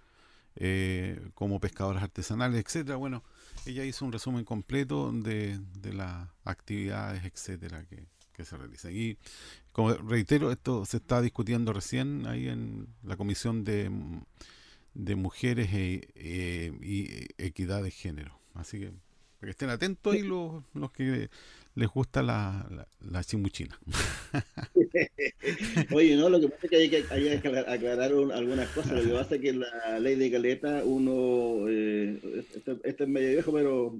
[0.55, 2.97] eh, como pescadoras artesanales, etcétera.
[2.97, 3.23] Bueno,
[3.65, 5.59] ella hizo un resumen completo de,
[5.93, 8.05] las actividades, etcétera, que,
[8.43, 8.91] se realizan.
[8.93, 9.17] Y
[9.71, 13.89] como reitero, esto se está discutiendo recién ahí en la Comisión de,
[14.93, 18.39] de Mujeres e, e, y Equidad de Género.
[18.53, 18.91] Así que,
[19.39, 21.29] que estén atentos ahí los, los que
[21.75, 23.77] les gusta la, la, chimuchina.
[25.93, 28.93] Oye, no, lo que pasa es que hay que, hay que aclarar algunas cosas.
[28.93, 32.19] Lo que pasa es que en la ley de caleta, uno, eh,
[32.55, 33.99] esto, es medio viejo, pero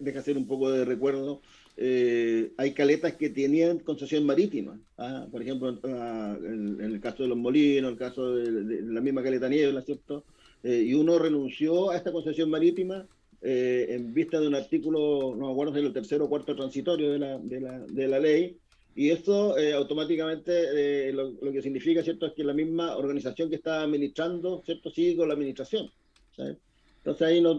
[0.00, 1.42] deja, hacer un poco de recuerdo.
[1.76, 4.80] Eh, hay caletas que tenían concesión marítima.
[4.96, 5.26] ¿ah?
[5.30, 9.82] Por ejemplo, en, el caso de los molinos, el caso de, la misma caleta niebla,
[9.82, 10.24] ¿cierto?
[10.62, 13.06] Eh, y uno renunció a esta concesión marítima
[13.48, 17.12] eh, en vista de un artículo, no me acuerdo si el tercero o cuarto transitorio
[17.12, 18.58] de la, de la, de la ley,
[18.96, 23.54] y esto eh, automáticamente eh, lo, que significa, ¿cierto?, es que la misma organización que
[23.54, 25.88] está administrando, ¿cierto?, sigue con la administración.
[26.36, 27.52] Entonces ahí no,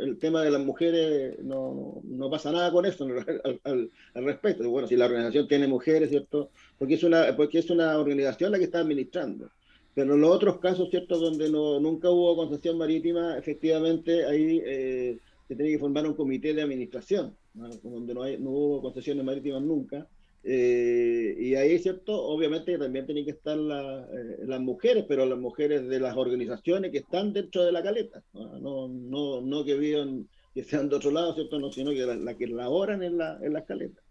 [0.00, 3.04] el tema de las mujeres no, no pasa nada con eso
[3.64, 4.70] al, al, respecto.
[4.70, 6.48] Bueno, si la organización tiene mujeres, ¿cierto?
[6.78, 9.50] Porque es una, porque es una organización la que está administrando.
[9.94, 15.18] Pero en los otros casos, ¿cierto?, donde no, nunca hubo concesión marítima, efectivamente ahí eh,
[15.46, 19.62] se tiene que formar un comité de administración, donde no, hay, no hubo concesiones marítimas
[19.62, 20.08] nunca.
[20.48, 22.12] Eh, y ahí, ¿cierto?
[22.22, 26.98] Obviamente también tienen que estar eh, las mujeres, pero las mujeres de las organizaciones que
[26.98, 31.34] están dentro de la caleta, no, no, no que vivan, que sean de otro lado,
[31.34, 31.58] ¿cierto?
[31.58, 34.04] No, sino que las la que laboran en, la, en las caletas.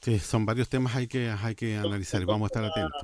[0.00, 3.02] Sí, son varios temas hay que, hay que analizar y vamos a estar atentos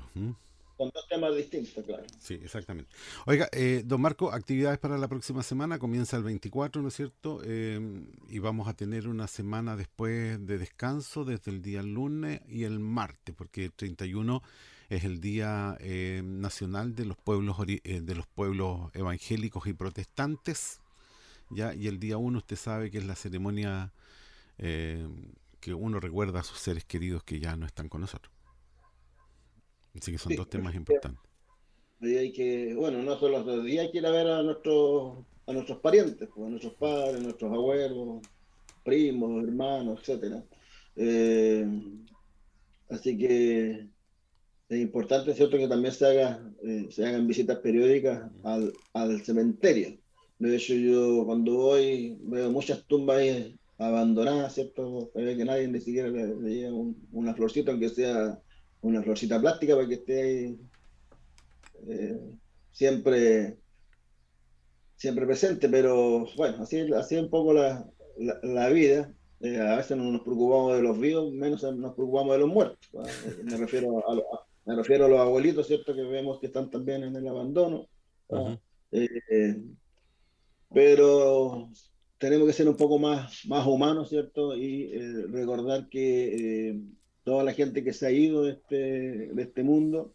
[0.91, 2.05] dos temas distintos, claro.
[2.19, 2.91] Sí, exactamente.
[3.27, 7.43] Oiga, eh, don Marco, actividades para la próxima semana, comienza el 24, ¿no es cierto?
[7.45, 12.65] Em, y vamos a tener una semana después de descanso desde el día lunes y
[12.65, 14.43] el martes, porque el 31
[14.89, 20.81] es el Día em, Nacional de los Pueblos eh, de los pueblos evangélicos y protestantes,
[21.51, 23.93] ya y el día 1 usted sabe que es la ceremonia
[24.59, 28.33] em, que uno recuerda a sus seres queridos que ya no están con nosotros.
[29.95, 31.21] Así que son dos temas importantes.
[32.01, 35.53] hay que, bueno, no solo los días, hay que ir a ver a nuestros, a
[35.53, 38.23] nuestros parientes, pues, a nuestros padres, a nuestros abuelos,
[38.85, 40.45] primos, hermanos, etcétera.
[40.97, 41.67] Eh,
[42.89, 43.89] así que
[44.69, 49.99] es importante, ¿cierto?, que también se, haga, eh, se hagan visitas periódicas al, al, cementerio.
[50.39, 55.11] De hecho, yo cuando voy veo muchas tumbas ahí abandonadas, ¿cierto?
[55.15, 56.77] que nadie ni siquiera le, lleva
[57.13, 58.42] una florcita, aunque sea
[58.83, 60.59] una florcita plástica para que esté ahí
[61.89, 62.21] eh,
[62.71, 63.59] siempre,
[64.97, 67.89] siempre presente, pero bueno, así, así un poco la,
[68.43, 69.13] la, vida.
[69.41, 72.91] Eh, a veces no nos preocupamos de los vivos, menos nos preocupamos de los muertos.
[73.43, 75.95] Me refiero a, me refiero a los abuelitos, ¿cierto?
[75.95, 77.89] Que vemos que están también en el abandono.
[78.93, 79.63] Eh,
[80.73, 81.69] pero
[82.19, 84.57] tenemos que ser un poco más, más humanos, ¿cierto?
[84.57, 84.93] Y
[85.27, 86.81] recordar que
[87.25, 90.15] toda la gente que se ha ido de este, de este mundo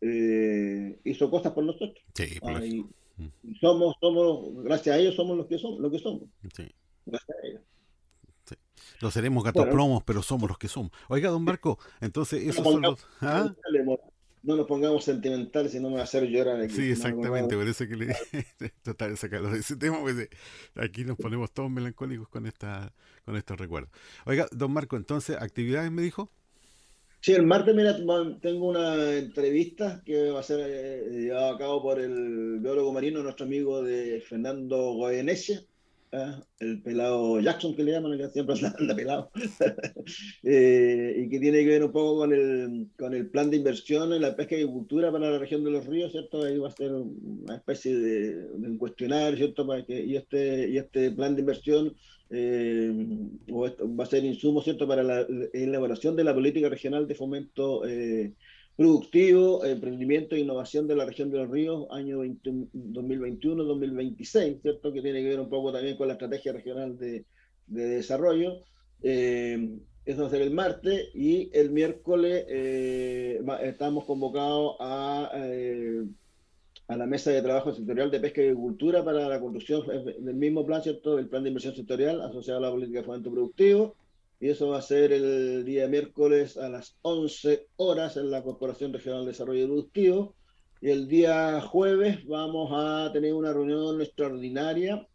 [0.00, 2.02] eh, hizo cosas por nosotros.
[2.14, 2.86] Sí, por ah, y,
[3.60, 6.22] somos, somos, gracias a ellos somos los que somos, lo que somos.
[6.54, 6.70] Sí.
[7.06, 7.62] Gracias a ellos.
[8.46, 8.54] Sí.
[9.00, 10.90] Lo seremos gatoplomos, pero somos los que somos.
[11.08, 13.06] Oiga, don Marco, entonces esos son los...
[13.20, 13.54] ¿ah?
[14.42, 16.74] no nos pongamos sentimentales y no me va a hacer llorar aquí.
[16.74, 18.16] Sí, exactamente, por eso que le
[18.82, 20.28] tratar de sacarlo de ese tema, pues
[20.76, 23.90] aquí nos ponemos todos melancólicos con esta con estos recuerdos.
[24.24, 26.30] Oiga, don Marco, entonces, ¿actividades me dijo?
[27.22, 27.94] Sí, el martes, mira,
[28.40, 33.22] tengo una entrevista que va a ser eh, llevada a cabo por el biólogo marino,
[33.22, 35.66] nuestro amigo de Fernando Goyeneche,
[36.12, 36.42] ¿ah?
[36.58, 39.30] el pelado Jackson que le llaman, que siempre anda pelado,
[40.42, 44.12] eh, y que tiene que ver un poco con el, con el plan de inversión
[44.12, 46.42] en la pesca y agricultura para la región de los ríos, ¿cierto?
[46.42, 49.66] Ahí va a ser una especie de, un cuestionario, ¿cierto?
[49.66, 51.94] Para que, y, este, y este plan de inversión
[52.30, 52.92] eh,
[53.50, 58.34] va a ser insumo cierto para la elaboración de la política regional de fomento eh,
[58.80, 64.90] productivo, emprendimiento e innovación de la región de los ríos, año 2021-2026, ¿cierto?
[64.90, 67.26] Que tiene que ver un poco también con la estrategia regional de,
[67.66, 68.62] desarrollo.
[69.02, 69.76] Eh,
[70.06, 72.46] eso va a ser el martes y el miércoles
[73.60, 75.30] estamos convocados a
[76.90, 80.66] a la mesa de trabajo sectorial de pesca y agricultura para la construcción del mismo
[80.66, 81.20] plan, ¿cierto?
[81.20, 83.94] El plan de inversión sectorial asociado a la política de fomento productivo.
[84.40, 88.92] Y eso va a ser el día miércoles a las 11 horas en la Corporación
[88.92, 90.34] Regional de Desarrollo Productivo.
[90.80, 95.06] Y el día jueves vamos a tener una reunión extraordinaria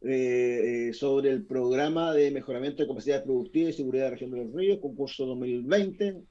[0.00, 4.30] eh, eh, sobre el programa de mejoramiento de capacidad productiva y seguridad de la región
[4.30, 6.22] de los ríos, concurso 2020,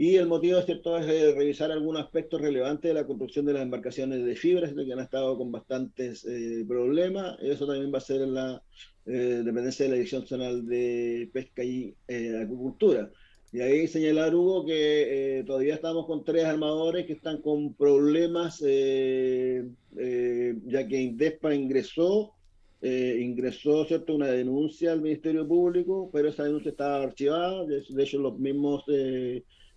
[0.00, 3.60] y el motivo, cierto, es eh, revisar algunos aspectos relevantes de la construcción de las
[3.60, 7.36] embarcaciones de fibras, que han estado con bastantes eh, problemas.
[7.42, 8.62] Eso también va a ser en la
[9.10, 13.10] eh, dependencia de la Dirección Nacional de Pesca y Agricultura.
[13.52, 18.66] Y ahí señalar, Hugo, que todavía estamos con tres armadores que están con problemas, ya
[20.88, 22.32] que Indespa ingresó,
[22.80, 27.66] ingresó cierto una denuncia al Ministerio Público, pero esa denuncia estaba archivada.
[27.66, 28.84] De, hecho, los mismos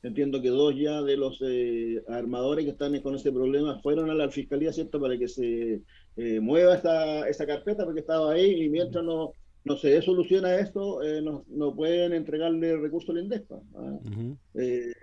[0.04, 4.14] Entiendo que dos ya de los eh, armadores que están con ese problema fueron a
[4.14, 5.00] la fiscalía, ¿cierto?
[5.00, 5.82] Para que se
[6.18, 9.34] eh, mueva esta, esa carpeta, porque estaba ahí y mientras no,
[9.64, 13.62] no se soluciona esto, eh, no, no, pueden entregarle el recurso al INDESPA.
[13.76, 14.00] ¿ah?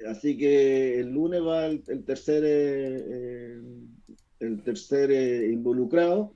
[0.09, 2.45] así que el lunes va el, el tercer,
[4.41, 6.35] el tercer involucrado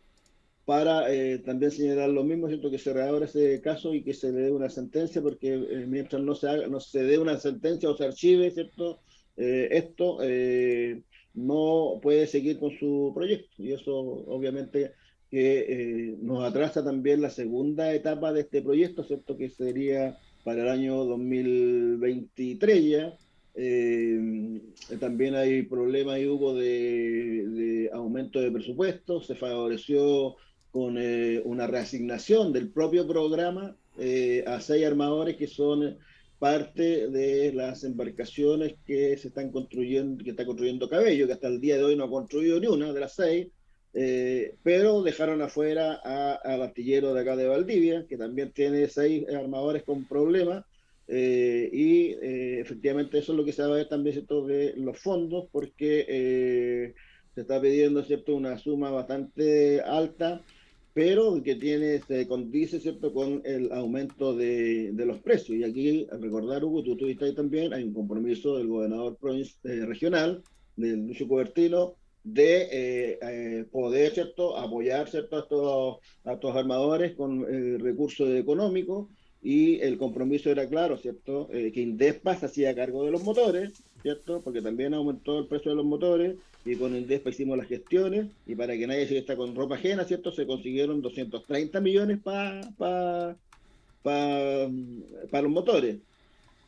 [0.65, 2.71] para eh, también señalar lo mismo, ¿cierto?
[2.71, 6.23] que se reabra ese caso y que se le dé una sentencia, porque eh, mientras
[6.23, 9.01] no se, haga, no se dé una sentencia o se archive ¿cierto?
[9.37, 10.19] Eh, esto,
[11.35, 13.63] no puede seguir con su proyecto.
[13.63, 14.93] Y eso obviamente
[15.31, 19.37] que nos atrasa también la segunda etapa de este proyecto, ¿cierto?
[19.37, 23.19] que sería para el año 2023 ya.
[25.01, 30.37] también hay problemas y hubo de, de aumento de presupuesto, se favoreció
[30.75, 35.99] con eh, una reasignación del propio programa eh, a seis armadores que son
[36.39, 41.61] parte de las embarcaciones que se están construyendo, que está construyendo Cabello, que hasta el
[41.61, 43.49] día de hoy no ha construido ni una de las seis,
[43.95, 49.83] eh, pero dejaron afuera al artillero de acá de Valdivia, que también tiene seis armadores
[49.85, 50.65] con problemas,
[51.07, 54.47] y efectivamente eso es lo que se va a ver también ¿cierto?
[54.47, 56.95] de los fondos, porque
[57.35, 58.35] se está pidiendo ¿cierto?
[58.35, 60.43] una suma bastante alta
[60.95, 65.59] pero que tiene, se condice, ¿cierto?, con el aumento de, de, los precios.
[65.59, 69.19] Y aquí, recordar, Hugo, tú estuviste ahí también, hay un compromiso del gobernador
[69.65, 70.43] eh, regional,
[70.77, 77.17] del Lucio Cobertino, de eh, eh, poder, ¿cierto?, apoyar, ¿cierto?, a estos, a estos armadores
[77.17, 77.45] con
[77.81, 79.09] recursos económicos
[79.43, 84.43] y el compromiso era claro, ¿cierto?, que Indespa se hacía cargo de los motores, ¿cierto?,
[84.43, 88.27] porque también aumentó el precio de los motores y con el DESPA hicimos las gestiones
[88.47, 90.33] y para que nadie se está con ropa ajena, ¿cierto?
[90.33, 93.37] Se consiguieron 230 millones para pa,
[94.03, 95.99] pa, los motores.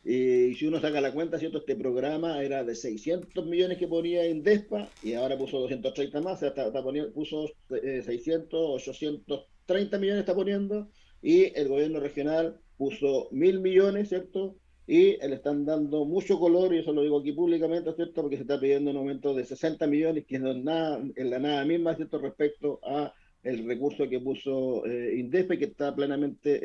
[0.05, 1.57] Y si uno saca la cuenta, ¿cierto?
[1.57, 6.49] Este programa era de 600 millones que ponía Indespa y ahora puso 230 más, sea,
[6.49, 10.87] está, poniendo, puso 600, eh, 830 millones está poniendo
[11.21, 14.55] y el gobierno regional puso mil millones, ¿cierto?
[14.87, 18.21] Y le están dando mucho color, y eso lo digo aquí públicamente, ¿cierto?
[18.21, 21.65] Porque se está pidiendo un aumento de 60 millones, que es nada, en la nada
[21.65, 22.19] misma, ¿cierto?
[22.19, 26.59] Respecto a el recurso que puso eh, INDESPE, que está plenamente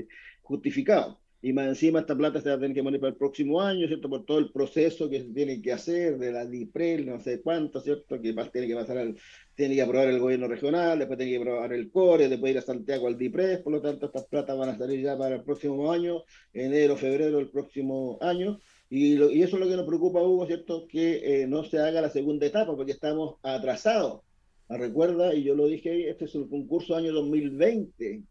[0.00, 0.06] eh,
[0.42, 3.60] justificado y más encima esta plata se va a tener que poner para el próximo
[3.60, 4.08] año, ¿cierto?
[4.08, 7.80] Por todo el proceso que se tiene que hacer de la DIPREL, no sé cuánto,
[7.80, 8.20] ¿cierto?
[8.20, 9.16] Que tiene que pasar al,
[9.56, 12.62] tiene que aprobar el gobierno regional, después tiene que aprobar el CORE, después ir a
[12.62, 15.90] Santiago al DIPRES, por lo tanto estas platas van a salir ya para el próximo
[15.90, 16.22] año,
[16.52, 20.86] enero, febrero del próximo año, y, y eso es lo que nos preocupa, Hugo, ¿cierto?
[20.86, 24.20] Que eh, no se haga la segunda etapa, porque estamos atrasados.
[24.68, 28.22] Recuerda, y yo lo dije, este es el concurso año 2020,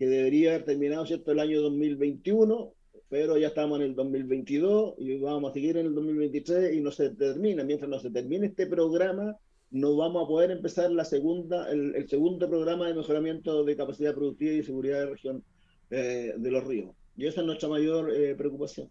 [0.00, 1.30] que debería haber terminado ¿cierto?
[1.30, 2.72] el año 2021
[3.10, 6.92] pero ya estamos en el 2022 y vamos a seguir en el 2023 y no
[6.92, 7.64] se termina.
[7.64, 9.36] Mientras no se termine este programa,
[9.72, 14.52] no vamos a poder empezar la segunda, el, segundo programa de mejoramiento de capacidad productiva
[14.52, 15.44] y seguridad de la región
[15.90, 16.94] eh, de los ríos.
[17.16, 18.88] Y esa es nuestra mayor eh, preocupación.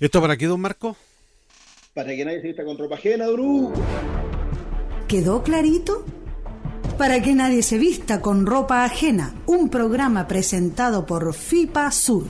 [0.00, 0.96] ¿Esto para qué, don Marco?
[1.92, 3.72] Para que nadie se vista con ropa ajena, Bru.
[5.06, 6.02] ¿Quedó clarito?
[7.00, 12.26] Para que nadie se vista con ropa ajena, un programa presentado por FIPA Sur.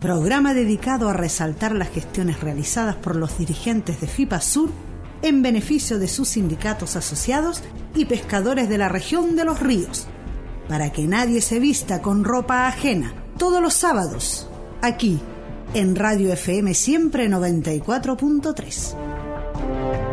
[0.00, 4.70] Programa dedicado a resaltar las gestiones realizadas por los dirigentes de FIPA Sur
[5.22, 7.62] en beneficio de sus sindicatos asociados
[7.94, 10.08] y pescadores de la región de los ríos,
[10.68, 14.50] para que nadie se vista con ropa ajena, todos los sábados,
[14.82, 15.20] aquí,
[15.74, 20.07] en Radio FM Siempre 94.3.